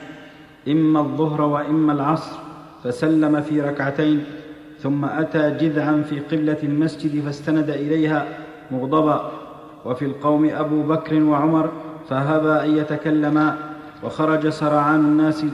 إما 0.67 0.99
الظهر 0.99 1.41
وإما 1.41 1.93
العصر 1.93 2.37
فسلم 2.83 3.41
في 3.41 3.61
ركعتين 3.61 4.23
ثم 4.79 5.05
أتى 5.05 5.51
جذعا 5.51 6.03
في 6.09 6.19
قبلة 6.19 6.57
المسجد 6.63 7.23
فاستند 7.25 7.69
إليها 7.69 8.27
مغضبا. 8.71 9.31
وفي 9.85 10.05
القوم 10.05 10.49
أبو 10.49 10.83
بكر 10.83 11.23
وعمر 11.23 11.71
فهبا 12.09 12.65
أن 12.65 12.77
يتكلما 12.77 13.57
وخرج 14.03 14.49
سرعان 14.49 14.99
الناس 14.99 15.45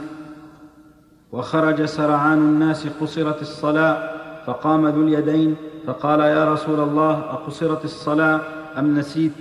وخرج 1.32 1.84
سرعان 1.84 2.38
الناس 2.38 2.86
قصرت 3.00 3.42
الصلاة 3.42 4.10
فقام 4.46 4.86
ذو 4.86 5.02
اليدين 5.02 5.56
فقال 5.86 6.20
يا 6.20 6.52
رسول 6.52 6.80
الله 6.80 7.18
أقصرت 7.18 7.84
الصلاة 7.84 8.40
أم 8.78 8.98
نسيت؟ 8.98 9.32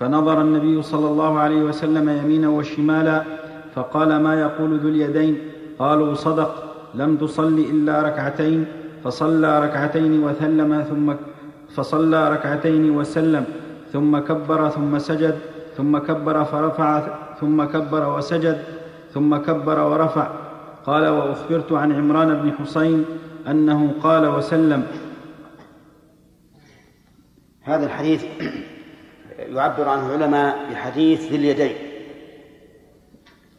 فنظر 0.00 0.40
النبي 0.40 0.82
صلى 0.82 1.08
الله 1.12 1.38
عليه 1.38 1.62
وسلم 1.62 2.08
يمينا 2.08 2.48
وشمالا 2.48 3.22
فقال 3.74 4.20
ما 4.22 4.40
يقول 4.40 4.78
ذو 4.80 4.88
اليدين؟ 4.88 5.38
قالوا 5.78 6.14
صدق 6.14 6.50
لم 6.94 7.16
تصل 7.16 7.58
إلا 7.58 8.02
ركعتين. 8.02 8.80
فصلى 9.04 9.64
ركعتين 9.64 10.24
وثلم 10.24 10.82
ثم 10.82 11.14
فصلى 11.76 12.32
ركعتين 12.32 12.90
وسلم 12.90 13.44
ثم 13.92 14.18
كبر 14.18 14.68
ثم 14.68 14.98
سجد 14.98 15.36
ثم 15.76 15.98
كبر 15.98 16.44
فرفع 16.44 16.90
ثم 17.40 17.64
كبر 17.64 18.16
وسجد 18.16 18.58
ثم 19.14 19.36
كبر 19.36 19.78
ورفع. 19.80 20.26
قال 20.86 21.08
وأخبرت 21.08 21.72
عن 21.72 21.92
عمران 21.92 22.34
بن 22.34 22.52
حسين 22.52 23.04
أنه 23.48 23.94
قال 24.02 24.26
وسلم. 24.26 24.82
هذا 27.62 27.84
الحديث 27.86 28.24
يعبر 29.50 29.88
عنه 29.88 30.06
العلماء 30.06 30.70
بحديث 30.70 31.30
ذي 31.30 31.36
اليدين. 31.36 31.76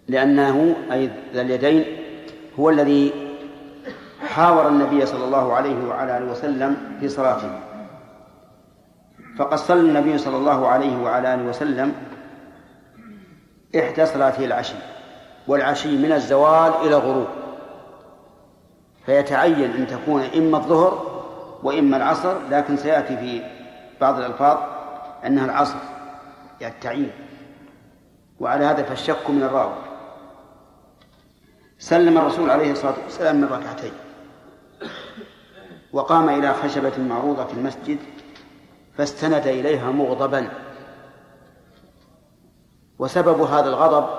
لأنه 0.08 0.76
أي 0.92 1.10
ذا 1.34 1.42
اليدين 1.42 1.86
هو 2.60 2.70
الذي 2.70 3.12
حاور 4.28 4.68
النبي 4.68 5.06
صلى 5.06 5.26
الله 5.26 5.54
عليه 5.54 5.88
وعلى 5.88 6.18
آله 6.18 6.32
وسلم 6.32 6.78
في 7.00 7.10
صلاته. 7.10 7.60
فقد 9.38 9.58
صلى 9.58 9.80
النبي 9.80 10.18
صلى 10.18 10.38
الله 10.38 10.68
عليه 10.68 10.98
وعلى 11.04 11.34
آله 11.34 11.44
وسلم 11.44 11.94
إحدى 13.76 14.06
صلاته 14.06 14.46
العشي 14.46 14.76
والعشي 15.48 15.98
من 15.98 16.12
الزوال 16.12 16.74
إلى 16.82 16.96
الغروب. 16.96 17.28
فيتعين 19.06 19.72
أن 19.72 19.88
تكون 19.88 20.22
إما 20.36 20.58
الظهر 20.58 21.24
وإما 21.64 21.98
العصر 21.98 22.36
لكن 22.52 22.78
سيأتي 22.78 23.18
في 23.18 23.42
بعض 24.02 24.18
الألفاظ 24.20 24.58
أنها 25.26 25.46
العصر 25.46 25.78
يعني 26.62 26.74
التعيين. 26.74 27.12
وعلى 28.40 28.66
هذا 28.66 28.84
فالشك 28.84 29.30
من 29.30 29.44
الراوي. 29.44 29.76
سلم 31.80 32.18
الرسول 32.18 32.50
عليه 32.50 32.72
الصلاة 32.72 32.96
والسلام 33.04 33.36
من 33.36 33.48
ركعتين. 33.48 33.92
وقام 35.94 36.30
إلى 36.30 36.54
خشبة 36.54 37.00
معروضة 37.00 37.46
في 37.46 37.54
المسجد 37.54 37.98
فاستند 38.98 39.48
إليها 39.48 39.92
مغضبا. 39.92 40.50
وسبب 43.00 43.42
هذا 43.42 43.70
الغضب 43.70 44.10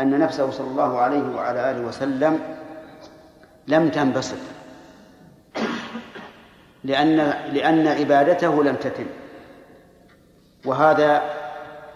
أن 0.00 0.18
نفسه 0.18 0.50
صلى 0.50 0.66
الله 0.66 0.98
عليه 0.98 1.36
وعلى 1.36 1.70
آله 1.70 1.80
وسلم 1.80 2.56
لم 3.66 3.88
تنبسط. 3.88 4.38
لأن 6.84 7.16
لأن 7.52 7.88
عبادته 7.88 8.64
لم 8.64 8.76
تتم. 8.76 9.06
وهذا 10.66 11.22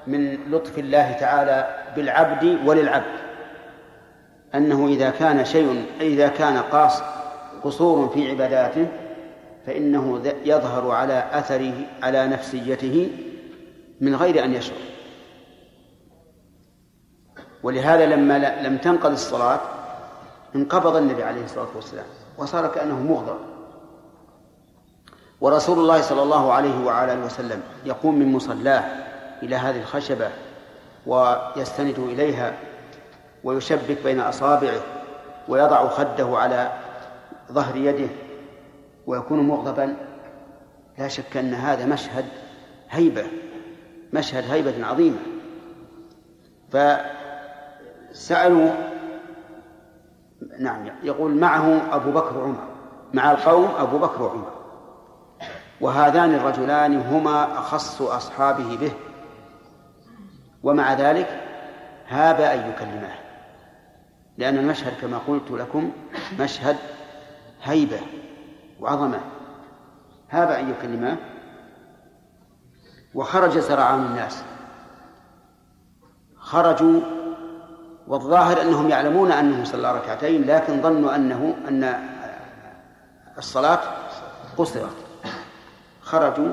من 0.07 0.51
لطف 0.51 0.79
الله 0.79 1.13
تعالى 1.13 1.85
بالعبد 1.97 2.59
وللعبد. 2.67 3.21
أنه 4.55 4.87
إذا 4.87 5.11
كان 5.11 5.45
شيء 5.45 5.85
إذا 6.01 6.29
كان 6.29 6.59
قاص 6.59 7.03
قصور 7.65 8.09
في 8.09 8.31
عباداته 8.31 8.87
فإنه 9.67 10.23
يظهر 10.45 10.91
على 10.91 11.25
أثره 11.33 11.75
على 12.03 12.27
نفسيته 12.27 13.11
من 14.01 14.17
غير 14.17 14.45
أن 14.45 14.55
يشعر. 14.55 14.79
ولهذا 17.63 18.07
لما 18.07 18.63
لم 18.63 18.77
تنقض 18.77 19.11
الصلاة 19.11 19.61
انقبض 20.57 20.97
النبي 20.97 21.23
عليه 21.23 21.45
الصلاة 21.45 21.69
والسلام 21.75 22.07
وصار 22.39 22.67
كأنه 22.67 23.01
مغضب. 23.01 23.50
ورسول 25.41 25.79
الله 25.79 26.01
صلى 26.01 26.23
الله 26.23 26.53
عليه 26.53 26.85
وعلى 26.85 27.13
آله 27.13 27.25
وسلم 27.25 27.63
يقوم 27.85 28.19
من 28.19 28.33
مصلاه 28.33 28.85
إلى 29.43 29.57
هذه 29.57 29.81
الخشبة 29.81 30.31
ويستند 31.07 31.99
إليها 31.99 32.55
ويشبك 33.45 34.03
بين 34.05 34.21
أصابعه 34.21 34.81
ويضع 35.49 35.89
خده 35.89 36.39
على 36.39 36.73
ظهر 37.53 37.77
يده 37.77 38.09
ويكون 39.07 39.49
مغضبا. 39.49 39.97
لا 40.99 41.09
شك 41.09 41.37
أن 41.37 41.55
هذا 41.55 41.87
مشهد 41.87 42.25
هيبة 42.91 43.27
مشهد 44.13 44.45
هيبة 44.51 44.87
عظيمة. 44.87 45.19
فسألوا 48.13 48.71
نعم 50.59 50.91
يقول 51.03 51.35
معه 51.35 51.97
أبو 51.97 52.11
بكر 52.11 52.39
وعمر 52.39 52.65
مع 53.15 53.31
القوم 53.31 53.69
أبو 53.79 53.99
بكر 53.99 54.23
وعمر. 54.23 54.60
وهذان 55.81 56.35
الرجلان 56.35 57.01
هما 57.01 57.59
أخص 57.59 58.03
أصحابه 58.03 58.77
به. 58.77 58.93
ومع 60.63 60.95
ذلك 60.95 61.41
هاب 62.09 62.41
أن 62.41 62.71
يكلمه 62.71 63.13
لأن 64.39 64.59
المشهد 64.59 64.93
كما 65.01 65.19
قلت 65.19 65.51
لكم 65.51 65.93
مشهد 66.39 66.77
هيبة 67.63 68.01
وعظمة. 68.81 69.21
هاب 70.31 70.51
أن 70.51 70.71
يكلمه 70.71 71.17
وخرج 73.15 73.59
سرعان 73.59 74.07
الناس. 74.07 74.45
خرجوا 76.37 77.01
والظاهر 78.07 78.63
أنهم 78.63 78.89
يعلمون 78.89 79.33
أنه 79.33 79.65
صلى 79.65 79.95
ركعتين 79.95 80.43
لكن 80.43 80.83
ظنوا 80.83 81.15
أنه 81.15 81.55
أن 81.69 81.95
الصلاة 83.39 83.81
قصرت. 84.57 85.10
خرجوا 86.11 86.53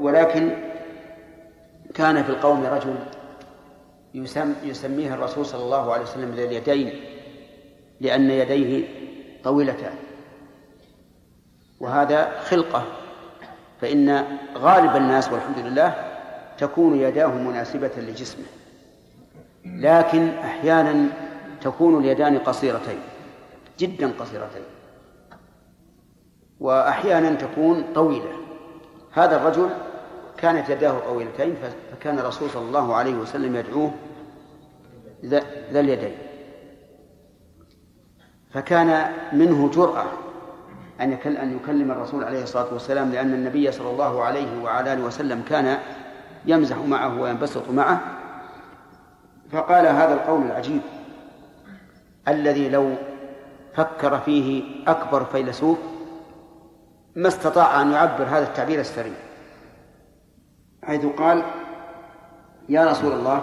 ولكن 0.00 0.50
كان 1.94 2.22
في 2.22 2.30
القوم 2.30 2.66
رجل 2.66 2.94
يسم 4.14 4.54
يسميه 4.64 5.14
الرسول 5.14 5.46
صلى 5.46 5.62
الله 5.62 5.92
عليه 5.92 6.02
وسلم 6.02 6.34
ذي 6.34 6.44
اليدين 6.44 7.00
لأن 8.00 8.30
يديه 8.30 8.84
طويلتان. 9.44 9.94
وهذا 11.80 12.40
خلقة 12.40 12.84
فإن 13.80 14.24
غالب 14.56 14.96
الناس 14.96 15.32
والحمد 15.32 15.58
لله 15.58 15.94
تكون 16.58 17.00
يداه 17.00 17.26
مناسبة 17.26 17.90
لجسمه. 17.96 18.46
لكن 19.64 20.28
أحيانا 20.28 21.06
تكون 21.60 22.04
اليدان 22.04 22.38
قصيرتين 22.38 23.00
جدا 23.78 24.12
قصيرتين. 24.18 24.62
وأحيانا 26.60 27.34
تكون 27.34 27.84
طويلة. 27.94 28.32
هذا 29.12 29.36
الرجل 29.36 29.68
كانت 30.36 30.70
يداه 30.70 30.98
طويلتين 30.98 31.54
فكان 31.92 32.18
الرسول 32.18 32.50
صلى 32.50 32.62
الله 32.62 32.94
عليه 32.94 33.14
وسلم 33.14 33.56
يدعوه 33.56 33.90
ذا 35.24 35.80
اليدين. 35.80 36.14
فكان 38.50 39.12
منه 39.32 39.70
جرأة 39.70 40.04
أن 41.00 41.12
أن 41.12 41.56
يكلم 41.56 41.90
الرسول 41.90 42.24
عليه 42.24 42.42
الصلاة 42.42 42.72
والسلام 42.72 43.10
لأن 43.12 43.34
النبي 43.34 43.72
صلى 43.72 43.90
الله 43.90 44.22
عليه 44.22 44.62
وعلى 44.62 44.92
آله 44.92 45.02
وسلم 45.02 45.42
كان 45.48 45.78
يمزح 46.46 46.76
معه 46.76 47.20
وينبسط 47.20 47.70
معه. 47.70 48.00
فقال 49.52 49.86
هذا 49.86 50.14
القول 50.14 50.42
العجيب 50.42 50.80
الذي 52.28 52.68
لو 52.68 52.94
فكر 53.74 54.18
فيه 54.18 54.62
أكبر 54.86 55.24
فيلسوف 55.24 55.78
ما 57.16 57.28
استطاع 57.28 57.82
أن 57.82 57.92
يعبر 57.92 58.24
هذا 58.24 58.48
التعبير 58.48 58.80
السريع. 58.80 59.14
حيث 60.84 61.06
قال 61.06 61.44
يا 62.68 62.90
رسول 62.90 63.12
الله 63.12 63.42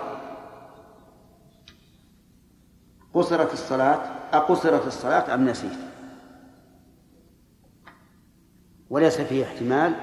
قصرت 3.14 3.54
الصلاة 3.54 4.02
أقصرت 4.34 4.88
الصلاة 4.88 5.34
أم 5.34 5.50
نسيت؟ 5.50 5.78
وليس 8.90 9.22
فيه 9.22 9.44
احتمال 9.46 9.94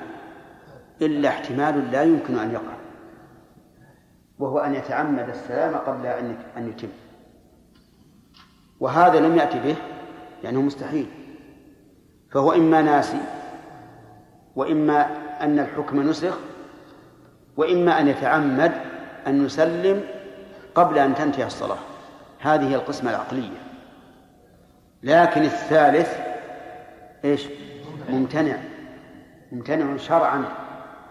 إلا 1.02 1.28
احتمال 1.28 1.90
لا 1.90 2.02
يمكن 2.02 2.38
أن 2.38 2.50
يقع 2.50 2.74
وهو 4.38 4.58
أن 4.58 4.74
يتعمد 4.74 5.28
السلام 5.28 5.74
قبل 5.74 6.06
أن 6.56 6.68
يتم. 6.68 6.88
وهذا 8.80 9.20
لم 9.20 9.36
يأتي 9.36 9.58
به 9.60 9.76
لأنه 10.42 10.62
مستحيل. 10.62 11.06
فهو 12.30 12.52
إما 12.52 12.82
ناسي 12.82 13.20
وإما 14.56 15.06
أن 15.40 15.58
الحكم 15.58 16.02
نسخ 16.10 16.38
وإما 17.56 18.00
أن 18.00 18.08
يتعمد 18.08 18.72
أن 19.26 19.46
يسلم 19.46 20.04
قبل 20.74 20.98
أن 20.98 21.14
تنتهي 21.14 21.46
الصلاة. 21.46 21.78
هذه 22.40 22.74
القسمة 22.74 23.10
العقلية. 23.10 23.58
لكن 25.02 25.42
الثالث 25.42 26.18
إيش؟ 27.24 27.46
ممتنع. 28.08 28.56
ممتنع 29.52 29.96
شرعا 29.96 30.44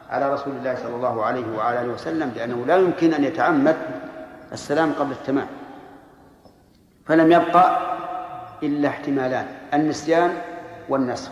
على 0.10 0.34
رسول 0.34 0.54
الله 0.54 0.76
صلى 0.76 0.96
الله 0.96 1.26
عليه 1.26 1.58
وعلى 1.58 1.82
آله 1.82 1.94
وسلم 1.94 2.32
لأنه 2.36 2.66
لا 2.66 2.78
يمكن 2.78 3.14
أن 3.14 3.24
يتعمد 3.24 3.76
السلام 4.52 4.94
قبل 4.94 5.12
التمام. 5.12 5.48
فلم 7.06 7.32
يبقى 7.32 7.80
إلا 8.64 8.88
احتمالان 8.88 9.46
النسيان 9.74 10.38
والنسخ. 10.89 11.32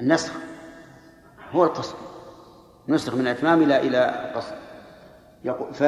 النسخ 0.00 0.32
هو 1.52 1.64
القصر 1.64 1.96
نسخ 2.88 3.14
من 3.14 3.20
الإتمام 3.20 3.62
إلى 3.62 3.76
إلى 3.76 4.28
القصر 4.28 4.54
يقول 5.44 5.74
ف 5.74 5.82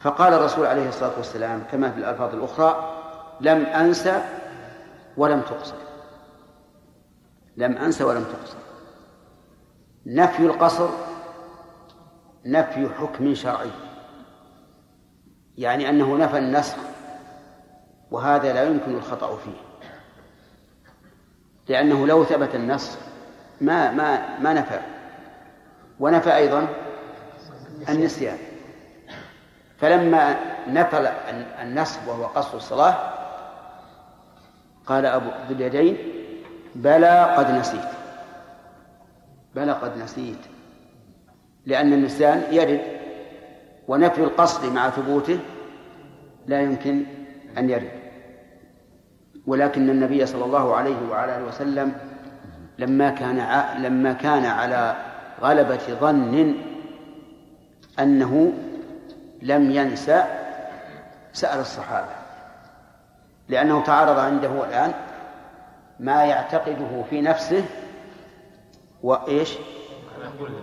فقال 0.00 0.34
الرسول 0.34 0.66
عليه 0.66 0.88
الصلاة 0.88 1.16
والسلام 1.16 1.62
كما 1.70 1.90
في 1.90 1.98
الألفاظ 1.98 2.34
الأخرى 2.34 2.94
لم 3.40 3.66
أنسى 3.66 4.22
ولم 5.16 5.40
تقصر 5.40 5.76
لم 7.56 7.76
أنسى 7.76 8.04
ولم 8.04 8.24
تقصر 8.24 8.58
نفي 10.06 10.42
القصر 10.46 10.88
نفي 12.46 12.88
حكم 12.88 13.34
شرعي. 13.34 13.70
يعني 15.56 15.88
أنه 15.88 16.16
نفى 16.16 16.38
النسخ 16.38 16.76
وهذا 18.10 18.52
لا 18.52 18.62
يمكن 18.62 18.94
الخطأ 18.94 19.36
فيه. 19.36 19.67
لأنه 21.68 22.06
لو 22.06 22.24
ثبت 22.24 22.54
النص 22.54 22.98
ما 23.60 23.90
ما 23.90 24.38
ما 24.38 24.52
نفى 24.52 24.80
ونفى 26.00 26.36
أيضا 26.36 26.68
النسيان. 27.88 28.38
فلما 29.78 30.36
نفى 30.68 31.12
النصب 31.62 32.08
وهو 32.08 32.24
قصر 32.24 32.56
الصلاة 32.56 32.96
قال 34.86 35.06
أبو 35.06 35.30
ذو 35.48 35.54
اليدين 35.54 35.98
بلى 36.74 37.34
قد 37.36 37.50
نسيت. 37.50 37.88
بلى 39.54 39.72
قد 39.72 39.98
نسيت. 39.98 40.38
لأن 41.66 41.92
النسيان 41.92 42.42
يرد 42.50 42.80
ونفي 43.88 44.20
القصد 44.20 44.72
مع 44.72 44.90
ثبوته 44.90 45.38
لا 46.46 46.60
يمكن 46.60 47.04
أن 47.58 47.70
يرد. 47.70 48.07
ولكن 49.48 49.90
النبي 49.90 50.26
صلى 50.26 50.44
الله 50.44 50.76
عليه 50.76 50.96
وعلى 51.10 51.36
آله 51.36 51.44
وسلم 51.44 51.92
لما 52.78 53.10
كان. 53.10 53.36
لما 53.82 54.12
كان 54.12 54.44
على 54.44 54.96
غلبة 55.40 55.80
ظن 56.00 56.54
أنه 57.98 58.52
لم 59.42 59.70
ينسى 59.70 60.24
سأل 61.32 61.60
الصحابة 61.60 62.12
لأنه 63.48 63.82
تعارض 63.82 64.18
عنده 64.18 64.64
الآن 64.64 64.92
ما 66.00 66.24
يعتقده 66.24 67.02
في 67.10 67.20
نفسه 67.20 67.64
وإيش 69.02 69.54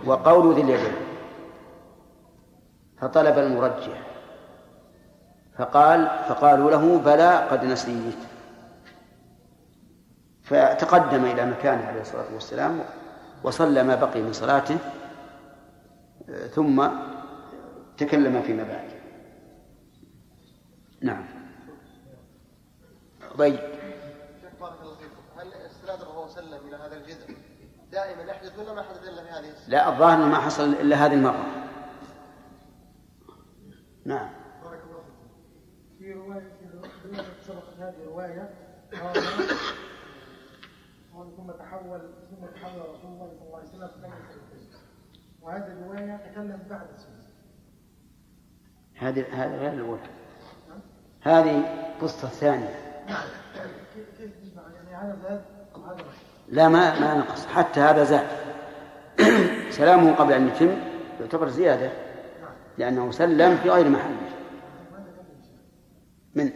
وقول 0.04 0.54
ذي 0.54 0.60
اليدين 0.62 0.94
فطلب 3.00 3.38
المرجح 3.38 3.98
فقال 5.58 6.08
فقالوا 6.28 6.70
له 6.70 6.98
بلى 6.98 7.36
قد 7.50 7.64
نسيت 7.64 8.35
فتقدم 10.46 11.24
إلى 11.24 11.46
مكانه 11.46 11.86
عليه 11.86 12.00
الصلاة 12.00 12.34
والسلام 12.34 12.84
وصلى 13.42 13.82
ما 13.82 13.94
بقي 13.94 14.22
من 14.22 14.32
صلاته 14.32 14.78
ثم 16.54 16.88
تكلم 17.96 18.42
فيما 18.42 18.62
بعد 18.62 18.90
نعم. 21.00 21.24
طيب. 23.38 23.56
شيخ 24.40 24.50
بارك 24.60 24.74
الله 24.82 24.94
فيكم 24.94 25.40
هل 25.40 25.52
استناد 25.52 26.00
الرسول 26.00 26.30
صلى 26.30 26.42
الله 26.42 26.56
عليه 26.56 26.66
وسلم 26.66 26.68
إلى 26.68 26.76
هذا 26.76 26.96
الجذع؟ 26.96 27.34
دائما 27.92 28.22
يحدث 28.22 28.58
ولا 28.58 28.74
ما 28.74 28.82
حدث 28.82 29.08
إلا 29.08 29.22
في 29.22 29.30
هذه 29.30 29.48
السنة؟ 29.50 29.68
لا 29.68 29.88
الظاهر 29.88 30.18
ما 30.18 30.38
حصل 30.38 30.72
إلا 30.72 30.96
هذه 30.96 31.14
المرة. 31.14 31.46
نعم. 34.04 34.30
بارك 34.64 34.80
الله 34.84 35.02
فيكم. 35.02 35.28
في 35.98 36.12
رواية 36.12 36.52
في 37.02 37.82
هذه 37.82 37.94
الرواية 38.02 38.50
قال 41.26 41.36
ثم 41.36 41.50
تحول 41.50 42.00
ثم 42.30 42.46
تحول 42.46 42.80
رسول 42.80 43.10
الله 43.10 43.30
صلى 43.34 43.44
الله 43.44 43.56
عليه 43.56 43.68
وسلم 43.68 44.12
يسجد 44.54 44.76
وهذه 45.42 45.66
الرواية 45.66 46.16
تكلم 46.16 46.62
بعد 46.70 46.86
السجود 46.94 47.16
هذه 48.98 49.24
هذه 49.32 49.56
غير 49.56 49.72
الأولى. 49.72 50.00
هذه 51.22 51.62
قصة 52.00 52.28
ثانية. 52.28 53.04
كيف 53.94 54.18
كيف 54.18 54.30
تجمع؟ 54.36 54.62
يعني 54.74 54.96
هذا 54.96 55.18
زاد 55.22 55.44
وهذا 55.74 55.94
رشد 55.94 56.08
لا 56.48 56.68
ما 56.68 57.00
ما 57.00 57.14
نقص. 57.14 57.46
حتى 57.46 57.80
هذا 57.80 58.04
زاد. 58.04 58.26
سلامه 59.78 60.14
قبل 60.14 60.32
أن 60.32 60.48
يتم 60.48 60.78
يعتبر 61.20 61.48
زيادة. 61.48 61.92
لأنه 62.78 63.10
سلم 63.10 63.56
في 63.56 63.70
غير 63.70 63.88
محله 63.88 64.30
من؟ 66.34 66.52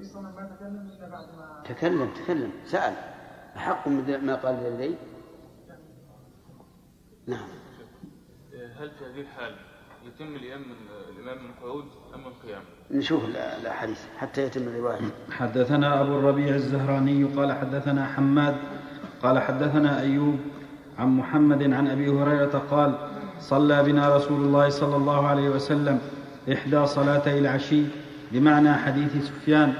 الله 0.00 1.62
تكلم 1.64 2.14
تكلم. 2.14 2.52
سأل. 2.66 3.17
أحق 3.58 3.88
من 3.88 4.20
ما 4.26 4.34
قال 4.34 4.54
لدي 4.74 4.94
نعم. 7.26 7.48
هل 8.80 8.90
في 8.98 9.04
هذه 9.04 9.20
الحال 9.20 9.54
يتم 10.06 10.36
الإمام 10.36 10.60
من 10.60 10.74
الإمام 11.16 11.44
من 11.44 11.50
قعود 11.62 11.84
أم 12.14 12.20
من 12.20 12.32
قيام؟ 12.48 12.62
نشوف 12.90 13.24
ال- 13.24 13.36
الأحاديث 13.36 13.98
حتى 14.18 14.42
يتم 14.42 14.62
الرواية. 14.62 14.98
حدثنا 15.30 16.00
أبو 16.00 16.18
الربيع 16.18 16.54
الزهراني 16.54 17.24
قال 17.24 17.52
حدثنا 17.52 18.06
حماد 18.06 18.56
قال 19.22 19.38
حدثنا 19.38 20.00
أيوب 20.00 20.36
عن 20.98 21.08
محمد 21.08 21.62
عن 21.72 21.88
أبي 21.88 22.08
هريرة 22.10 22.62
قال 22.70 22.94
صلى 23.40 23.82
بنا 23.82 24.16
رسول 24.16 24.40
الله 24.40 24.68
صلى 24.68 24.96
الله 24.96 25.26
عليه 25.28 25.48
وسلم 25.48 26.00
إحدى 26.52 26.86
صلاتي 26.86 27.38
العشي 27.38 27.82
بمعنى 28.32 28.72
حديث 28.74 29.24
سفيان. 29.26 29.74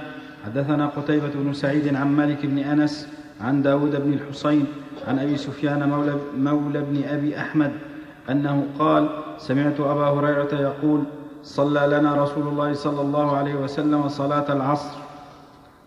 حدثنا 0.45 0.87
قتيبة 0.87 1.29
بن 1.35 1.53
سعيد 1.53 1.95
عن 1.95 2.17
مالك 2.17 2.47
بن 2.47 2.59
أنس 2.59 3.09
عن 3.41 3.63
داود 3.63 3.97
بن 4.05 4.13
الحصين 4.13 4.67
عن 5.09 5.19
أبي 5.19 5.37
سفيان 5.37 5.89
مولى, 5.89 6.15
مولى 6.37 6.81
بن 6.81 7.03
أبي 7.09 7.39
أحمد 7.39 7.73
أنه 8.31 8.67
قال 8.79 9.09
سمعت 9.39 9.81
أبا 9.81 10.07
هريرة 10.07 10.55
يقول 10.55 11.01
صلى 11.43 11.99
لنا 11.99 12.23
رسول 12.23 12.49
الله 12.49 12.73
صلى 12.73 13.01
الله 13.01 13.37
عليه 13.37 13.55
وسلم 13.55 14.09
صلاة 14.09 14.53
العصر. 14.53 14.99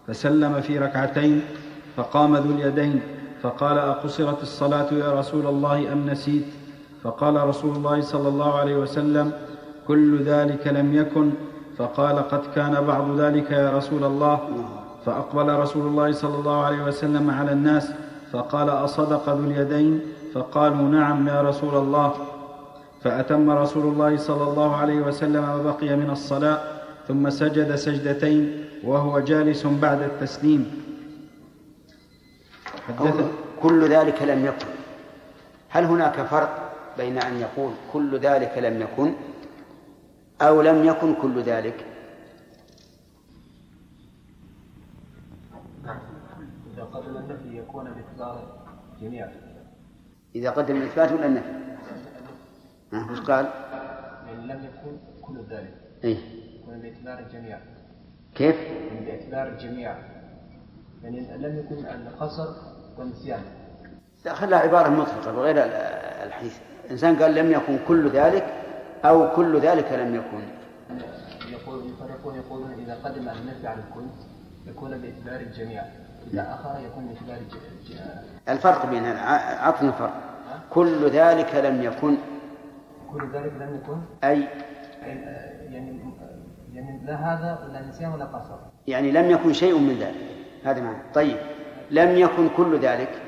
فسلم 0.08 0.62
في 0.62 0.80
ركعتين 0.80 1.42
فقام 1.96 2.36
ذو 2.36 2.52
اليدين 2.56 3.02
فقال 3.42 3.78
أقصرت 3.78 4.42
الصلاة 4.42 4.94
يا 4.94 5.20
رسول 5.20 5.46
الله 5.46 5.94
أم 5.94 6.10
نسيت؟ 6.10 6.46
فقال 7.04 7.48
رسول 7.48 7.76
الله 7.76 8.02
صلى 8.02 8.28
الله 8.28 8.60
عليه 8.60 8.76
وسلم 8.76 9.32
كل 9.88 10.24
ذلك 10.24 10.68
لم 10.68 10.94
يكن. 10.94 11.32
فقال 11.78 12.16
قد 12.30 12.42
كان 12.56 12.86
بعض 12.88 13.20
ذلك 13.20 13.52
يا 13.52 13.78
رسول 13.78 14.04
الله. 14.04 14.40
فأقبل 15.06 15.60
رسول 15.60 15.88
الله 15.88 16.12
صلى 16.12 16.36
الله 16.36 16.66
عليه 16.66 16.84
وسلم 16.84 17.30
على 17.30 17.52
الناس 17.52 17.92
فقال 18.32 18.70
أصدق 18.70 19.30
ذو 19.30 19.44
اليدين؟ 19.46 20.02
فقالوا 20.34 20.90
نعم 20.90 21.28
يا 21.28 21.42
رسول 21.42 21.76
الله. 21.76 22.14
فأتم 23.02 23.50
رسول 23.50 23.94
الله 23.94 24.18
صلى 24.18 24.44
الله 24.44 24.76
عليه 24.76 25.00
وسلم 25.02 25.42
ما 25.42 25.58
بقي 25.58 25.96
من 25.96 26.10
الصلاة 26.10 26.60
ثم 27.08 27.30
سجد 27.30 27.76
سجدتين 27.76 28.66
وهو 28.84 29.20
جالس 29.20 29.66
بعد 29.66 30.02
التسليم. 30.02 30.82
كل 33.62 33.90
ذلك 33.90 34.22
لم 34.22 34.46
يكن. 34.46 34.68
هل 35.70 35.84
هناك 35.86 36.22
فرق 36.22 36.74
بين 36.98 37.18
أن 37.18 37.40
يقول 37.40 37.72
كل 37.94 38.20
ذلك 38.20 38.58
لم 38.58 38.82
يكن 38.82 39.14
أو 40.42 40.62
لم 40.62 40.86
يكن 40.86 41.16
كل 41.22 41.42
ذلك 41.42 41.86
إذا 46.74 46.84
قبل 46.84 47.18
النفي 47.18 47.61
يكون 47.72 47.84
باعتبار 47.84 48.66
جميع 49.02 49.28
إذا 50.36 50.50
قدم 50.50 50.76
الإثبات 50.76 51.12
ولا 51.12 51.26
النفي؟ 51.26 51.50
ها، 52.94 53.12
وش 53.12 53.20
قال؟ 53.20 53.46
يعني 54.28 54.48
لم 54.48 54.66
يكن 54.66 54.98
كل 55.22 55.40
ذلك. 55.50 55.74
إيه. 56.04 56.18
يكون 56.60 56.80
باعتبار 56.80 57.20
الجميع 57.20 57.60
كيف؟ 58.36 58.56
يعني 58.56 59.06
باعتبار 59.06 59.48
الجميع 59.48 59.96
يعني 61.04 61.38
لم 61.38 61.60
يكن 61.60 61.86
القصر 61.86 62.48
والنسيان. 62.98 63.42
لا 64.26 64.34
خلها 64.34 64.60
عبارة 64.60 64.90
مطلقة 64.90 65.32
بغير 65.32 65.56
ال- 65.58 65.72
الحديث. 66.28 66.58
الإنسان 66.86 67.16
قال 67.16 67.36
لم 67.36 67.52
يكن 67.52 67.80
كل 67.88 68.10
ذلك 68.10 68.46
أو 69.06 69.36
كل 69.36 69.60
ذلك 69.60 69.92
لم 69.92 70.16
يكن. 70.16 70.44
يقول 71.52 71.86
يفرقون 71.90 72.36
يقولون 72.36 72.72
إذا 72.72 72.96
قدم 73.04 73.30
النفي 73.30 73.68
على 73.68 73.80
الكل 73.90 74.06
يكون 74.68 74.90
باعتبار 74.98 75.40
الجميع. 75.40 75.84
إذا 76.34 76.54
أخر 76.54 76.80
يكون 76.86 77.10
الج- 77.10 77.30
الج- 77.30 78.00
الفرق 78.50 78.86
بين 78.86 79.06
عطنا 79.60 79.92
فرق. 79.92 80.14
كل 80.70 81.10
ذلك 81.10 81.56
لم 81.56 81.84
يكن. 81.84 82.18
كل 83.12 83.30
ذلك 83.34 83.54
لم 83.54 83.76
يكن؟ 83.84 84.02
أي. 84.24 84.48
يعني 85.04 86.00
يعني 86.74 87.06
لا 87.06 87.16
هذا 87.16 87.60
ولا 87.68 87.88
نسيان 87.88 88.12
ولا 88.12 88.26
قصر. 88.26 88.56
يعني 88.88 89.12
لم 89.12 89.30
يكن 89.32 89.54
شيء 89.54 89.78
من 89.80 89.98
ذلك. 90.00 90.16
هذا 90.66 90.82
معنى. 90.82 90.98
طيب. 91.14 91.38
لم 91.92 92.10
يكن 92.18 92.50
كل 92.58 92.80
ذلك. 92.80 93.22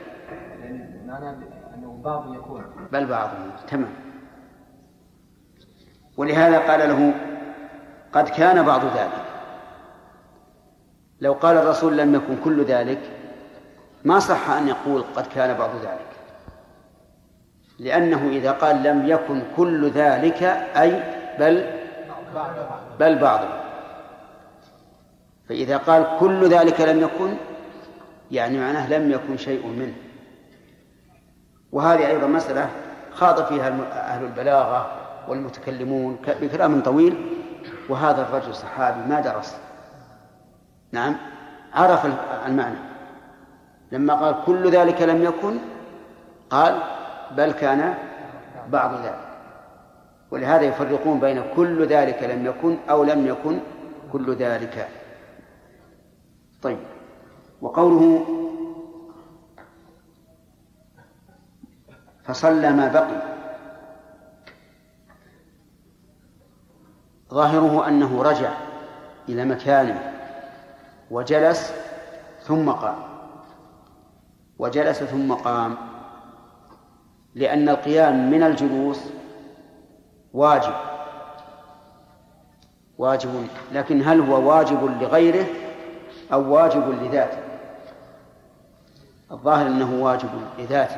يعني 0.59 1.07
معنى 1.07 1.29
أنه 1.75 2.01
بعض 2.03 2.33
يكون. 2.35 2.63
بل 2.91 3.05
بعضهم 3.05 3.51
تمام. 3.67 3.89
ولهذا 6.17 6.59
قال 6.59 6.89
له 6.89 7.13
قد 8.13 8.29
كان 8.29 8.63
بعض 8.65 8.81
ذلك. 8.85 9.32
لو 11.23 11.33
قال 11.33 11.57
الرسول 11.57 11.97
لم 11.97 12.15
يكن 12.15 12.37
كل 12.43 12.63
ذلك 12.63 12.99
ما 14.03 14.19
صح 14.19 14.49
أن 14.49 14.67
يقول 14.67 15.03
قد 15.15 15.27
كان 15.27 15.57
بعض 15.57 15.69
ذلك. 15.75 16.09
لأنه 17.79 18.29
إذا 18.29 18.51
قال 18.51 18.83
لم 18.83 19.07
يكن 19.07 19.43
كل 19.57 19.89
ذلك 19.89 20.43
أي 20.77 21.03
بل 21.39 21.69
بل 22.99 23.19
بعضه 23.19 23.47
فإذا 25.49 25.77
قال 25.77 26.07
كل 26.19 26.49
ذلك 26.49 26.81
لم 26.81 27.01
يكن 27.01 27.35
يعني 28.31 28.59
معناه 28.59 28.89
لم 28.89 29.11
يكن 29.11 29.37
شيء 29.37 29.67
منه. 29.67 29.93
وهذه 31.71 32.07
أيضا 32.07 32.27
مسألة 32.27 32.69
خاض 33.13 33.45
فيها 33.45 33.67
أهل 33.91 34.23
البلاغة 34.23 34.91
والمتكلمون 35.27 36.17
بكلام 36.41 36.81
طويل. 36.81 37.37
وهذا 37.89 38.21
الرجل 38.21 38.55
صحابي 38.55 39.09
ما 39.09 39.21
درس. 39.21 39.62
نعم. 40.93 41.15
عرف 41.73 42.05
ال- 42.05 42.45
المعنى. 42.45 42.75
لما 43.91 44.13
قال 44.13 44.45
كل 44.45 44.69
ذلك 44.71 45.01
لم 45.01 45.23
يكن 45.23 45.57
قال 46.49 46.81
بل 47.31 47.51
كان 47.51 47.93
بعض 48.69 48.93
ذلك. 49.05 49.27
ولهذا 50.31 50.61
يفرقون 50.61 51.19
بين 51.19 51.43
كل 51.55 51.85
ذلك 51.85 52.23
لم 52.23 52.45
يكن 52.45 52.77
أو 52.89 53.03
لم 53.03 53.27
يكن 53.27 53.59
كل 54.11 54.35
ذلك. 54.35 54.87
طيب. 56.61 56.79
وقوله 57.61 58.25
فصلى 62.23 62.71
ما 62.71 62.87
بقي. 62.87 63.33
ظاهره 67.33 67.87
أنه 67.87 68.23
رجع 68.23 68.51
إلى 69.29 69.45
مكانه. 69.45 70.12
وجلس 71.11 71.73
ثم 72.41 72.71
قام. 72.71 72.95
وجلس 74.59 75.03
ثم 75.03 75.33
قام. 75.33 75.75
لأن 77.35 77.69
القيام 77.69 78.31
من 78.31 78.43
الجلوس 78.43 78.99
واجب. 80.33 80.73
واجب 82.97 83.47
لكن 83.73 84.01
هل 84.01 84.19
هو 84.19 84.49
واجب 84.49 85.01
لغيره 85.01 85.45
أو 86.33 86.53
واجب 86.53 86.89
لذاته؟ 86.89 87.37
الظاهر 89.31 89.67
أنه 89.67 90.03
واجب 90.03 90.29
لذاته 90.59 90.97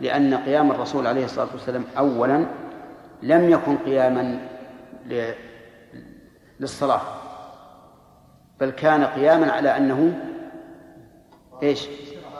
لأن 0.00 0.34
قيام 0.34 0.70
الرسول 0.70 1.06
عليه 1.06 1.24
الصلاة 1.24 1.48
والسلام 1.52 1.84
أولا 1.98 2.46
لم 3.22 3.50
يكن 3.50 3.76
قياما 3.76 4.38
للصلاة. 6.60 7.00
بل 8.62 8.70
كان 8.70 9.04
قياما 9.04 9.52
على 9.52 9.76
أنه 9.76 10.18
إيش؟ 11.62 11.88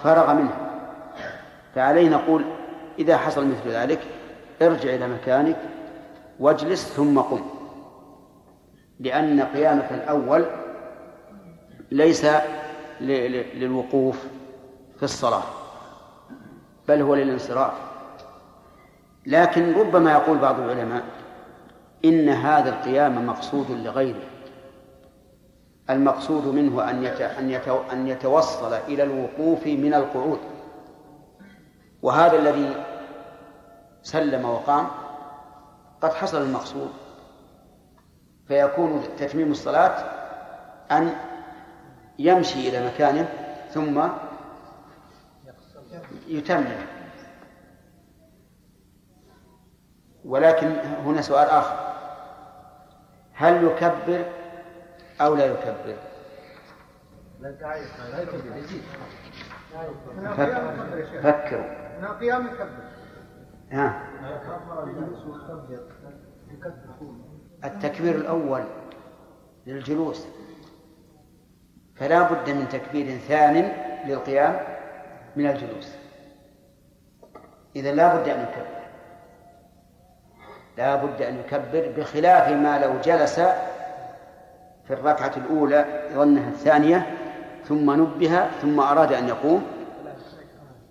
فرغ 0.02 0.34
منه. 0.34 0.70
فعليه 1.74 2.08
نقول 2.08 2.44
إذا 2.98 3.16
حصل 3.16 3.46
مثل 3.46 3.68
ذلك 3.68 4.00
ارجع 4.62 4.94
إلى 4.94 5.08
مكانك 5.08 5.56
واجلس 6.40 6.88
ثم 6.88 7.18
قم. 7.18 7.44
لأن 9.00 9.42
قيامك 9.42 9.92
الأول 9.92 10.44
ليس 11.90 12.26
للوقوف 13.00 14.26
في 14.96 15.02
الصلاة 15.02 15.42
بل 16.88 17.02
هو 17.02 17.14
للانصراف. 17.14 17.74
لكن 19.26 19.74
ربما 19.74 20.12
يقول 20.12 20.38
بعض 20.38 20.60
العلماء 20.60 21.02
إن 22.04 22.28
هذا 22.28 22.70
القيام 22.70 23.26
مقصود 23.26 23.70
لغيره. 23.70 24.31
المقصود 25.90 26.46
منه 26.46 26.90
أن 26.90 27.04
أن 27.92 28.08
يتوصل 28.08 28.74
إلى 28.74 29.02
الوقوف 29.02 29.66
من 29.66 29.94
القعود. 29.94 30.38
وهذا 32.02 32.38
الذي 32.38 32.84
سلم 34.02 34.44
وقام 34.44 34.86
قد 36.00 36.12
حصل 36.12 36.42
المقصود. 36.42 36.90
فيكون 38.48 39.02
تتميم 39.16 39.50
الصلاة 39.50 40.04
أن 40.90 41.14
يمشي 42.18 42.68
إلى 42.68 42.86
مكانه 42.86 43.28
ثم 43.70 44.08
يتمم. 46.28 46.86
ولكن 50.24 50.68
هنا 51.04 51.20
سؤال 51.20 51.48
آخر. 51.48 51.92
هل 53.34 53.64
يكبر 53.64 54.41
أو 55.20 55.34
لا 55.34 55.46
يكبر. 55.46 55.96
فكروا. 61.22 61.64
قيام 62.20 62.46
يكبر 62.46 62.68
ها. 63.72 64.02
التكبير 67.64 68.14
الأول 68.14 68.64
للجلوس. 69.66 70.26
فلا 71.96 72.22
بد 72.22 72.50
من 72.50 72.68
تكبير 72.68 73.18
ثان 73.18 73.72
للقيام 74.06 74.60
من 75.36 75.46
الجلوس. 75.46 75.94
إذا 77.76 77.92
لا 77.92 78.16
بد 78.16 78.28
أن 78.28 78.40
يكبر. 78.40 78.82
لا 80.78 80.96
بد 80.96 81.22
أن 81.22 81.38
يكبر 81.38 81.92
بخلاف 81.96 82.48
ما 82.48 82.78
لو 82.78 83.00
جلس 83.00 83.40
في 84.86 84.92
الركعة 84.92 85.32
الأولى 85.36 86.08
ظنها 86.14 86.48
الثانية 86.48 87.16
ثم 87.64 87.90
نبه 87.90 88.46
ثم 88.62 88.80
أراد 88.80 89.12
أن 89.12 89.28
يقوم 89.28 89.62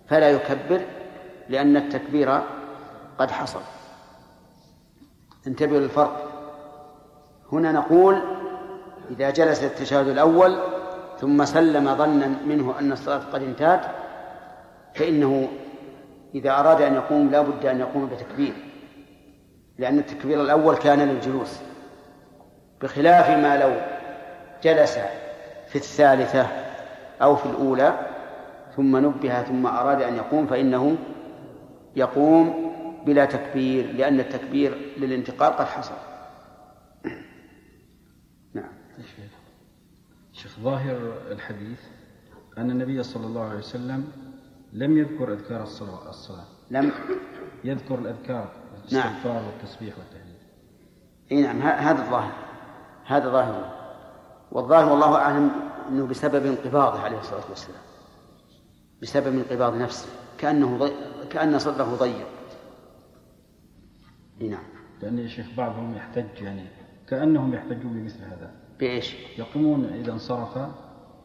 فلا 0.08 0.30
يكبر 0.30 0.80
لأن 1.48 1.76
التكبير 1.76 2.40
قد 3.18 3.30
حصل. 3.30 3.60
انتبهوا 5.46 5.80
للفرق. 5.80 6.28
هنا 7.52 7.72
نقول 7.72 8.18
إذا 9.10 9.30
جلس 9.30 9.64
التشهد 9.64 10.08
الأول 10.08 10.56
ثم 11.20 11.44
سلم 11.44 11.94
ظنا 11.94 12.34
منه 12.46 12.74
أن 12.78 12.92
الصلاة 12.92 13.22
قد 13.32 13.42
انتهت 13.42 13.80
فإنه 14.94 15.48
إذا 16.34 16.50
أراد 16.50 16.82
أن 16.82 16.94
يقوم 16.94 17.30
لا 17.30 17.40
بد 17.42 17.66
أن 17.66 17.80
يقوم 17.80 18.06
بتكبير 18.06 18.52
لأن 19.78 19.98
التكبير 19.98 20.40
الأول 20.40 20.76
كان 20.76 21.00
للجلوس. 21.00 21.60
بخلاف 22.82 23.30
ما 23.30 23.56
لو 23.56 23.80
جلس 24.62 24.98
في 25.68 25.76
الثالثة 25.76 26.46
أو 27.22 27.36
في 27.36 27.46
الأولى 27.46 28.06
ثم 28.76 28.96
نبه 28.96 29.42
ثم 29.42 29.66
أراد 29.66 30.02
أن 30.02 30.16
يقوم 30.16 30.46
فإنه 30.46 30.96
يقوم 31.96 32.72
بلا 33.06 33.24
تكبير 33.24 33.92
لأن 33.92 34.20
التكبير 34.20 34.78
للانتقال 34.96 35.52
قد 35.52 35.66
حصل 35.66 35.94
نعم 38.54 38.72
شيخ 40.32 40.60
ظاهر 40.60 41.12
الحديث 41.30 41.80
أن 42.58 42.70
النبي 42.70 43.02
صلى 43.02 43.26
الله 43.26 43.44
عليه 43.44 43.58
وسلم 43.58 44.12
لم 44.72 44.98
يذكر 44.98 45.32
أذكار 45.32 45.62
الصلاة, 45.62 46.08
الصلاة. 46.08 46.44
لم 46.70 46.92
يذكر 47.64 47.94
الأذكار 47.98 48.52
الاستغفار 48.78 49.32
نعم. 49.32 49.46
والتسبيح 49.46 49.94
والتهليل 49.98 50.36
إي 51.32 51.42
نعم 51.42 51.62
هذا 51.62 52.02
الظاهر 52.02 52.51
هذا 53.06 53.30
ظاهر. 53.30 53.82
والظاهر 54.52 54.92
والله 54.92 55.16
أعلم 55.16 55.50
إنه 55.88 56.06
بسبب 56.06 56.46
انقباضه 56.46 57.00
عليه 57.00 57.18
الصلاة 57.18 57.48
والسلام. 57.48 57.82
بسبب 59.02 59.26
انقباض 59.26 59.76
نفسه. 59.76 60.08
كأنه 60.38 60.78
ضي... 60.78 60.92
كأن 61.30 61.58
صدره 61.58 61.96
ضيق. 61.96 62.26
إي 64.40 64.48
نعم. 64.48 64.64
لأن 65.02 65.18
يا 65.18 65.28
شيخ 65.28 65.46
بعضهم 65.56 65.94
يحتج 65.94 66.42
يعني 66.42 66.66
كأنهم 67.08 67.54
يحتجون 67.54 67.92
بمثل 67.92 68.24
هذا. 68.24 68.50
بإيش؟ 68.78 69.14
يقومون 69.38 69.84
إذا 69.84 70.12
انصرف 70.12 70.58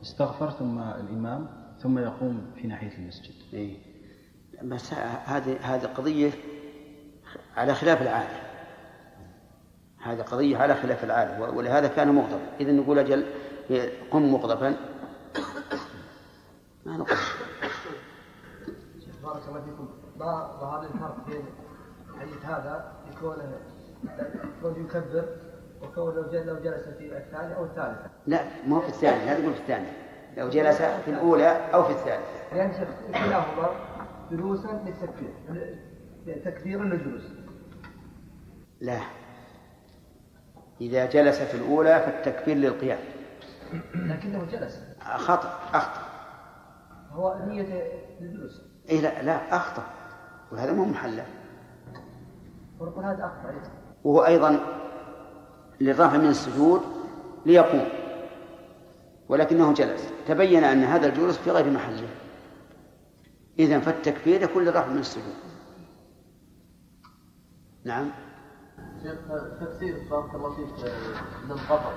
استغفر 0.01 0.49
ثم 0.49 0.79
الإمام 0.79 1.47
ثم 1.79 1.97
يقوم 1.97 2.51
في 2.55 2.67
ناحية 2.67 2.97
المسجد. 2.97 3.33
إي. 3.53 3.77
بس 4.63 4.93
هذه 5.25 5.57
هذه 5.61 5.85
قضية 5.85 6.31
على 7.55 7.75
خلاف 7.75 8.01
العادة. 8.01 8.46
هذه 10.07 10.21
قضية 10.21 10.57
على 10.57 10.75
خلاف 10.75 11.03
العادة 11.03 11.51
ولهذا 11.51 11.87
كان 11.87 12.15
مغضبا. 12.15 12.39
إذا 12.59 12.71
نقول 12.71 12.99
أجل 12.99 13.25
قم 14.11 14.31
مغضبا. 14.31 14.75
ما 16.85 16.97
نقول 16.97 17.17
بارك 19.23 19.41
الله 19.47 19.61
فيكم. 19.61 19.87
ظهر 20.59 20.83
الفرق 20.83 21.17
بين 21.27 21.45
حديث 22.19 22.45
هذا 22.45 22.93
يكون 23.11 23.35
كون 24.61 24.85
يكبر 24.85 25.25
وكون 25.81 26.15
لو 26.15 26.21
لو 26.31 26.55
جلس 26.55 26.83
في 26.97 27.17
الثانية 27.17 27.53
أو 27.55 27.65
الثالثة. 27.65 28.09
لا 28.27 28.41
ما 28.67 28.79
في 28.79 28.87
الثانية 28.87 29.25
لا 29.25 29.39
تقول 29.39 29.53
في 29.53 29.59
الثانية. 29.59 29.91
لو 30.37 30.49
جلس 30.49 30.81
في 30.81 31.11
الأولى 31.11 31.69
أو 31.73 31.83
في 31.83 31.91
الثالثة. 31.91 32.55
لأن 32.55 32.71
كلاهما 33.07 33.69
جلوسا 34.31 34.83
للتكبير 34.85 35.33
تكبير 36.45 36.83
للجلوس. 36.83 37.23
لا. 38.81 38.99
إذا 40.81 41.05
جلس 41.05 41.39
في 41.39 41.57
الأولى 41.57 41.99
فالتكبير 41.99 42.57
للقيام. 42.57 42.99
لكنه 43.95 44.45
جلس. 44.45 44.79
خطأ 45.15 45.59
أخطأ. 45.73 46.01
هو 47.11 47.39
نية 47.47 47.91
للجلوس. 48.21 48.61
إيه 48.89 49.01
لا 49.01 49.23
لا 49.23 49.55
أخطأ. 49.55 49.83
وهذا 50.51 50.73
مو 50.73 50.85
محلة. 50.85 51.25
ونقول 52.79 53.05
هذا 53.05 53.25
أخطأ. 53.25 53.49
أيضا 53.49 53.71
وهو 54.03 54.25
أيضا 54.25 54.59
للرفع 55.81 56.17
من 56.17 56.27
السجود 56.27 56.81
ليقوم. 57.45 57.87
ولكنه 59.29 59.73
جلس. 59.73 60.09
تبين 60.27 60.63
أن 60.63 60.83
هذا 60.83 61.07
الجلوس 61.07 61.37
في 61.37 61.51
غير 61.51 61.71
محله. 61.71 62.09
إذا 63.59 63.79
فالتكبير 63.79 64.41
يكون 64.41 64.63
للرفع 64.63 64.87
من 64.87 64.97
السجود. 64.97 65.35
نعم. 67.83 68.11
شيخ 69.03 69.19
تفسير 69.61 69.95
بارك 70.11 70.35
الله 70.35 70.55
فيك 70.55 70.91
للغضب. 71.49 71.95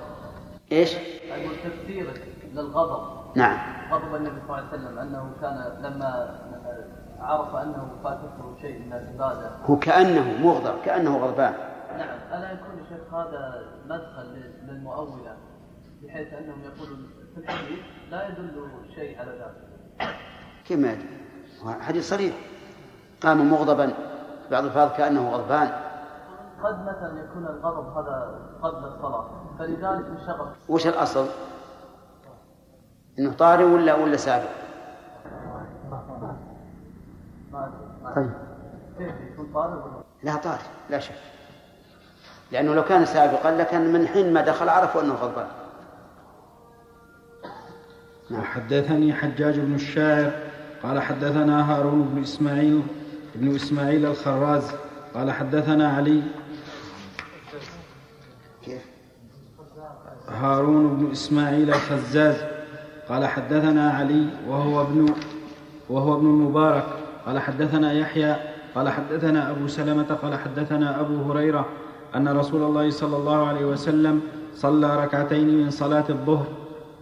إيش؟ 0.73 0.97
أقول 1.31 1.57
تفسيرك 1.65 2.29
للغضب. 2.55 3.37
نعم. 3.37 3.59
غضب 3.93 4.15
النبي 4.15 4.41
صلى 4.41 4.59
الله 4.59 4.69
عليه 4.69 4.69
وسلم 4.69 4.99
أنه 4.99 5.33
كان 5.41 5.83
لما 5.83 6.39
عرف 7.21 7.55
أنه 7.55 7.91
فاتته 8.05 8.57
شيء 8.61 8.79
من 8.79 8.93
العبادة. 8.93 9.51
هو 9.65 9.79
كأنه 9.79 10.47
مغضب 10.47 10.81
كأنه 10.85 11.19
غضبان. 11.19 11.55
نعم. 11.99 12.19
ألا 12.33 12.53
يكون 12.53 12.79
يا 12.79 12.85
شيخ 12.89 13.15
هذا 13.15 13.63
مدخل 13.87 14.53
للمؤولة 14.69 15.37
بحيث 16.03 16.33
أنهم 16.33 16.65
يقولون 16.65 17.11
في 17.35 17.41
الحديث 17.41 17.79
لا 18.11 18.29
يدل 18.29 18.69
شيء 18.95 19.19
على 19.19 19.31
ذلك. 19.31 20.15
كيف 20.65 20.79
ما 20.79 20.93
يدل؟ 20.93 21.83
حديث 21.83 22.09
صريح. 22.11 22.35
قام 23.21 23.51
مغضبا. 23.51 23.93
بعض 24.51 24.65
الفاظ 24.65 24.93
كأنه 24.97 25.31
غضبان. 25.31 25.89
قد 26.63 26.83
مثلا 26.83 27.21
يكون 27.21 27.47
الغضب 27.47 27.97
هذا 27.97 28.41
قبل 28.63 28.85
الصلاة؟ 28.85 29.25
فلذلك 29.59 30.05
انشغل 30.07 30.47
وش 30.69 30.87
الأصل؟ 30.87 31.27
إنه 33.19 33.33
طارئ 33.33 33.65
ولا 33.65 33.95
ولا 33.95 34.17
سابق؟ 34.17 34.51
طيب. 38.17 38.31
لا 40.23 40.37
طارئ 40.37 40.63
لا 40.91 40.99
شك. 40.99 41.15
لأنه 42.53 42.75
لو 42.75 42.85
كان 42.85 43.05
سابقا 43.05 43.51
لكان 43.51 43.93
من 43.93 44.07
حين 44.07 44.33
ما 44.33 44.41
دخل 44.41 44.69
عرفوا 44.69 45.03
أنه 45.03 45.15
غضبان. 45.15 45.47
نعم. 48.31 48.41
وحدثني 48.41 49.13
حجاج 49.13 49.61
بن 49.61 49.75
الشاعر 49.75 50.33
قال 50.83 51.03
حدثنا 51.03 51.73
هارون 51.73 52.03
بن 52.03 52.23
إسماعيل 52.23 52.83
بن 53.35 53.55
إسماعيل 53.55 54.07
الخراز 54.07 54.73
قال 55.15 55.31
حدثنا 55.31 55.89
علي 55.89 56.23
هارون 60.31 60.97
بن 60.97 61.11
إسماعيل 61.11 61.68
الخزاز 61.68 62.37
قال 63.09 63.26
حدثنا 63.26 63.91
علي 63.91 64.26
وهو 64.49 64.81
ابن 64.81 65.14
وهو 65.89 66.14
ابن 66.14 66.26
المبارك 66.26 66.87
قال 67.26 67.39
حدثنا 67.39 67.93
يحيى 67.93 68.37
قال 68.74 68.89
حدثنا 68.89 69.51
أبو 69.51 69.66
سلمة 69.66 70.18
قال 70.22 70.35
حدثنا 70.35 71.01
أبو 71.01 71.33
هريرة 71.33 71.66
أن 72.16 72.28
رسول 72.28 72.62
الله 72.62 72.91
صلى 72.91 73.16
الله 73.16 73.47
عليه 73.47 73.64
وسلم 73.64 74.20
صلى 74.55 75.05
ركعتين 75.05 75.59
من 75.59 75.70
صلاة 75.70 76.05
الظهر 76.09 76.47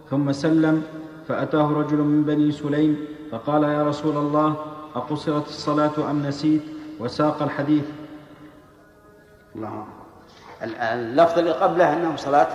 ثم 0.09 0.31
سلم 0.31 0.83
فأتاه 1.27 1.71
رجل 1.71 1.97
من 1.97 2.23
بني 2.23 2.51
سليم 2.51 2.97
فقال 3.31 3.63
يا 3.63 3.83
رسول 3.83 4.17
الله 4.17 4.55
أقصرت 4.95 5.47
الصلاة 5.47 6.11
أم 6.11 6.25
نسيت؟ 6.25 6.61
وساق 6.99 7.43
الحديث. 7.43 7.85
الله 9.55 9.98
اللفظ 10.63 11.39
اللي 11.39 11.51
قبله 11.51 11.93
أنه 11.93 12.15
صلاة 12.15 12.47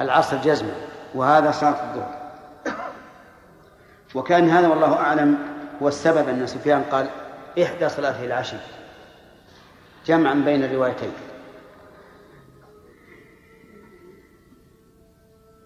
العصر. 0.00 0.36
جزمة 0.36 0.72
وهذا 1.14 1.50
صلاة 1.50 1.90
الظهر. 1.90 2.18
وكان 4.14 4.50
هذا 4.50 4.68
والله 4.68 4.94
أعلم 4.94 5.38
هو 5.82 5.88
السبب 5.88 6.28
أن 6.28 6.46
سفيان 6.46 6.82
قال 6.82 7.08
إحدى 7.62 7.88
صلاته 7.88 8.24
العشي 8.24 8.56
جمعا 10.06 10.34
بين 10.34 10.64
الروايتين. 10.64 11.12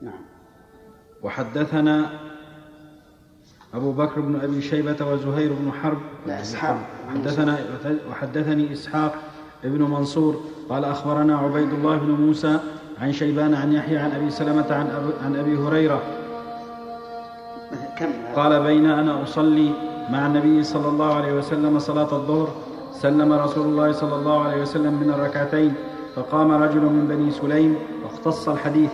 نعم. 0.02 0.24
وحدثنا 1.22 2.10
أبو 3.74 3.92
بكر 3.92 4.20
بن 4.20 4.40
أبي 4.40 4.62
شيبة 4.62 5.06
وزهير 5.06 5.52
بن 5.52 5.72
حرب. 5.72 6.00
لا 6.26 6.40
إسحاق. 6.40 6.76
حدثنا 7.14 7.58
وحدثني 8.10 8.72
إسحاق 8.72 9.14
ابن 9.64 9.82
منصور 9.82 10.44
قال 10.72 10.84
أخبرنا 10.84 11.38
عبيد 11.38 11.72
الله 11.72 11.96
بن 11.96 12.10
موسى 12.10 12.58
عن 13.00 13.12
شيبان 13.12 13.54
عن 13.54 13.72
يحيى 13.72 13.98
عن 13.98 14.10
أبي 14.10 14.30
سلمة 14.30 14.66
عن 14.70 14.86
أبي, 14.90 15.12
عن 15.24 15.36
أبي 15.36 15.56
هريرة. 15.56 16.02
قال 18.36 18.62
بين 18.62 18.86
أنا 18.86 19.22
أصلي 19.22 19.70
مع 20.10 20.26
النبي 20.26 20.64
صلى 20.64 20.88
الله 20.88 21.14
عليه 21.14 21.32
وسلم 21.32 21.78
صلاة 21.78 22.12
الظهر 22.12 22.48
سلم 22.92 23.32
رسول 23.32 23.66
الله 23.66 23.92
صلى 23.92 24.14
الله 24.14 24.44
عليه 24.44 24.62
وسلم 24.62 24.94
من 24.94 25.10
الركعتين 25.10 25.74
فقام 26.16 26.52
رجل 26.52 26.80
من 26.80 27.06
بني 27.08 27.30
سليم 27.30 27.76
واختص 28.04 28.48
الحديث. 28.48 28.90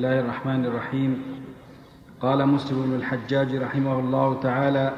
الله 0.00 0.20
الرحمن 0.20 0.64
الرحيم 0.64 1.22
قال 2.20 2.46
مسلم 2.48 2.82
بن 2.82 2.94
الحجاج 2.94 3.56
رحمه 3.56 3.98
الله 4.00 4.40
تعالى 4.42 4.92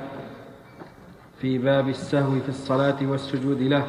في 1.40 1.58
باب 1.58 1.88
السهو 1.88 2.30
في 2.40 2.48
الصلاة 2.48 2.96
والسجود 3.02 3.62
له 3.62 3.84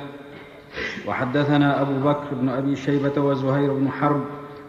وحدثنا 1.08 1.82
أبو 1.82 2.10
بكر 2.10 2.28
بن 2.32 2.50
أبي 2.50 2.76
شيبة 2.76 3.22
وزهير 3.22 3.74
بن 3.74 3.90
حرب 3.90 4.24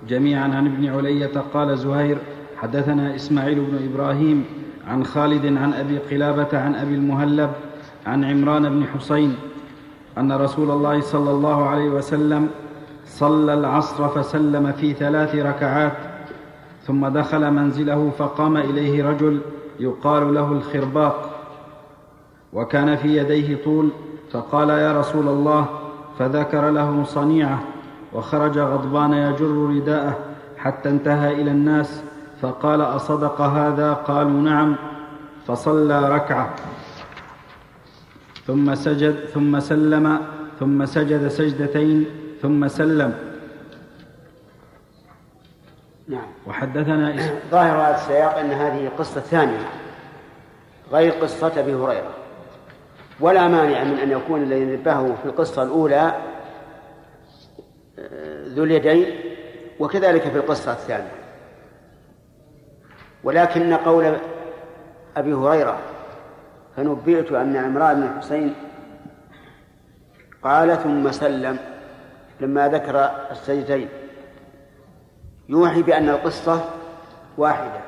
جميعا 0.08 0.44
عن 0.44 0.66
ابن 0.66 0.88
علية 0.88 1.42
قال 1.54 1.78
زهير 1.78 2.18
حدثنا 2.56 3.14
إسماعيل 3.14 3.60
بن 3.60 3.92
إبراهيم 3.92 4.44
عن 4.88 5.04
خالد 5.04 5.46
عن 5.46 5.72
أبي 5.72 5.98
قلابة 5.98 6.58
عن 6.58 6.74
أبي 6.74 6.94
المهلب 6.94 7.52
عن 8.06 8.24
عمران 8.24 8.68
بن 8.68 8.84
حسين 8.86 9.36
أن 10.18 10.32
رسول 10.32 10.70
الله 10.70 11.00
صلى 11.00 11.30
الله 11.30 11.68
عليه 11.68 11.88
وسلم 11.88 12.48
صلى 13.06 13.54
العصر 13.54 14.08
فسلم 14.08 14.72
في 14.72 14.92
ثلاث 14.92 15.34
ركعات 15.34 16.13
ثم 16.86 17.08
دخل 17.08 17.50
منزله 17.50 18.10
فقام 18.18 18.56
إليه 18.56 19.04
رجل 19.04 19.40
يقال 19.80 20.34
له 20.34 20.52
الخرباق 20.52 21.30
وكان 22.52 22.96
في 22.96 23.16
يديه 23.16 23.64
طول 23.64 23.88
فقال 24.30 24.68
يا 24.70 25.00
رسول 25.00 25.28
الله. 25.28 25.66
فذكر 26.18 26.70
له 26.70 27.04
صنيعه 27.04 27.62
وخرج 28.12 28.58
غضبان 28.58 29.12
يجر 29.12 29.46
رداءه 29.46 30.18
حتى 30.58 30.88
انتهى 30.88 31.42
إلى 31.42 31.50
الناس 31.50 32.02
فقال 32.40 32.80
أصدق 32.80 33.40
هذا؟ 33.40 33.92
قالوا 33.92 34.40
نعم. 34.40 34.76
فصلى 35.46 36.08
ركعة. 36.08 36.54
ثم 38.46 38.74
سجد 38.74 39.14
ثم 39.34 39.60
سلم 39.60 40.18
ثم 40.60 40.84
سجد 40.84 41.28
سجدتين 41.28 42.06
ثم 42.42 42.68
سلم. 42.68 43.33
نعم. 46.08 46.26
وحدثنا 46.46 47.16
ظاهر 47.50 47.76
هذا 47.76 47.94
السياق 47.94 48.38
أن 48.38 48.50
هذه 48.50 48.90
قصة 48.98 49.20
ثانية 49.20 49.68
غير 50.92 51.12
قصة 51.12 51.60
أبي 51.60 51.74
هريرة. 51.74 52.14
ولا 53.20 53.48
مانع 53.48 53.84
من 53.84 53.98
أن 53.98 54.10
يكون 54.10 54.42
الذي 54.42 54.64
نبهه 54.64 55.16
في 55.22 55.28
القصة 55.28 55.62
الأولى 55.62 56.14
آه، 57.98 58.46
ذو 58.46 58.64
اليدين 58.64 59.20
وكذلك 59.80 60.22
في 60.22 60.36
القصة 60.36 60.72
الثانية. 60.72 61.12
ولكن 63.24 63.74
قول 63.74 64.16
أبي 65.16 65.32
هريرة 65.32 65.78
فنبئت 66.76 67.32
أن 67.32 67.56
عمران 67.56 68.00
بن 68.00 68.02
الحسين 68.02 68.54
قال 70.42 70.78
ثم 70.82 71.12
سلم 71.12 71.58
لما 72.40 72.68
ذكر 72.68 73.10
السجدتين 73.30 73.88
يوحي 75.48 75.82
بأن 75.82 76.08
القصة 76.08 76.64
واحدة. 77.38 77.80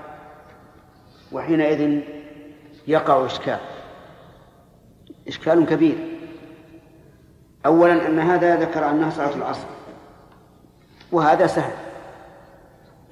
وحينئذ 1.32 2.00
يقع 2.86 3.26
إشكال. 3.26 3.58
إشكال 5.28 5.66
كبير. 5.66 5.98
أولا 7.66 8.06
أن 8.06 8.18
هذا 8.18 8.56
ذكر 8.56 8.90
أنها 8.90 9.10
صلاة 9.10 9.34
العصر. 9.34 9.66
وهذا 11.12 11.46
سهل. 11.46 11.72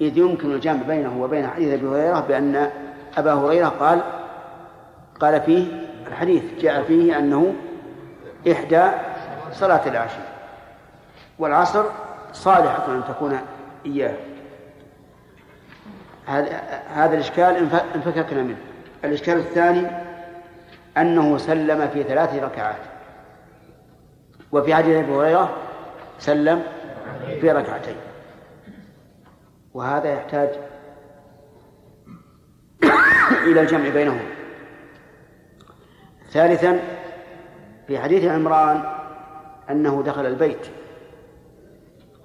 إذ 0.01 0.17
يمكن 0.17 0.51
الجمع 0.51 0.81
بينه 0.81 1.21
وبين 1.21 1.47
حديث 1.47 1.73
أبي 1.73 1.87
هريرة 1.87 2.19
بأن 2.19 2.69
أبا 3.17 3.33
هريرة 3.33 3.67
قال 3.67 4.01
قال 5.19 5.41
فيه 5.41 5.67
الحديث 6.07 6.43
جاء 6.59 6.83
فيه 6.83 7.19
أنه 7.19 7.53
إحدى 8.51 8.91
صلاة 9.51 9.87
العشي 9.87 10.19
والعصر 11.39 11.85
صالحة 12.33 12.85
أن 12.91 13.03
تكون 13.07 13.39
إياه. 13.85 14.13
هذا 16.27 17.13
الإشكال 17.13 17.55
انفككنا 17.95 18.43
منه. 18.43 18.57
الإشكال 19.03 19.37
الثاني 19.37 19.87
أنه 20.97 21.37
سلم 21.37 21.87
في 21.87 22.03
ثلاث 22.03 22.43
ركعات. 22.43 22.81
وفي 24.51 24.75
حديث 24.75 24.97
أبي 24.97 25.11
هريرة 25.11 25.57
سلم 26.19 26.63
في 27.41 27.51
ركعتين. 27.51 27.95
وهذا 29.73 30.13
يحتاج 30.13 30.49
إلى 33.47 33.61
الجمع 33.61 33.89
بينهما 33.89 34.25
ثالثا 36.31 36.79
في 37.87 37.99
حديث 37.99 38.25
عمران 38.25 38.83
أنه 39.69 40.03
دخل 40.05 40.25
البيت. 40.25 40.67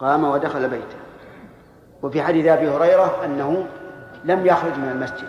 قام 0.01 0.25
ودخل 0.25 0.69
بيته 0.69 0.97
وفي 2.03 2.23
حديث 2.23 2.47
أبي 2.47 2.69
هريرة 2.69 3.25
أنه 3.25 3.67
لم 4.25 4.47
يخرج 4.47 4.79
من 4.79 4.89
المسجد 4.89 5.29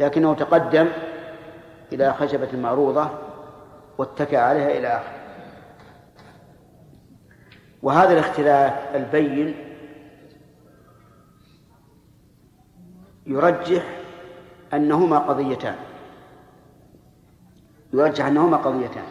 لكنه 0.00 0.34
تقدم 0.34 0.88
إلى 1.92 2.14
خشبة 2.14 2.48
معروضة 2.56 3.10
واتكى 3.98 4.36
عليها 4.36 4.78
إلى 4.78 4.88
آخره. 4.88 5.16
وهذا 7.82 8.12
الاختلاف 8.12 8.96
البين 8.96 9.54
يرجح 13.26 13.82
أنهما 14.74 15.18
قضيتان. 15.18 15.76
يرجح 17.92 18.26
أنهما 18.26 18.56
قضيتان. 18.56 19.04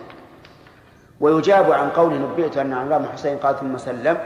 ويجاب 1.19 1.71
عن 1.71 1.89
قول 1.89 2.21
نبئت 2.21 2.57
أن 2.57 2.73
عمران 2.73 3.05
حسين 3.05 3.37
قال 3.37 3.59
ثم 3.59 3.77
سلم 3.77 4.17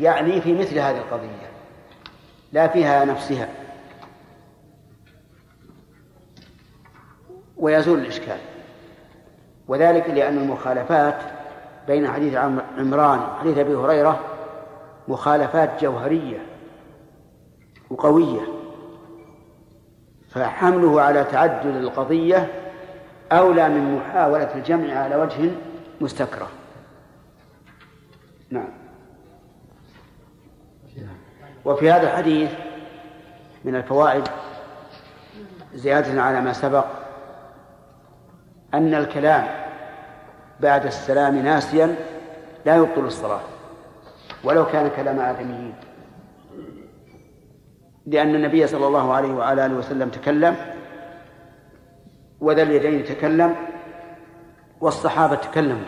يعني 0.00 0.40
في 0.40 0.54
مثل 0.54 0.78
هذه 0.78 0.98
القضية 0.98 1.50
لا 2.52 2.68
فيها 2.68 3.04
نفسها. 3.04 3.47
ويزول 7.58 7.98
الإشكال. 7.98 8.38
وذلك 9.68 10.10
لأن 10.10 10.38
المخالفات 10.38 11.22
بين 11.86 12.08
حديث 12.08 12.34
عمران 12.78 13.18
وحديث 13.18 13.58
أبي 13.58 13.74
هريرة 13.74 14.20
مخالفات 15.08 15.82
جوهرية 15.82 16.38
وقوية 17.90 18.40
فحمله 20.30 21.00
على 21.00 21.24
تعدد 21.24 21.76
القضية 21.76 22.52
أولى 23.32 23.68
من 23.68 23.96
محاولة 23.96 24.54
الجمع 24.54 24.94
على 24.94 25.16
وجه 25.16 25.50
مستكره. 26.00 26.48
نعم. 28.50 28.68
وفي 31.64 31.90
هذا 31.90 32.02
الحديث 32.02 32.50
من 33.64 33.76
الفوائد 33.76 34.28
زيادة 35.74 36.22
على 36.22 36.40
ما 36.40 36.52
سبق 36.52 36.86
أن 38.74 38.94
الكلام 38.94 39.46
بعد 40.60 40.86
السلام 40.86 41.38
ناسيا 41.38 41.96
لا 42.66 42.76
يبطل 42.76 43.04
الصلاة 43.04 43.40
ولو 44.44 44.66
كان 44.66 44.90
كلام 44.96 45.20
آدميين 45.20 45.74
لأن 48.06 48.34
النبي 48.34 48.66
صلى 48.66 48.86
الله 48.86 49.12
عليه 49.12 49.32
وعلى 49.32 49.66
آله 49.66 49.74
وسلم 49.74 50.08
تكلم 50.08 50.56
وذا 52.40 52.62
اليدين 52.62 53.04
تكلم 53.04 53.56
والصحابة 54.80 55.34
تكلموا 55.34 55.86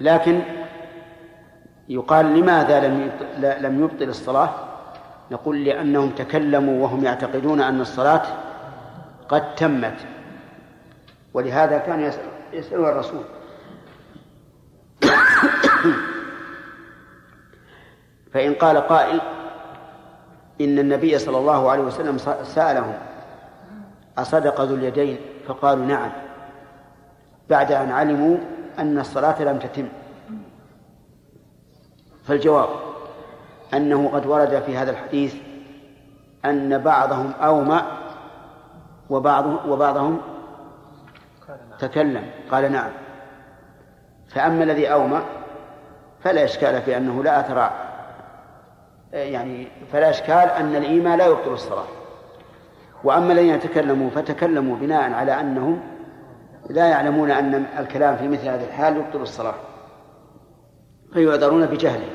لكن 0.00 0.40
يقال 1.88 2.26
لماذا 2.26 2.88
لم 2.88 3.10
لم 3.60 3.84
يبطل 3.84 4.08
الصلاة؟ 4.08 4.50
نقول 5.30 5.64
لأنهم 5.64 6.10
تكلموا 6.10 6.82
وهم 6.82 7.04
يعتقدون 7.04 7.60
أن 7.60 7.80
الصلاة 7.80 8.22
قد 9.28 9.54
تمت. 9.54 9.96
ولهذا 11.34 11.78
كان 11.78 12.12
يسأل 12.52 12.80
الرسول. 12.84 13.24
فإن 18.32 18.54
قال 18.54 18.76
قائل 18.78 19.20
إن 20.60 20.78
النبي 20.78 21.18
صلى 21.18 21.38
الله 21.38 21.70
عليه 21.70 21.82
وسلم 21.82 22.18
سألهم 22.44 22.94
أصدق 24.18 24.60
ذو 24.60 24.74
اليدين؟ 24.74 25.18
فقالوا 25.48 25.84
نعم. 25.84 26.12
بعد 27.50 27.72
أن 27.72 27.90
علموا 27.90 28.36
أن 28.78 28.98
الصلاة 28.98 29.42
لم 29.42 29.58
تتم. 29.58 29.88
فالجواب 32.26 32.68
أنه 33.74 34.08
قد 34.08 34.26
ورد 34.26 34.62
في 34.62 34.76
هذا 34.76 34.90
الحديث 34.90 35.34
أن 36.44 36.78
بعضهم 36.78 37.32
أومأ 37.40 38.05
وبعضهم 39.10 39.70
وبعضهم 39.70 40.20
تكلم 41.78 42.24
قال 42.50 42.72
نعم. 42.72 42.90
فأما 44.28 44.64
الذي 44.64 44.92
أومأ 44.92 45.22
فلا 46.20 46.44
إشكال 46.44 46.82
في 46.82 46.96
أنه 46.96 47.22
لا 47.22 47.40
أثر 47.40 47.70
يعني 49.12 49.68
فلا 49.92 50.10
إشكال 50.10 50.50
أن 50.50 50.76
الإيمان 50.76 51.18
لا 51.18 51.26
يبطل 51.26 51.52
الصلاة. 51.52 51.86
وأما 53.04 53.32
الذين 53.32 53.60
تكلموا 53.60 54.10
فتكلموا 54.10 54.76
بناء 54.76 55.12
على 55.12 55.40
أنهم 55.40 55.80
لا 56.70 56.88
يعلمون 56.88 57.30
أن 57.30 57.66
الكلام 57.78 58.16
في 58.16 58.28
مثل 58.28 58.48
هذه 58.48 58.64
الحال 58.64 58.96
يبطل 58.96 59.22
الصلاة. 59.22 59.54
فيعذرون 61.12 61.66
بجهله 61.66 62.08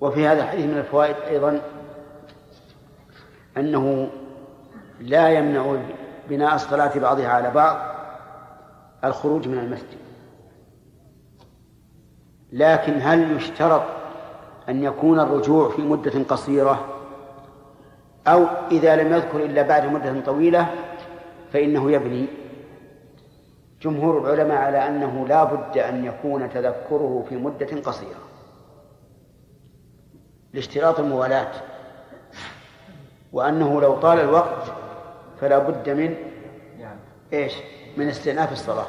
وفي 0.00 0.26
هذا 0.26 0.42
الحديث 0.42 0.66
من 0.66 0.78
الفوائد 0.78 1.16
أيضا 1.28 1.60
أنه 3.56 4.08
لا 5.00 5.28
يمنع 5.28 5.76
بناء 6.28 6.54
الصلاة 6.54 6.98
بعضها 6.98 7.28
على 7.28 7.50
بعض 7.50 7.76
الخروج 9.04 9.48
من 9.48 9.58
المسجد. 9.58 9.98
لكن 12.52 12.98
هل 13.02 13.36
يشترط 13.36 13.82
أن 14.68 14.82
يكون 14.82 15.20
الرجوع 15.20 15.68
في 15.68 15.82
مدة 15.82 16.22
قصيرة؟ 16.28 16.84
أو 18.26 18.44
إذا 18.70 18.96
لم 18.96 19.12
يذكر 19.12 19.44
إلا 19.44 19.62
بعد 19.62 19.86
مدة 19.86 20.20
طويلة 20.20 20.66
فإنه 21.52 21.90
يبني. 21.90 22.26
جمهور 23.82 24.18
العلماء 24.18 24.58
على 24.58 24.88
أنه 24.88 25.26
لا 25.28 25.44
بد 25.44 25.78
أن 25.78 26.04
يكون 26.04 26.50
تذكره 26.50 27.24
في 27.28 27.36
مدة 27.36 27.80
قصيرة. 27.80 28.20
لاشتراط 30.52 31.00
الموالاة. 31.00 31.52
وأنه 33.36 33.80
لو 33.80 34.00
طال 34.00 34.20
الوقت 34.20 34.72
فلا 35.40 35.58
بد 35.58 35.90
من 35.90 36.16
إيش؟ 37.32 37.52
من 37.96 38.08
استئناف 38.08 38.52
الصلاة. 38.52 38.86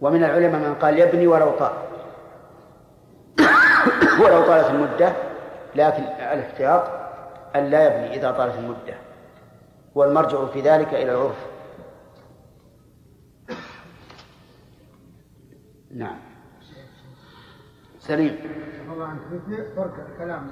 ومن 0.00 0.24
العلماء 0.24 0.60
من 0.60 0.74
قال 0.74 0.98
يبني 0.98 1.26
ولو 1.26 1.50
طال. 1.50 1.72
ولو 4.22 4.46
طالت 4.46 4.70
المدة 4.70 5.12
لكن 5.74 6.02
الاحتياط 6.02 6.82
أن 7.56 7.64
لا 7.64 7.86
يبني 7.86 8.16
إذا 8.16 8.30
طالت 8.30 8.58
المدة. 8.58 8.94
والمرجع 9.94 10.46
في 10.46 10.60
ذلك 10.60 10.94
إلى 10.94 11.12
العرف. 11.12 11.46
نعم. 15.90 16.18
سليم. 17.98 18.36
طبعا 18.94 19.18
في 19.46 19.74
فرق 19.76 19.94
الكلام 20.12 20.50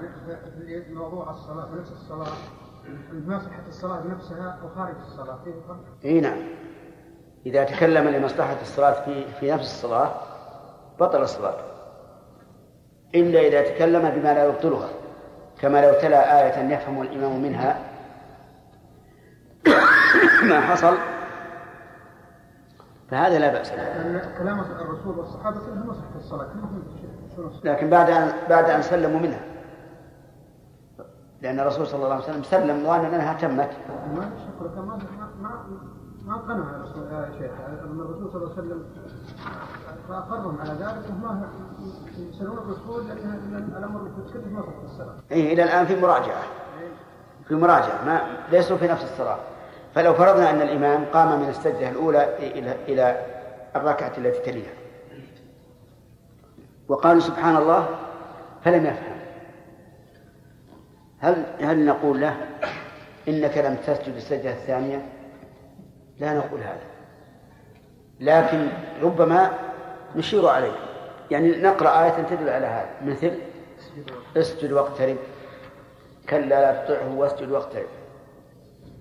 في 0.66 0.94
موضوع 0.94 1.30
الصلاة 1.30 1.66
في 1.66 1.80
نفس 1.80 1.92
الصلاة 1.92 2.32
ما 3.12 3.38
صحة 3.38 3.68
الصلاة 3.68 4.00
بنفسها 4.00 4.60
وخارج 4.64 4.94
الصلاة 5.06 5.38
في 5.44 5.52
فرق؟ 5.68 5.78
إي 6.04 6.20
نعم. 6.20 6.38
إذا 7.46 7.64
تكلم 7.64 8.08
لمصلحة 8.08 8.56
الصلاة 8.62 9.04
في 9.04 9.24
في 9.40 9.52
نفس 9.52 9.64
الصلاة 9.64 10.10
بطل 11.00 11.22
الصلاة. 11.22 11.56
إلا 13.14 13.40
إذا 13.40 13.74
تكلم 13.74 14.10
بما 14.10 14.34
لا 14.34 14.44
يبطلها 14.44 14.88
كما 15.60 15.86
لو 15.86 16.00
تلا 16.00 16.42
آية 16.42 16.74
يفهم 16.74 17.02
الإمام 17.02 17.42
منها. 17.42 17.80
ما 20.50 20.60
حصل؟ 20.60 20.96
فهذا 23.10 23.38
لا 23.38 23.52
بأس 23.52 23.70
به. 23.70 24.38
كلام 24.38 24.60
الرسول 24.60 25.18
والصحابة 25.18 25.58
كلهم 25.58 25.92
صحة 25.92 26.16
الصلاة 26.16 26.48
لكن 27.64 27.90
بعد 27.90 28.10
أن 28.10 28.32
بعد 28.48 28.70
أن 28.70 28.82
سلموا 28.82 29.20
منها 29.20 29.40
لأن 31.42 31.60
الرسول 31.60 31.86
صلى 31.86 32.04
الله 32.04 32.14
عليه 32.14 32.24
وسلم 32.24 32.42
سلم 32.42 32.84
ظانا 32.84 33.08
أنها 33.08 33.32
تمت. 33.32 33.70
ما 34.14 34.30
ما 34.76 34.98
ما 35.42 35.64
ما 36.26 36.36
قنع 36.36 36.70
الرسول 36.76 37.12
يا 37.12 37.30
شيخ 37.38 37.50
أن 37.68 38.00
الرسول 38.00 38.30
صلى 38.32 38.42
الله 38.42 38.52
عليه 38.56 38.62
وسلم 38.62 38.84
فأقرهم 40.08 40.58
على 40.60 40.70
ذلك 40.70 41.04
وهم 41.22 41.42
يسألون 42.18 42.58
الرسول 42.58 43.06
لأن 43.06 43.74
الأمر 43.78 44.00
كله 44.32 44.42
ما 44.52 44.62
صح 44.62 44.68
الصلاة. 44.84 45.14
إيه 45.30 45.54
إلى 45.54 45.62
الآن 45.62 45.86
في 45.86 46.00
مراجعة. 46.00 46.42
في 47.48 47.54
مراجعة 47.54 48.04
ما 48.06 48.20
ليسوا 48.50 48.76
في 48.76 48.88
نفس 48.88 49.04
الصلاة. 49.04 49.38
فلو 49.94 50.14
فرضنا 50.14 50.50
أن 50.50 50.62
الإمام 50.62 51.04
قام 51.12 51.40
من 51.42 51.48
السجدة 51.48 51.88
الأولى 51.88 52.36
إلى 52.38 52.76
إلى 52.88 53.26
الركعة 53.76 54.12
التي 54.18 54.50
تليها 54.50 54.72
وقالوا 56.88 57.20
سبحان 57.20 57.56
الله 57.56 57.88
فلم 58.64 58.86
يفهم. 58.86 59.18
هل 61.18 61.44
هل 61.60 61.86
نقول 61.86 62.20
له 62.20 62.36
إنك 63.28 63.58
لم 63.58 63.74
تسجد 63.74 64.14
السجدة 64.14 64.50
الثانية؟ 64.50 65.08
لا 66.18 66.34
نقول 66.34 66.60
هذا. 66.60 66.86
لكن 68.20 68.68
ربما 69.02 69.50
نشير 70.16 70.48
عليه. 70.48 70.72
يعني 71.30 71.62
نقرأ 71.62 72.04
آية 72.04 72.22
تدل 72.22 72.48
على 72.48 72.66
هذا. 72.66 72.90
مثل 73.04 73.32
اسجد 74.36 74.72
واقترب. 74.72 75.16
كلا 76.28 76.46
لا 76.48 76.84
تطعه 76.84 77.14
واسجد 77.14 77.50
واقترب. 77.50 77.86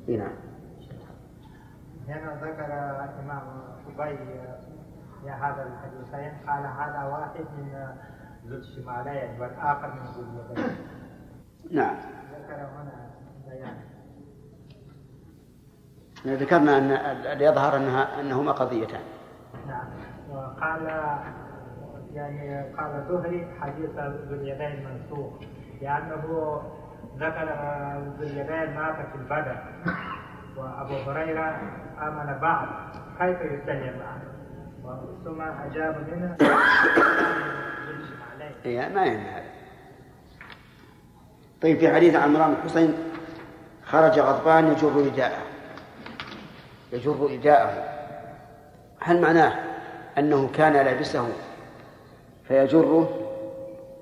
نعم. 0.08 0.34
هنا 2.08 2.40
ذكر 2.42 2.68
في 3.86 3.92
هذا 5.26 5.64
الحديثين 5.64 6.48
قال 6.48 6.66
هذا 6.66 7.04
واحد 7.04 7.46
من 7.58 7.96
ذو 8.46 8.58
الشمالين 8.58 9.42
والآخر 9.42 9.94
من 9.94 10.06
ذو 10.06 10.22
اليدين 10.22 10.78
نعم. 11.72 11.96
ذكر 12.34 12.56
هنا 12.56 13.10
بيان. 13.50 13.78
ذكرنا 16.38 16.78
أن 17.34 17.42
يظهر 17.42 17.78
أنها 17.78 18.20
أنهما 18.22 18.52
قضيتان. 18.52 19.02
نعم. 19.68 19.88
وقال 20.30 20.86
يعني 22.14 22.74
قال 22.74 22.96
الزهري 22.96 23.48
حديث 23.62 23.90
ذو 24.00 24.36
اليدين 24.36 24.88
منسوخ 24.90 25.34
لأنه 25.82 26.62
ذكر 27.18 27.46
ذو 28.18 28.24
اليدين 28.24 28.76
مات 28.76 28.96
في 28.96 29.16
البدر. 29.16 29.58
وأبو 30.58 31.12
هريرة 31.12 31.60
آمن 32.02 32.40
بعد 32.42 32.68
كيف 33.20 33.42
يسلم 33.42 34.00
معه 34.00 34.37
ثم 35.26 35.42
أجاب 35.42 36.08
إيه 38.66 38.88
ما 38.90 39.06
يعني 39.06 39.30
هذا. 39.30 39.44
طيب 41.62 41.80
في 41.80 41.96
حديث 41.96 42.16
عمران 42.16 42.54
بن 42.54 42.70
حسين 42.70 42.94
خرج 43.86 44.20
غضبان 44.20 44.72
يجر 44.72 44.92
رداءه. 44.96 45.42
يجر 46.94 47.16
رداءه. 47.32 47.84
هل 49.00 49.22
معناه 49.22 49.54
أنه 50.18 50.50
كان 50.54 50.74
لابسه 50.74 51.30
فيجره؟ 52.48 53.28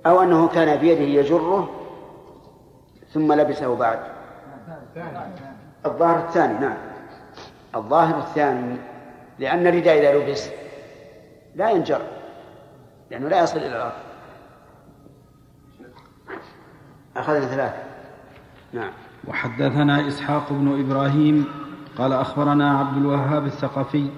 أو 0.05 0.21
أنه 0.21 0.47
كان 0.47 0.79
بيده 0.79 1.01
يجره 1.01 1.69
ثم 3.13 3.33
لبسه 3.33 3.75
بعد؟ 3.75 3.99
الظاهر 5.85 6.27
الثاني 6.27 6.59
نعم. 6.59 6.77
الظاهر 7.75 8.17
الثاني 8.17 8.77
لأن 9.39 9.67
الرداء 9.67 9.97
إذا 9.97 10.13
لبس 10.17 10.49
لا 11.55 11.69
ينجر 11.69 12.01
لأنه 13.11 13.27
لا 13.27 13.43
يصل 13.43 13.57
إلى 13.57 13.67
الأرض. 13.67 13.93
أخذنا 17.17 17.45
ثلاثة. 17.45 17.83
نعم. 18.73 18.91
وحدثنا 19.27 20.07
إسحاق 20.07 20.53
بن 20.53 20.79
إبراهيم 20.79 21.45
قال 21.97 22.13
أخبرنا 22.13 22.79
عبد 22.79 22.97
الوهاب 22.97 23.45
الثقفي 23.45 24.09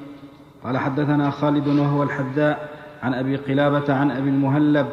قال 0.63 0.77
حدثنا 0.77 1.29
خالد 1.29 1.67
وهو 1.67 2.03
الحذاء 2.03 2.69
عن 3.03 3.13
أبي 3.13 3.35
قلابة 3.35 3.93
عن 3.93 4.11
أبي 4.11 4.29
المهلب 4.29 4.87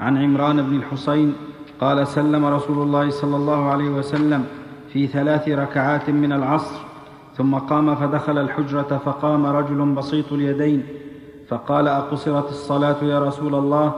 عن 0.00 0.16
عمران 0.16 0.62
بن 0.62 0.76
الحصين 0.76 1.36
قال 1.80 2.06
سلم 2.06 2.44
رسول 2.44 2.82
الله 2.82 3.10
صلى 3.10 3.36
الله 3.36 3.70
عليه 3.70 3.90
وسلم 3.90 4.46
في 4.92 5.06
ثلاث 5.06 5.48
ركعات 5.48 6.10
من 6.10 6.32
العصر 6.32 6.80
ثم 7.36 7.54
قام 7.54 7.94
فدخل 7.94 8.38
الحجرة 8.38 9.00
فقام 9.04 9.46
رجل 9.46 9.94
بسيط 9.94 10.32
اليدين 10.32 10.86
فقال 11.50 11.88
أقصرت 11.88 12.48
الصلاة 12.48 13.04
يا 13.04 13.18
رسول 13.18 13.54
الله؟ 13.54 13.92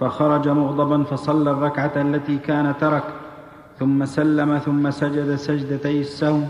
فخرج 0.00 0.48
مغضبا 0.48 1.04
فصلى 1.04 1.50
الركعة 1.50 1.92
التي 1.96 2.38
كان 2.38 2.74
ترك 2.80 3.02
ثم 3.78 4.04
سلم 4.04 4.58
ثم 4.58 4.90
سجد 4.90 5.34
سجدتي 5.34 6.00
السهو 6.00 6.40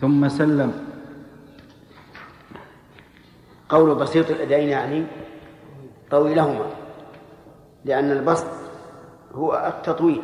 ثم 0.00 0.28
سلم. 0.28 0.72
قول 3.68 3.94
بسيط 3.94 4.30
اليدين 4.30 4.68
يعني 4.68 5.06
طويلهما 6.10 6.66
لأن 7.84 8.10
البسط 8.10 8.46
هو 9.34 9.72
التطويل 9.76 10.22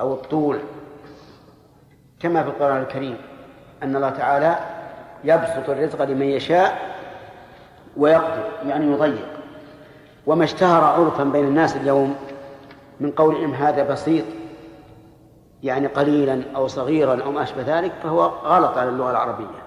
أو 0.00 0.14
الطول 0.14 0.58
كما 2.20 2.42
في 2.42 2.48
القرآن 2.48 2.82
الكريم 2.82 3.16
أن 3.82 3.96
الله 3.96 4.10
تعالى 4.10 4.58
يبسط 5.24 5.70
الرزق 5.70 6.04
لمن 6.04 6.26
يشاء 6.26 6.95
ويقدر 7.96 8.44
يعني 8.66 8.92
يضيق. 8.92 9.28
وما 10.26 10.44
اشتهر 10.44 10.84
عرفا 10.84 11.24
بين 11.24 11.44
الناس 11.44 11.76
اليوم 11.76 12.14
من 13.00 13.10
قولهم 13.10 13.54
هذا 13.54 13.92
بسيط 13.92 14.24
يعني 15.62 15.86
قليلا 15.86 16.42
أو 16.56 16.66
صغيرا 16.66 17.22
أو 17.22 17.32
ما 17.32 17.42
أشبه 17.42 17.78
ذلك 17.78 17.92
فهو 18.02 18.22
غلط 18.22 18.78
على 18.78 18.88
اللغة 18.88 19.10
العربية. 19.10 19.66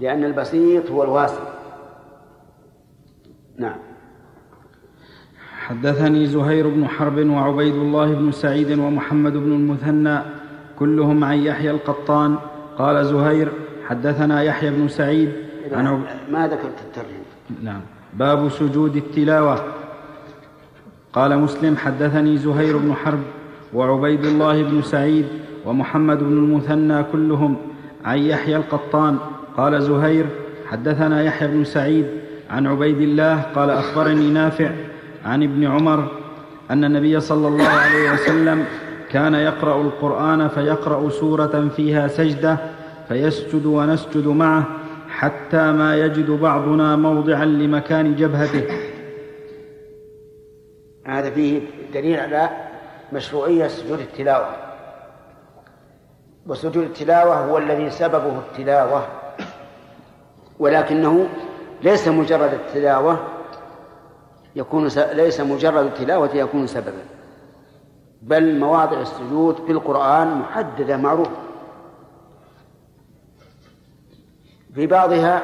لأن 0.00 0.24
البسيط 0.24 0.90
هو 0.90 1.02
الواسع. 1.02 1.42
نعم. 3.58 3.78
حدثني 5.58 6.26
زهير 6.26 6.68
بن 6.68 6.88
حرب 6.88 7.30
وعبيد 7.30 7.74
الله 7.74 8.14
بن 8.14 8.32
سعيد 8.32 8.78
ومحمد 8.78 9.32
بن 9.32 9.52
المثنى 9.52 10.18
كلهم 10.78 11.24
عن 11.24 11.36
يحيى 11.38 11.70
القطان. 11.70 12.36
قال 12.78 13.06
زهير 13.06 13.52
حدثنا 13.88 14.42
يحيى 14.42 14.70
بن 14.70 14.88
سعيد 14.88 15.47
عب... 15.74 16.00
ما 16.30 16.46
ذكرت 16.46 16.78
الترجمة 16.84 17.62
نعم. 17.62 17.80
باب 18.14 18.48
سجود 18.48 18.96
التلاوة. 18.96 19.64
قال 21.12 21.38
مسلم 21.38 21.76
حدثني 21.76 22.38
زهير 22.38 22.76
بن 22.76 22.94
حرب 22.94 23.22
وعبيد 23.74 24.24
الله 24.24 24.62
بن 24.62 24.82
سعيد 24.82 25.26
ومحمد 25.66 26.18
بن 26.18 26.32
المثنى 26.32 27.02
كلهم 27.12 27.56
عن 28.04 28.18
يحيى 28.18 28.56
القطان. 28.56 29.18
قال 29.56 29.82
زهير 29.82 30.26
حدثنا 30.66 31.22
يحيى 31.22 31.48
بن 31.48 31.64
سعيد 31.64 32.06
عن 32.50 32.66
عبيد 32.66 33.00
الله 33.00 33.42
قال 33.42 33.70
أخبرني 33.70 34.30
نافع 34.30 34.70
عن 35.24 35.42
ابن 35.42 35.64
عمر 35.64 36.08
أن 36.70 36.84
النبي 36.84 37.20
صلى 37.20 37.48
الله 37.48 37.68
عليه 37.68 38.12
وسلم 38.12 38.64
كان 39.10 39.34
يقرأ 39.34 39.82
القرآن 39.82 40.48
فيقرأ 40.48 41.10
سورة 41.10 41.68
فيها 41.76 42.08
سجدة 42.08 42.58
فيسجد 43.08 43.66
ونسجد 43.66 44.26
معه 44.26 44.66
حتى 45.18 45.72
ما 45.72 45.96
يجد 45.96 46.30
بعضنا 46.30 46.96
موضعا 46.96 47.44
لمكان 47.44 48.16
جبهته. 48.16 48.64
هذا 51.06 51.30
فيه 51.30 51.60
دليل 51.94 52.20
على 52.20 52.50
مشروعية 53.12 53.68
سجود 53.68 53.98
التلاوة. 53.98 54.56
وسجود 56.46 56.76
التلاوة 56.76 57.34
هو 57.34 57.58
الذي 57.58 57.90
سببه 57.90 58.38
التلاوة. 58.38 59.06
ولكنه 60.58 61.28
ليس 61.82 62.08
مجرد 62.08 62.52
التلاوة 62.54 63.18
يكون 64.56 64.88
س... 64.88 64.98
ليس 64.98 65.40
مجرد 65.40 65.84
التلاوة 65.84 66.30
يكون 66.34 66.66
سببا 66.66 67.04
بل 68.22 68.58
مواضع 68.58 69.00
السجود 69.00 69.56
في 69.66 69.72
القرآن 69.72 70.34
محددة 70.34 70.96
معروفة. 70.96 71.47
في 74.74 74.86
بعضها 74.86 75.42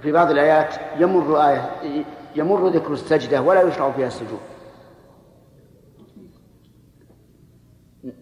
في 0.00 0.12
بعض 0.12 0.30
الآيات 0.30 0.74
يمر 0.98 1.48
آية 1.48 1.70
يمر 2.36 2.68
ذكر 2.68 2.92
السجدة 2.92 3.42
ولا 3.42 3.62
يشرع 3.62 3.90
فيها 3.90 4.06
السجود. 4.06 4.40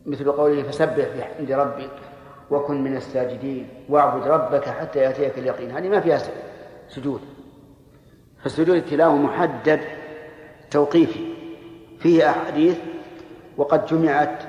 مثل 0.06 0.32
قوله 0.32 0.62
فسبح 0.62 1.08
بحمد 1.18 1.52
ربك 1.52 1.90
وكن 2.50 2.84
من 2.84 2.96
الساجدين 2.96 3.68
واعبد 3.88 4.26
ربك 4.26 4.68
حتى 4.68 4.98
يأتيك 4.98 5.38
اليقين. 5.38 5.70
هذه 5.70 5.88
ما 5.88 6.00
فيها 6.00 6.20
سجود. 6.88 7.20
فسجود 8.44 8.76
التلاوة 8.76 9.16
محدد 9.16 9.80
توقيفي. 10.70 11.34
فيه 11.98 12.30
أحاديث 12.30 12.78
وقد 13.56 13.86
جمعت 13.86 14.42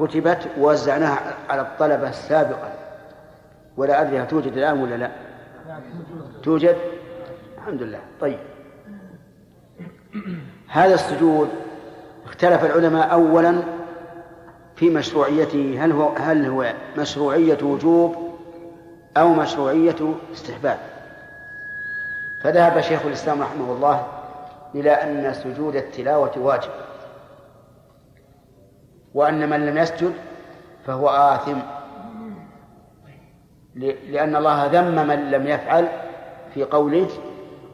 وكتبت 0.00 0.48
ووزعناها 0.58 1.34
على 1.48 1.60
الطلبة 1.60 2.10
سابقا 2.10 2.72
ولا 3.76 4.00
أدري 4.00 4.18
هل 4.18 4.28
توجد 4.28 4.56
الآن 4.56 4.82
ولا 4.82 4.94
لا. 4.94 5.10
توجد؟ 6.42 6.76
الحمد 7.58 7.82
لله. 7.82 8.00
طيب. 8.20 8.38
هذا 10.68 10.94
السجود 10.94 11.48
اختلف 12.26 12.64
العلماء 12.64 13.12
أولا 13.12 13.62
في 14.76 14.90
مشروعيته. 14.90 15.84
هل 15.84 15.92
هو 15.92 16.08
هل 16.08 16.46
هو 16.46 16.72
مشروعية 16.98 17.58
وجوب 17.62 18.16
أو 19.16 19.28
مشروعية 19.28 20.14
استحباب؟ 20.32 20.78
فذهب 22.44 22.80
شيخ 22.80 23.06
الإسلام 23.06 23.42
رحمه 23.42 23.72
الله 23.72 24.06
إلى 24.74 24.90
أن 24.90 25.34
سجود 25.34 25.76
التلاوة 25.76 26.38
واجب. 26.38 26.70
وأن 29.14 29.50
من 29.50 29.66
لم 29.66 29.78
يسجد 29.78 30.14
فهو 30.86 31.08
آثم. 31.08 31.58
لأن 34.10 34.36
الله 34.36 34.66
ذم 34.66 35.06
من 35.06 35.30
لم 35.30 35.46
يفعل 35.46 35.88
في 36.54 36.64
قوله 36.64 37.08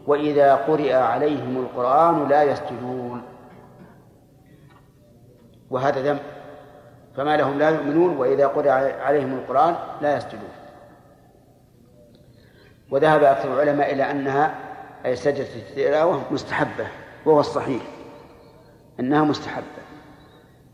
وإذا 0.07 0.55
قرئ 0.55 0.93
عليهم 0.93 1.57
القرآن 1.57 2.29
لا 2.29 2.43
يسجدون. 2.43 3.23
وهذا 5.71 6.13
ذم. 6.13 6.19
فما 7.17 7.37
لهم 7.37 7.59
لا 7.59 7.71
يؤمنون 7.71 8.17
وإذا 8.17 8.47
قرئ 8.47 8.71
عليهم 9.01 9.35
القرآن 9.35 9.77
لا 10.01 10.17
يسجدون. 10.17 10.51
وذهب 12.91 13.25
أكثر 13.25 13.55
العلماء 13.55 13.93
إلى 13.93 14.11
أنها 14.11 14.55
أي 15.07 15.17
سجدة 15.17 15.55
التلاوة 15.57 16.23
مستحبة 16.31 16.87
وهو 17.27 17.41
الصحيح 17.41 17.83
أنها 19.01 19.25
مستحبة. 19.25 19.86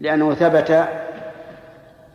لأنه 0.03 0.35
ثبت 0.35 0.89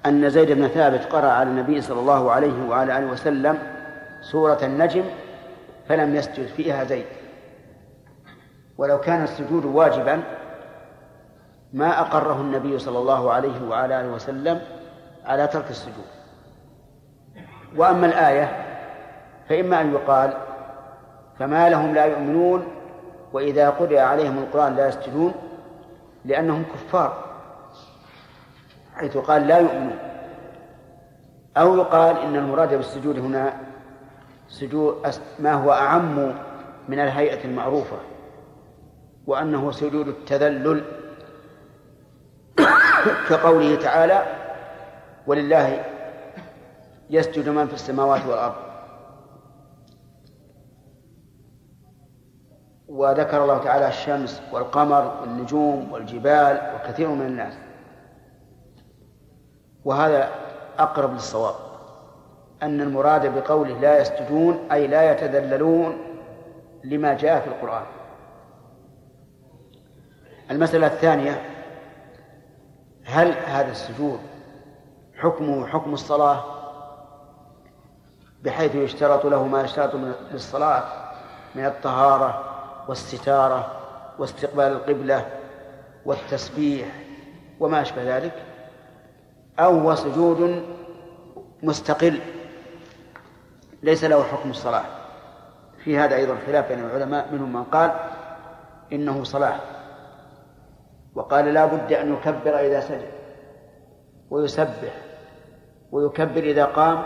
أن 0.05 0.29
زيد 0.29 0.51
بن 0.51 0.67
ثابت 0.67 1.03
قرأ 1.03 1.27
على 1.27 1.49
النبي 1.49 1.81
صلى 1.81 1.99
الله 1.99 2.31
عليه 2.31 2.69
وعلى 2.69 2.97
آله 2.97 3.07
وسلم 3.11 3.59
سورة 4.21 4.59
النجم 4.63 5.03
فلم 5.89 6.15
يسجد 6.15 6.47
فيها 6.47 6.83
زيد. 6.83 7.05
ولو 8.77 8.99
كان 8.99 9.23
السجود 9.23 9.65
واجبا 9.65 10.23
ما 11.73 11.99
أقره 11.99 12.41
النبي 12.41 12.79
صلى 12.79 12.97
الله 12.99 13.31
عليه 13.31 13.67
وعلى 13.69 14.01
آله 14.01 14.09
وسلم 14.09 14.61
على 15.25 15.47
ترك 15.47 15.69
السجود. 15.69 16.05
وأما 17.77 18.05
الآية 18.05 18.65
فإما 19.49 19.81
أن 19.81 19.93
يقال 19.93 20.33
فما 21.39 21.69
لهم 21.69 21.93
لا 21.93 22.05
يؤمنون 22.05 22.67
وإذا 23.33 23.69
قرئ 23.69 23.99
عليهم 23.99 24.37
القرآن 24.37 24.75
لا 24.75 24.87
يسجدون 24.87 25.33
لأنهم 26.25 26.63
كفار. 26.73 27.26
حيث 28.97 29.17
قال 29.17 29.47
لا 29.47 29.57
يؤمنون. 29.57 29.97
أو 31.57 31.77
يقال 31.77 32.17
إن 32.17 32.35
المراد 32.35 32.73
بالسجود 32.73 33.19
هنا 33.19 33.53
سجود 34.49 35.07
ما 35.39 35.53
هو 35.53 35.71
أعم 35.71 36.33
من 36.89 36.99
الهيئة 36.99 37.45
المعروفة 37.45 37.97
وأنه 39.27 39.71
سجود 39.71 40.07
التذلل 40.07 40.83
كقوله 43.29 43.75
تعالى 43.75 44.23
ولله 45.27 45.85
يسجد 47.09 47.49
من 47.49 47.67
في 47.67 47.73
السماوات 47.73 48.25
والأرض. 48.25 48.55
وذكر 52.87 53.43
الله 53.43 53.57
تعالى 53.57 53.87
الشمس 53.87 54.41
والقمر 54.51 55.21
والنجوم 55.21 55.91
والجبال 55.91 56.61
وكثير 56.75 57.09
من 57.09 57.25
الناس. 57.25 57.66
وهذا 59.87 60.29
أقرب 60.79 61.13
للصواب 61.13 61.55
أن 62.63 62.81
المراد 62.81 63.35
بقوله 63.35 63.79
لا 63.79 64.01
يسجدون 64.01 64.67
أي 64.71 64.87
لا 64.87 65.11
يتذللون 65.11 65.97
لما 66.83 67.13
جاء 67.13 67.39
في 67.39 67.47
القرآن. 67.47 67.83
المسألة 70.51 70.87
الثانية 70.87 71.41
هل 73.05 73.31
هذا 73.31 73.71
السجود 73.71 74.19
حكمه 75.15 75.67
حكم 75.67 75.93
الصلاة؟ 75.93 76.43
بحيث 78.43 78.75
يشترط 78.75 79.25
له 79.25 79.47
ما 79.47 79.61
يشترط 79.61 79.95
للصلاة 80.31 80.83
من 81.55 81.65
الطهارة 81.65 82.43
والستارة 82.87 83.71
واستقبال 84.19 84.65
القبلة 84.65 85.25
والتسبيح 86.05 86.87
وما 87.59 87.81
أشبه 87.81 88.17
ذلك؟ 88.17 88.56
أو 89.59 89.95
سجود 89.95 90.63
مستقل. 91.63 92.19
ليس 93.83 94.03
له 94.03 94.23
حكم 94.23 94.49
الصلاة. 94.49 94.85
في 95.83 95.97
هذا 95.97 96.15
أيضا 96.15 96.37
خلاف 96.47 96.67
بين 96.67 96.79
العلماء 96.79 97.33
منهم 97.33 97.53
من 97.53 97.63
قال 97.63 97.91
إنه 98.93 99.23
صلاة. 99.23 99.59
وقال 101.15 101.45
لا 101.45 101.65
بد 101.65 101.93
أن 101.93 102.13
يكبر 102.13 102.59
إذا 102.59 102.79
سجد 102.79 103.11
ويسبح 104.29 105.01
ويكبر 105.91 106.43
إذا 106.43 106.65
قام 106.65 107.03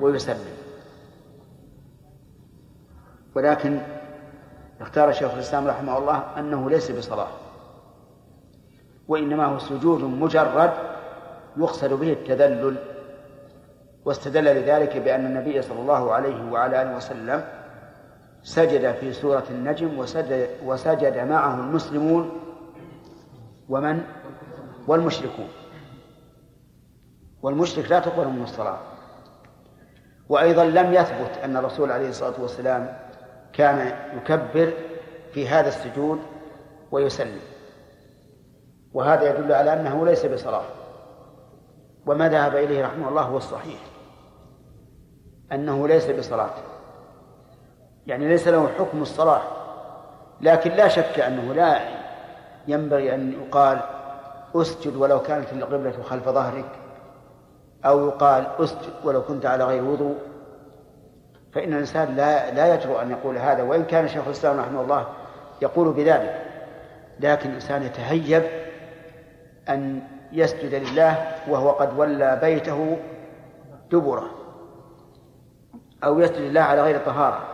ويسلم. 0.00 0.56
ولكن 3.34 3.80
اختار 4.80 5.12
شيخ 5.12 5.34
الإسلام 5.34 5.66
رحمه 5.66 5.98
الله 5.98 6.24
أنه 6.38 6.70
ليس 6.70 6.90
بصلاة 6.90 7.28
وإنما 9.08 9.46
هو 9.46 9.58
سجود 9.58 10.00
مجرد 10.00 10.72
يقصد 11.56 11.92
به 11.92 12.12
التذلل 12.12 12.76
واستدل 14.04 14.44
لذلك 14.44 14.96
بأن 14.96 15.26
النبي 15.26 15.62
صلى 15.62 15.80
الله 15.80 16.12
عليه 16.12 16.52
وعلى 16.52 16.82
آله 16.82 16.96
وسلم 16.96 17.44
سجد 18.42 18.92
في 18.92 19.12
سورة 19.12 19.44
النجم 19.50 19.98
وسجد, 19.98 20.48
وسجد 20.64 21.18
معه 21.18 21.54
المسلمون 21.54 22.40
ومن؟ 23.68 24.02
والمشركون. 24.86 25.48
والمشرك 27.42 27.90
لا 27.90 28.00
تقبل 28.00 28.28
من 28.28 28.42
الصلاة. 28.42 28.78
وأيضا 30.28 30.64
لم 30.64 30.94
يثبت 30.94 31.38
أن 31.44 31.56
الرسول 31.56 31.92
عليه 31.92 32.08
الصلاة 32.08 32.40
والسلام 32.40 32.98
كان 33.52 33.92
يكبر 34.16 34.72
في 35.32 35.48
هذا 35.48 35.68
السجود 35.68 36.18
ويسلم. 36.90 37.40
وهذا 38.92 39.30
يدل 39.30 39.52
على 39.52 39.72
أنه 39.72 40.06
ليس 40.06 40.26
بصلاة. 40.26 40.75
وما 42.06 42.28
ذهب 42.28 42.56
إليه 42.56 42.84
رحمه 42.84 43.08
الله 43.08 43.22
هو 43.22 43.36
الصحيح. 43.36 43.80
أنه 45.52 45.88
ليس 45.88 46.10
بصلاة. 46.10 46.50
يعني 48.06 48.28
ليس 48.28 48.48
له 48.48 48.68
حكم 48.78 49.02
الصلاة. 49.02 49.42
لكن 50.40 50.70
لا 50.70 50.88
شك 50.88 51.20
أنه 51.20 51.54
لا 51.54 51.78
ينبغي 52.68 53.14
أن 53.14 53.32
يقال 53.32 53.80
أسجد 54.54 54.96
ولو 54.96 55.22
كانت 55.22 55.52
القبلة 55.52 56.02
خلف 56.02 56.28
ظهرك 56.28 56.70
أو 57.84 58.06
يقال 58.06 58.46
أسجد 58.58 58.92
ولو 59.04 59.22
كنت 59.22 59.46
على 59.46 59.64
غير 59.64 59.84
وضوء. 59.84 60.16
فإن 61.52 61.72
الإنسان 61.72 62.16
لا 62.16 62.50
لا 62.50 62.74
يجرؤ 62.74 63.02
أن 63.02 63.10
يقول 63.10 63.38
هذا 63.38 63.62
وإن 63.62 63.84
كان 63.84 64.08
شيخ 64.08 64.26
الإسلام 64.26 64.60
رحمه 64.60 64.80
الله 64.80 65.06
يقول 65.62 65.92
بذلك. 65.92 66.42
لكن 67.20 67.48
الإنسان 67.50 67.82
يتهيب 67.82 68.42
أن 69.68 70.02
يسجد 70.36 70.74
لله 70.74 71.34
وهو 71.48 71.70
قد 71.70 71.98
ولى 71.98 72.38
بيته 72.42 72.98
دبره. 73.90 74.30
أو 76.04 76.20
يسجد 76.20 76.40
لله 76.40 76.60
على 76.60 76.82
غير 76.82 76.98
طهارة. 76.98 77.44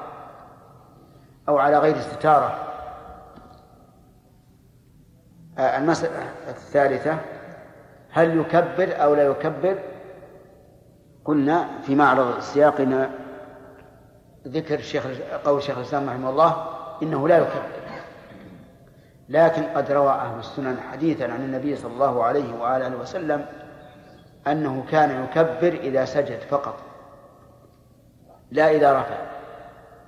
أو 1.49 1.59
على 1.59 1.79
غير 1.79 1.97
استتارة. 1.97 2.59
آه، 5.59 5.79
المسألة 5.79 6.31
الثالثة 6.49 7.19
هل 8.11 8.41
يكبر 8.41 9.03
أو 9.03 9.15
لا 9.15 9.23
يكبر؟ 9.23 9.79
قلنا 11.25 11.69
في 11.83 11.95
معرض 11.95 12.41
سياقنا 12.41 13.11
ذكر 14.49 14.75
الشيخ 14.75 15.07
قول 15.45 15.59
الشيخ 15.59 15.79
الإسلام 15.79 16.09
رحمه 16.09 16.31
الله 16.31 16.67
إنه 17.03 17.29
لا 17.29 17.39
يكبر. 17.39 17.82
لكن 19.33 19.63
قد 19.63 19.93
روى 19.93 20.11
أهل 20.11 20.39
السنن 20.39 20.81
حديثا 20.93 21.25
عن 21.25 21.45
النبي 21.45 21.77
صلى 21.77 21.93
الله 21.93 22.25
عليه 22.25 22.55
وآله 22.55 22.97
وسلم 22.97 23.47
أنه 24.47 24.85
كان 24.91 25.25
يكبر 25.25 25.73
إذا 25.73 26.05
سجد 26.05 26.39
فقط 26.51 26.79
لا 28.51 28.71
إذا 28.71 28.93
رفع 28.93 29.19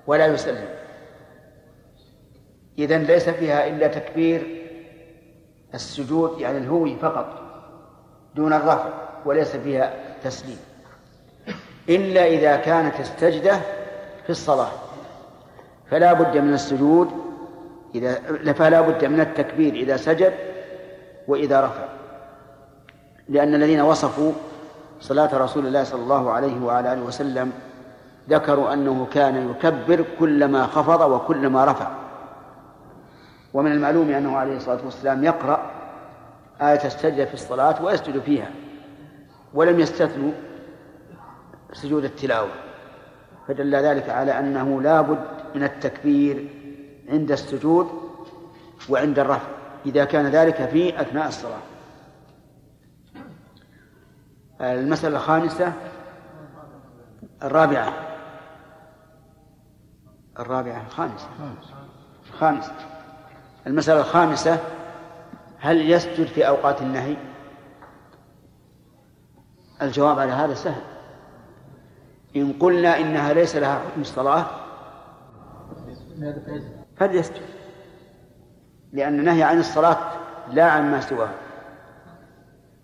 ولا 0.07 0.27
يسلم. 0.27 0.69
إذن 2.79 3.03
ليس 3.03 3.29
فيها 3.29 3.67
إلا 3.67 3.87
تكبير 3.87 4.67
السجود 5.75 6.41
يعني 6.41 6.59
الهوي 6.59 6.97
فقط 6.97 7.41
دون 8.35 8.53
الرفع 8.53 8.89
وليس 9.25 9.57
فيها 9.57 9.93
تسليم. 10.25 10.59
إلا 11.89 12.27
إذا 12.27 12.57
كانت 12.57 13.01
السجدة 13.01 13.61
في 14.25 14.31
الصلاة 14.31 14.71
فلا 15.91 16.13
بد 16.13 16.37
من 16.37 16.53
السجود 16.53 17.24
إذا 17.95 18.53
فلا 18.53 18.81
بد 18.81 19.05
من 19.05 19.21
التكبير 19.21 19.75
إذا 19.75 19.97
سجد 19.97 20.33
وإذا 21.29 21.61
رفع. 21.61 21.85
لأن 23.29 23.55
الذين 23.55 23.81
وصفوا 23.81 24.33
صلاة 25.01 25.39
رسول 25.39 25.67
الله 25.67 25.85
صلى 25.85 26.03
الله 26.03 26.31
عليه 26.31 26.65
وعلى 26.65 26.93
آله 26.93 27.03
وسلم 27.03 27.53
ذكروا 28.31 28.73
أنه 28.73 29.07
كان 29.13 29.51
يكبر 29.51 30.05
كلما 30.19 30.67
خفض 30.67 31.11
وكلما 31.11 31.65
رفع. 31.65 31.91
ومن 33.55 33.73
المعلوم 33.73 34.11
أنه 34.11 34.37
عليه 34.37 34.57
الصلاة 34.57 34.85
والسلام 34.85 35.25
يقرأ 35.25 35.71
آية 36.61 36.85
السجدة 36.85 37.25
في 37.25 37.35
الصلاة 37.35 37.85
ويسجد 37.85 38.19
فيها 38.19 38.51
ولم 39.55 39.81
يستثنوا 39.81 40.33
سجود 41.73 42.05
التلاوة. 42.05 42.49
فدل 43.49 43.75
ذلك 43.77 44.11
على 44.11 44.39
أنه 44.39 44.83
لا 44.83 45.01
بد 45.01 45.25
من 45.55 45.65
التكبير 45.65 46.64
عند 47.09 47.33
السجود 47.33 47.87
وعند 48.89 49.19
الرفع 49.19 49.49
إذا 49.87 50.05
كان 50.05 50.27
ذلك 50.27 50.69
في 50.69 51.01
أثناء 51.01 51.29
الصلاة. 51.29 51.61
المسألة 54.61 55.17
الخامسة 55.17 55.73
الرابعة. 57.43 57.93
الرابعة 60.39 60.87
الخامسة. 60.87 61.29
الخامسة. 62.31 62.73
المسألة 63.67 64.01
الخامسة 64.01 64.59
هل 65.59 65.91
يسجد 65.91 66.27
في 66.27 66.49
أوقات 66.49 66.83
النهي؟ 66.83 67.17
الجواب 69.83 70.19
على 70.19 70.33
هذا 70.33 70.55
سهل. 70.55 70.83
إن 72.37 72.53
قلنا 72.53 72.99
إنها 72.99 73.33
ليس 73.33 73.57
لها 73.57 73.79
حكم 73.79 74.01
الصلاة 74.01 74.47
فليسجد. 76.97 77.43
لأن 78.93 79.19
النهي 79.19 79.43
عن 79.43 79.59
الصلاة 79.59 79.99
لا 80.53 80.65
عن 80.65 80.91
ما 80.91 81.01
سواه. 81.01 81.31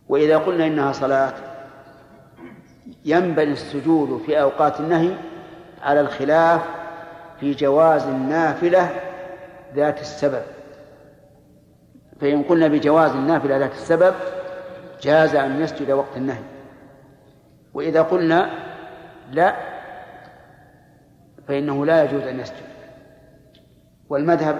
وإذا 0.08 0.38
قلنا 0.38 0.66
إنها 0.66 0.92
صلاة 0.92 1.34
ينبني 3.04 3.52
السجود 3.52 4.22
في 4.26 4.40
أوقات 4.40 4.80
النهي 4.80 5.14
على 5.82 6.00
الخلاف 6.00 6.62
في 7.40 7.52
جواز 7.52 8.02
النافلة 8.02 8.90
ذات 9.74 10.00
السبب. 10.00 10.42
فإن 12.20 12.42
قلنا 12.42 12.68
بجواز 12.68 13.10
النافلة 13.10 13.56
ذات 13.56 13.72
السبب 13.72 14.14
جاز 15.02 15.34
أن 15.34 15.62
يسجد 15.62 15.90
وقت 15.90 16.16
النهي. 16.16 16.42
وإذا 17.74 18.02
قلنا 18.02 18.50
لا 19.32 19.56
فإنه 21.48 21.86
لا 21.86 22.04
يجوز 22.04 22.22
أن 22.22 22.40
يسجد. 22.40 22.69
والمذهب 24.10 24.58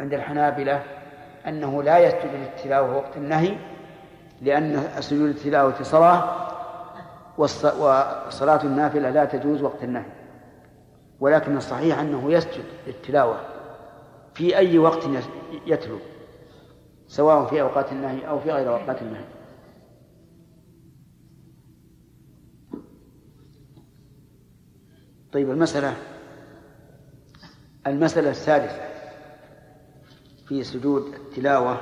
عند 0.00 0.14
الحنابلة 0.14 0.82
أنه 1.46 1.82
لا 1.82 1.98
يسجد 1.98 2.30
للتلاوة 2.34 2.96
وقت 2.96 3.16
النهي 3.16 3.56
لأن 4.42 4.82
سجود 5.00 5.28
التلاوة 5.28 5.82
صلاة 5.82 6.48
وصلاة 7.38 8.62
النافلة 8.64 9.10
لا 9.10 9.24
تجوز 9.24 9.62
وقت 9.62 9.84
النهي. 9.84 10.10
ولكن 11.20 11.56
الصحيح 11.56 11.98
أنه 11.98 12.32
يسجد 12.32 12.64
للتلاوة 12.86 13.40
في 14.34 14.56
أي 14.56 14.78
وقت 14.78 15.08
يتلو 15.66 15.98
سواء 17.06 17.46
في 17.46 17.60
أوقات 17.60 17.92
النهي 17.92 18.28
أو 18.28 18.40
في 18.40 18.52
غير 18.52 18.68
أوقات 18.68 19.02
النهي. 19.02 19.24
طيب 25.32 25.50
المسألة 25.50 25.94
المسألة 27.88 28.30
الثالثة 28.30 28.80
في 30.48 30.64
سجود 30.64 31.14
التلاوة 31.14 31.80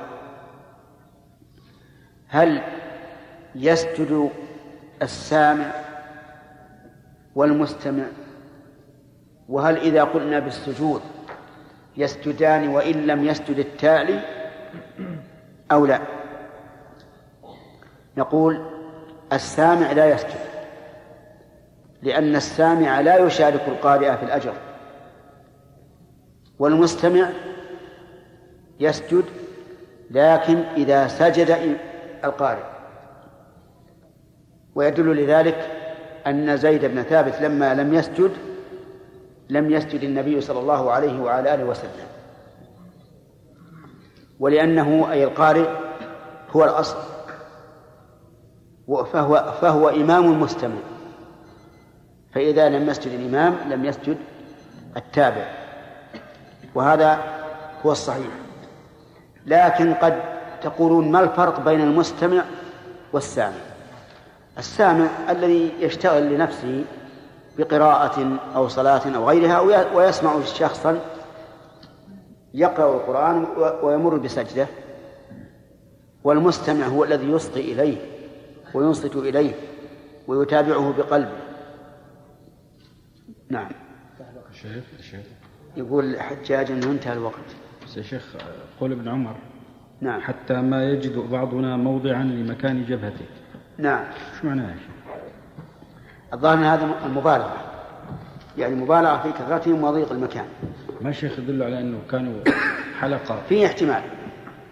هل 2.27 2.61
يسجد 3.55 4.29
السامع 5.01 5.71
والمستمع؟ 7.35 8.03
وهل 9.49 9.77
إذا 9.77 10.03
قلنا 10.03 10.39
بالسجود 10.39 11.01
يسجدان 11.97 12.67
وإن 12.67 13.07
لم 13.07 13.25
يسجد 13.25 13.59
التالي 13.59 14.19
أو 15.71 15.85
لا؟ 15.85 15.99
نقول 18.17 18.65
السامع 19.33 19.91
لا 19.91 20.05
يسجد 20.05 20.47
لأن 22.01 22.35
السامع 22.35 23.01
لا 23.01 23.17
يشارك 23.17 23.67
القارئ 23.67 24.17
في 24.17 24.23
الأجر. 24.23 24.53
والمستمع 26.59 27.29
يسجد 28.79 29.23
لكن 30.11 30.57
إذا 30.57 31.07
سجد 31.07 31.77
القارئ. 32.23 32.63
ويدل 34.75 35.15
لذلك 35.15 35.71
أن 36.27 36.57
زيد 36.57 36.85
بن 36.85 37.03
ثابت 37.03 37.41
لما 37.41 37.73
لم 37.73 37.93
يسجد 37.93 38.31
لم 39.49 39.71
يسجد 39.71 40.03
النبي 40.03 40.41
صلى 40.41 40.59
الله 40.59 40.91
عليه 40.91 41.21
وعلى 41.21 41.53
آله 41.53 41.63
وسلم. 41.65 42.07
ولأنه 44.39 45.11
أي 45.11 45.23
القارئ 45.23 45.69
هو 46.55 46.63
الأصل. 46.63 46.97
فهو 48.87 49.53
فهو 49.61 49.89
إمام 49.89 50.41
مستمع. 50.41 50.77
فإذا 52.31 52.69
لم 52.69 52.89
يسجد 52.89 53.11
الإمام 53.11 53.55
لم 53.69 53.85
يسجد 53.85 54.17
التابع. 54.97 55.66
وهذا 56.77 57.19
هو 57.85 57.91
الصحيح. 57.91 58.27
لكن 59.45 59.93
قد 59.93 60.21
تقولون 60.61 61.11
ما 61.11 61.19
الفرق 61.19 61.59
بين 61.59 61.81
المستمع 61.81 62.43
والسامع؟ 63.13 63.57
السامع 64.57 65.07
الذي 65.29 65.73
يشتغل 65.79 66.33
لنفسه 66.33 66.85
بقراءة 67.57 68.37
أو 68.55 68.67
صلاة 68.67 69.15
أو 69.15 69.29
غيرها 69.29 69.59
ويسمع 69.95 70.43
شخصا 70.43 70.99
يقرأ 72.53 72.95
القرآن 72.95 73.47
ويمر 73.83 74.17
بسجدة 74.17 74.67
والمستمع 76.23 76.85
هو 76.85 77.03
الذي 77.03 77.31
يصغي 77.31 77.61
إليه 77.61 77.97
وينصت 78.73 79.15
إليه 79.15 79.53
ويتابعه 80.27 80.93
بقلبه. 80.97 81.37
نعم. 83.49 83.69
الشيخ 84.51 84.83
الشيخ 84.99 85.36
يقول 85.77 86.19
حجاج 86.19 86.71
إنه 86.71 86.91
انتهى 86.91 87.13
الوقت. 87.13 87.55
بس 87.85 87.97
يا 87.97 88.01
شيخ 88.03 88.35
قول 88.79 88.91
ابن 88.91 89.07
عمر. 89.07 89.35
نعم. 90.01 90.21
حتى 90.21 90.53
ما 90.53 90.83
يجد 90.83 91.17
بعضنا 91.17 91.77
موضعا 91.77 92.23
لمكان 92.23 92.85
جبهته 92.85 93.25
نعم. 93.77 94.03
إيش 94.33 94.45
معناه 94.45 94.69
يا 94.69 94.75
شيخ؟ 94.75 95.13
الظاهر 96.33 96.57
هذا 96.57 96.89
المبالغة. 97.05 97.57
يعني 98.57 98.75
مبالغة 98.75 99.17
في 99.17 99.31
كثرتهم 99.31 99.83
وضيق 99.83 100.11
المكان. 100.11 100.45
ما 101.01 101.09
الشيخ 101.09 101.39
يدل 101.39 101.63
على 101.63 101.79
إنه 101.79 101.97
كانوا 102.11 102.33
حلقة؟ 102.99 103.41
في 103.49 103.65
احتمال 103.65 104.01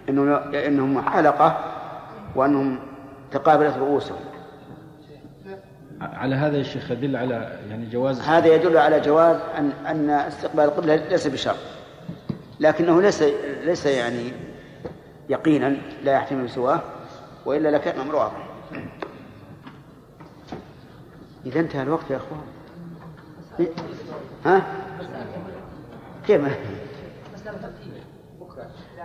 انه 0.09 0.37
إنهم 0.37 1.01
حلقة 1.01 1.59
وأنهم 2.35 2.79
تقابلت 3.31 3.77
رؤوسهم. 3.77 4.19
على 6.01 6.35
هذا 6.35 6.57
يا 6.57 6.63
شيخ 6.63 6.91
يدل 6.91 7.15
على 7.15 7.59
يعني 7.69 7.89
جواز 7.89 8.19
هذا 8.19 8.47
يدل 8.47 8.77
على 8.77 8.99
جواز 8.99 9.37
ان 9.57 9.71
أن 9.87 10.09
استقبال 10.09 10.63
القبلة 10.63 10.95
ليس 10.95 11.27
بشرط. 11.27 11.55
لكنه 12.59 13.01
ليس 13.01 13.23
ليس 13.63 13.85
يعني 13.85 14.31
يقينا 15.29 15.77
لا 16.03 16.13
يحتمل 16.13 16.49
سواه 16.49 16.81
وإلا 17.45 17.69
لكان 17.69 17.99
أمر 17.99 18.15
واضح. 18.15 18.47
إذا 21.45 21.59
انتهى 21.59 21.83
الوقت 21.83 22.11
يا 22.11 22.17
أخوان. 22.17 22.41
ها؟ 24.45 24.61
كيف؟ 26.27 26.41
ما 26.41 26.51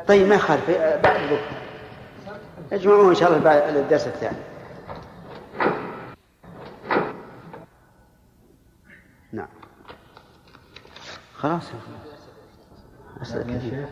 طيب 0.09 0.29
ما 0.29 0.35
يخالف 0.35 0.71
بعد 1.05 1.21
بكره 1.21 1.41
اجمعوه 2.73 3.11
إن 3.11 3.15
شاء 3.15 3.29
الله 3.29 3.41
بعد 3.45 3.77
الدرس 3.77 4.07
الثاني. 4.07 4.37
خلاص. 11.41 11.73
يا 13.21 13.59
شيخ. 13.59 13.89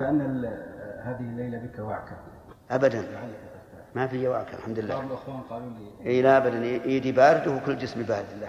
كأن 0.00 0.44
هذه 1.02 1.20
الليلة 1.20 1.58
بك 1.58 1.78
وعكة 1.78 2.16
أبدا. 2.70 3.04
ما 3.94 4.06
في 4.06 4.28
وعكة 4.28 4.54
الحمد 4.58 4.78
لله. 4.78 4.94
بعض 4.94 5.04
الأخوان 5.04 5.40
قالوا 5.40 5.70
لي 5.70 6.10
إي 6.10 6.22
لا 6.22 6.36
ابدا. 6.36 6.62
ايدي 6.62 7.12
بارد 7.12 7.48
وكل 7.48 7.78
جسمي 7.78 8.02
بارد 8.02 8.24
لا. 8.40 8.48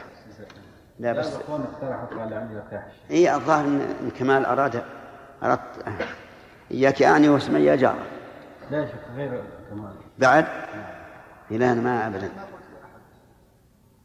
لا 0.99 1.13
بعض 1.13 1.25
بس. 1.25 1.35
الأخوان 1.35 1.61
اقترحوا 1.61 2.05
قال 2.19 2.29
لعلي 2.29 2.57
ارتاح 2.57 2.87
إي 3.11 3.35
الظاهر 3.35 3.65
إن 3.65 4.11
كمال 4.19 4.45
أراد 4.45 4.83
أردت. 5.43 5.85
إياك 6.71 7.01
آني 7.01 7.29
واسمي 7.29 7.59
يا 7.59 7.75
جاره 7.75 8.05
لا 8.71 8.77
يا 8.77 8.85
شيخ 8.85 8.95
غير 9.15 9.43
كمال. 9.69 9.93
بعد؟ 10.19 10.45
لا 11.51 11.71
أنا 11.71 11.81
ما 11.81 12.07
ابدا. 12.07 12.29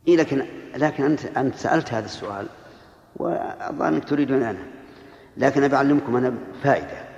إي 0.08 0.16
لكن 0.16 0.46
لكن 0.76 1.04
انت 1.04 1.24
أنت 1.24 1.54
سألت 1.54 1.92
هذا 1.94 2.04
السؤال. 2.04 2.46
والظاهر 3.16 3.88
انك 3.88 4.08
تريدون 4.08 4.42
أنا. 4.42 4.66
لكن 5.36 5.62
ابي 5.64 5.76
اعلمكم 5.76 6.16
أنا 6.16 6.34
فائدة. 6.62 7.08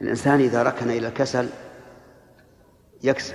الإنسان 0.00 0.40
إذا 0.40 0.62
ركن 0.62 0.90
إلى 0.90 1.08
الكسل 1.08 1.48
يكسل. 3.02 3.34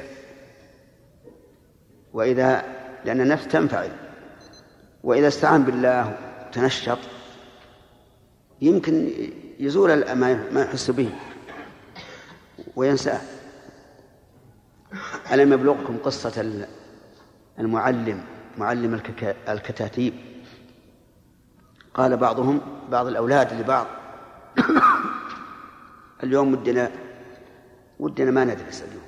وإذا 2.14 2.64
لأن 3.06 3.22
النفس 3.22 3.48
تنفعل. 3.48 3.92
وإذا 5.04 5.28
استعان 5.28 5.64
بالله 5.64 6.18
وتنشط 6.48 7.00
يمكن 8.62 9.10
يزول 9.60 10.14
ما 10.16 10.62
يحس 10.62 10.92
به. 10.92 11.10
وينساه. 12.76 13.20
ألم 15.32 15.54
يبلغكم 15.54 15.98
قصة 15.98 16.64
المعلم 17.60 18.24
معلم 18.58 19.02
الكتاتيب؟ 19.50 20.14
قال 21.94 22.18
بعضهم 22.18 22.62
بعض 22.90 23.08
الأولاد 23.08 23.54
لبعض 23.54 23.88
اليوم 26.24 26.54
ودنا 26.54 26.92
ودنا 28.00 28.32
ما 28.32 28.46
ندرس 28.46 28.84
اليوم. 28.84 29.04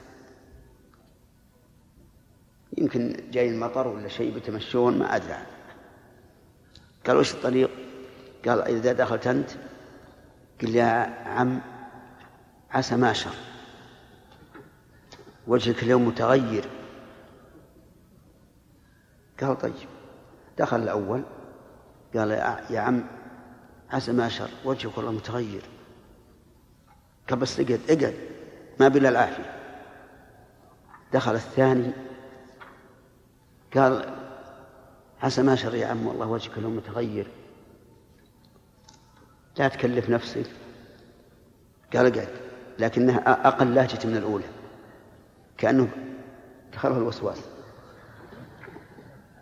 يمكن 2.78 3.18
جاي 3.32 3.50
المطر 3.50 3.88
ولا 3.88 4.08
شيء 4.08 4.36
بتمشون 4.36 5.00
ما 5.00 5.16
أدري. 5.16 5.38
قال 7.08 7.18
وش 7.18 7.34
الطريق؟ 7.34 7.70
قال 8.48 8.62
إذا 8.62 8.94
دخلت 8.94 9.28
أنت؟ 9.28 9.52
قل 10.62 10.76
يا 10.76 10.86
عم 11.26 11.62
عسى 12.72 12.96
ما 12.96 13.14
شر 13.14 13.36
وجهك 15.48 15.84
اليوم 15.84 16.08
متغير. 16.08 16.66
قال 19.42 19.58
طيب. 19.58 19.74
دخل 20.58 20.84
الأول. 20.84 21.24
قال 22.18 22.32
يا 22.70 22.80
عم 22.80 23.04
عسى 23.92 24.12
ما 24.12 24.30
شر 24.30 24.50
وجهك 24.66 24.98
والله 24.98 25.12
متغير. 25.12 25.62
قال 27.30 27.40
بس 27.40 27.60
اقعد 27.60 27.80
اقعد 27.90 28.16
ما 28.80 28.88
بلا 28.88 29.10
العافية. 29.10 29.56
دخل 31.14 31.36
الثاني 31.36 31.92
قال 33.76 34.16
عسى 35.24 35.42
ما 35.44 35.56
شر 35.56 35.76
يا 35.76 35.88
عم 35.88 36.08
والله 36.08 36.28
وجهك 36.28 36.58
اليوم 36.58 36.76
متغير. 36.76 37.28
لا 39.58 39.68
تكلف 39.68 40.10
نفسك. 40.10 40.48
قال 41.94 42.06
اقعد. 42.06 42.30
لكنها 42.80 43.48
أقل 43.48 43.76
لهجة 43.76 44.08
من 44.08 44.18
الأولى. 44.18 44.46
كأنه 45.58 45.88
دخله 46.74 46.98
الوسواس. 46.98 47.42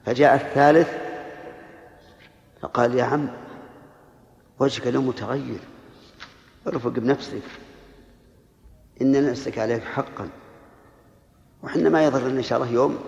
فجاء 0.06 0.36
الثالث 0.36 1.13
فقال 2.64 2.96
يا 2.96 3.04
عم 3.04 3.30
وجهك 4.60 4.88
اليوم 4.88 5.08
متغير 5.08 5.60
ارفق 6.68 6.90
بنفسك. 6.90 7.42
إن 9.02 9.30
نفسك 9.32 9.60
عليك 9.60 9.84
حقا. 9.84 10.30
وحنا 11.64 11.90
ما 11.90 12.06
يضر 12.06 12.20
لنا 12.28 12.38
إن 12.38 12.44
شاء 12.44 12.62
الله 12.62 12.74
يوم 12.74 13.00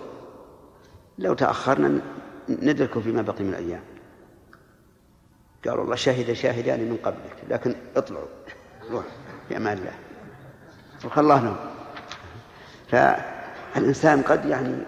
لو 1.18 1.34
تأخرنا 1.34 2.00
ندركه 2.48 3.00
فيما 3.00 3.22
بقي 3.22 3.44
من 3.44 3.50
الأيام. 3.50 3.82
قال 5.64 5.78
والله 5.78 5.94
شهد 5.96 6.32
شاهدان 6.32 6.80
من 6.80 6.96
قبلك 6.96 7.36
لكن 7.48 7.74
اطلعوا 7.96 8.26
روح 8.90 9.04
في 9.48 9.56
أمان 9.56 9.78
الله. 9.78 9.94
سبحان 11.02 11.24
الله 11.24 11.44
نوم 11.44 11.56
فالإنسان 12.88 14.22
قد 14.22 14.44
يعني 14.44 14.78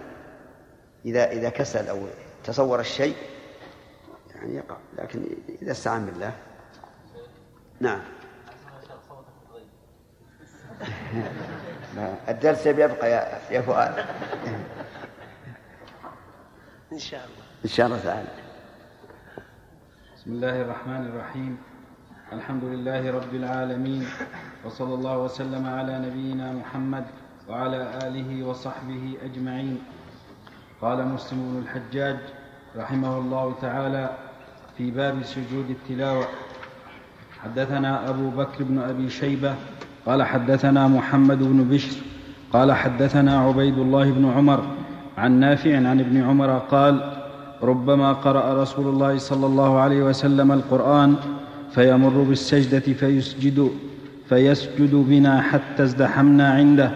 إذا 1.05 1.31
إذا 1.33 1.49
كسل 1.49 1.89
أو 1.89 2.07
تصور 2.45 2.81
الشيء 2.81 3.17
يعني 4.43 4.55
يقع. 4.57 4.77
لكن 4.99 5.25
إذا 5.63 5.73
استعان 5.73 6.07
بالله. 6.07 6.33
نعم. 7.81 8.01
الدرس 12.29 12.67
يبقى 12.67 13.11
يا 13.11 13.41
يا 13.51 13.61
فؤاد. 13.61 14.05
إن 16.93 16.99
شاء 16.99 17.21
الله. 17.21 17.45
إن 17.65 17.69
شاء 17.71 17.87
الله 17.87 17.99
تعالى. 17.99 18.29
بسم 20.17 20.33
الله 20.33 20.63
الرحمن 20.63 21.07
الرحيم. 21.07 21.59
الحمد 22.33 22.65
لله 22.65 23.11
رب 23.11 23.35
العالمين. 23.35 24.07
وصلى 24.65 24.95
الله 24.95 25.19
وسلم 25.19 25.67
على 25.67 25.99
نبينا 25.99 26.53
محمد 26.53 27.05
وعلى 27.49 27.99
آله 28.07 28.47
وصحبه 28.47 29.19
أجمعين. 29.23 29.83
قال 30.81 31.09
مسلم 31.09 31.39
بن 31.39 31.59
الحجاج 31.63 32.19
رحمه 32.77 33.19
الله 33.19 33.55
تعالى 33.61 34.28
في 34.79 34.91
باب 34.91 35.15
سجود 35.25 35.71
التلاوة. 35.71 36.27
حدثنا 37.45 38.11
أبو 38.11 38.31
بكر 38.31 38.65
بن 38.65 38.79
أبي 38.79 39.11
شيبة 39.11 39.55
قال 40.07 40.23
حدثنا 40.23 40.89
محمد 40.89 41.39
بن 41.39 41.65
بشر 41.71 41.97
قال 42.53 42.73
حدثنا 42.73 43.39
عبيد 43.39 43.79
الله 43.79 44.11
بن 44.11 44.33
عمر 44.37 44.65
عن 45.19 45.41
نافع 45.41 45.77
عن 45.77 46.01
ابن 46.01 46.23
عمر 46.23 46.59
قال 46.59 47.01
ربما 47.63 48.13
قرأ 48.13 48.63
رسول 48.63 48.87
الله 48.87 49.19
صلى 49.19 49.47
الله 49.47 49.79
عليه 49.79 50.03
وسلم 50.03 50.53
القرآن 50.53 51.17
فيمر 51.75 52.23
بالسجدة 52.23 52.93
فيسجد 52.93 53.71
فيسجد 54.29 54.95
بنا 54.95 55.41
حتى 55.41 55.83
ازدحمنا 55.83 56.53
عنده 56.53 56.91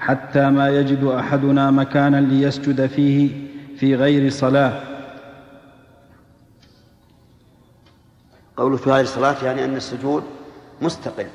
حتى 0.00 0.50
ما 0.50 0.68
يجد 0.70 1.04
أحدنا 1.04 1.70
مكانا 1.70 2.20
ليسجد 2.20 2.86
فيه 2.86 3.30
في 3.76 3.94
غير 3.94 4.30
صلاة. 4.30 4.80
قوله 8.56 8.76
في 8.76 8.90
هذه 8.90 9.00
الصلاة 9.00 9.44
يعني 9.44 9.64
أن 9.64 9.76
السجود 9.76 10.24
مستقل. 10.82 11.26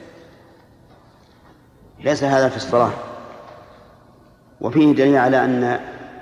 ليس 1.99 2.23
هذا 2.23 2.49
في 2.49 2.57
الصلاة. 2.57 2.91
وفيه 4.61 4.93
دليل 4.95 5.17
على 5.17 5.45
أن 5.45 5.79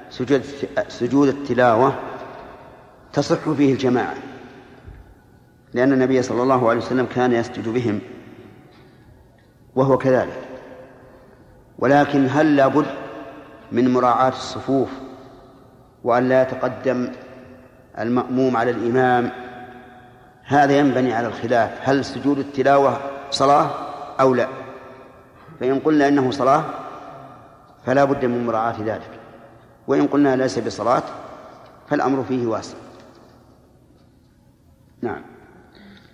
سجود 0.09 0.43
سجود 0.87 1.27
التلاوة 1.27 1.95
تصح 3.13 3.49
فيه 3.49 3.73
الجماعة. 3.73 4.15
لأن 5.73 5.93
النبي 5.93 6.21
صلى 6.21 6.43
الله 6.43 6.69
عليه 6.69 6.79
وسلم 6.79 7.05
كان 7.15 7.33
يسجد 7.33 7.69
بهم. 7.69 7.99
وهو 9.75 9.97
كذلك. 9.97 10.47
ولكن 11.79 12.27
هل 12.29 12.55
لابد 12.55 12.85
من 13.71 13.93
مراعاة 13.93 14.29
الصفوف؟ 14.29 14.89
وأن 16.03 16.29
لا 16.29 16.41
يتقدم 16.41 17.11
المأموم 17.99 18.57
على 18.57 18.71
الإمام 18.71 19.31
هذا 20.49 20.79
ينبني 20.79 21.13
على 21.13 21.27
الخلاف. 21.27 21.69
هل 21.81 22.05
سجود 22.05 22.37
التلاوة 22.37 22.97
صلاة 23.31 23.69
أو 24.19 24.33
لا؟ 24.33 24.47
فإن 25.59 25.79
قلنا 25.79 26.07
إنه 26.07 26.31
صلاة 26.31 26.63
فلا 27.85 28.03
بد 28.03 28.25
من 28.25 28.45
مراعاة 28.45 28.75
ذلك. 28.85 29.11
وإن 29.87 30.07
قلنا 30.07 30.35
ليس 30.35 30.59
بصلاة 30.59 31.03
فالأمر 31.87 32.23
فيه 32.23 32.47
واسع. 32.47 32.77
نعم. 35.01 35.21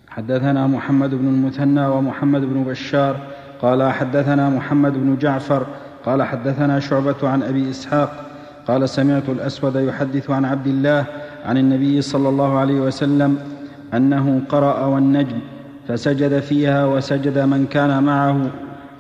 حدثنا 0.08 0.68
محمد 0.68 1.10
بن 1.10 1.28
المثنى 1.28 1.88
ومحمد 1.88 2.42
بن 2.42 2.64
بشار. 2.64 3.18
قال 3.62 3.92
حدثنا 3.92 4.50
محمد 4.50 4.94
بن 4.94 5.18
جعفر. 5.18 5.66
قال 6.06 6.24
حدثنا 6.24 6.80
شعبة 6.80 7.30
عن 7.30 7.44
أبي 7.44 7.70
إسحاق. 7.70 8.26
قال 8.68 8.90
سمعت 8.90 9.30
الأسود 9.30 9.76
يحدث 9.76 10.30
عن 10.30 10.46
عبد 10.46 10.68
الله 10.68 11.06
عن 11.46 11.58
النبي 11.58 12.02
صلى 12.02 12.30
الله 12.30 12.60
عليه 12.60 12.80
وسلم 12.80 13.55
أنه 13.94 14.42
قرأ 14.50 14.86
والنجم 14.86 15.40
فسجد 15.88 16.40
فيها 16.40 16.86
وسجد 16.86 17.40
من 17.40 17.66
كان 17.66 18.04
معه 18.04 18.52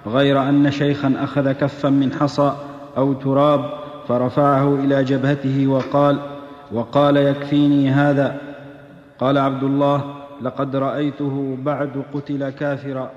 غير 0.07 0.41
أن 0.41 0.71
شيخا 0.71 1.13
أخذ 1.19 1.51
كفا 1.51 1.89
من 1.89 2.13
حصى 2.13 2.53
أو 2.97 3.13
تراب 3.13 3.69
فرفعه 4.07 4.75
إلى 4.75 5.03
جبهته 5.03 5.67
وقال 5.67 6.19
وقال 6.71 7.17
يكفيني 7.17 7.89
هذا. 7.89 8.37
قال 9.19 9.37
عبد 9.37 9.63
الله 9.63 10.03
لقد 10.41 10.75
رأيته 10.75 11.57
بعد 11.61 12.03
قتل 12.13 12.49
كافرا. 12.49 13.11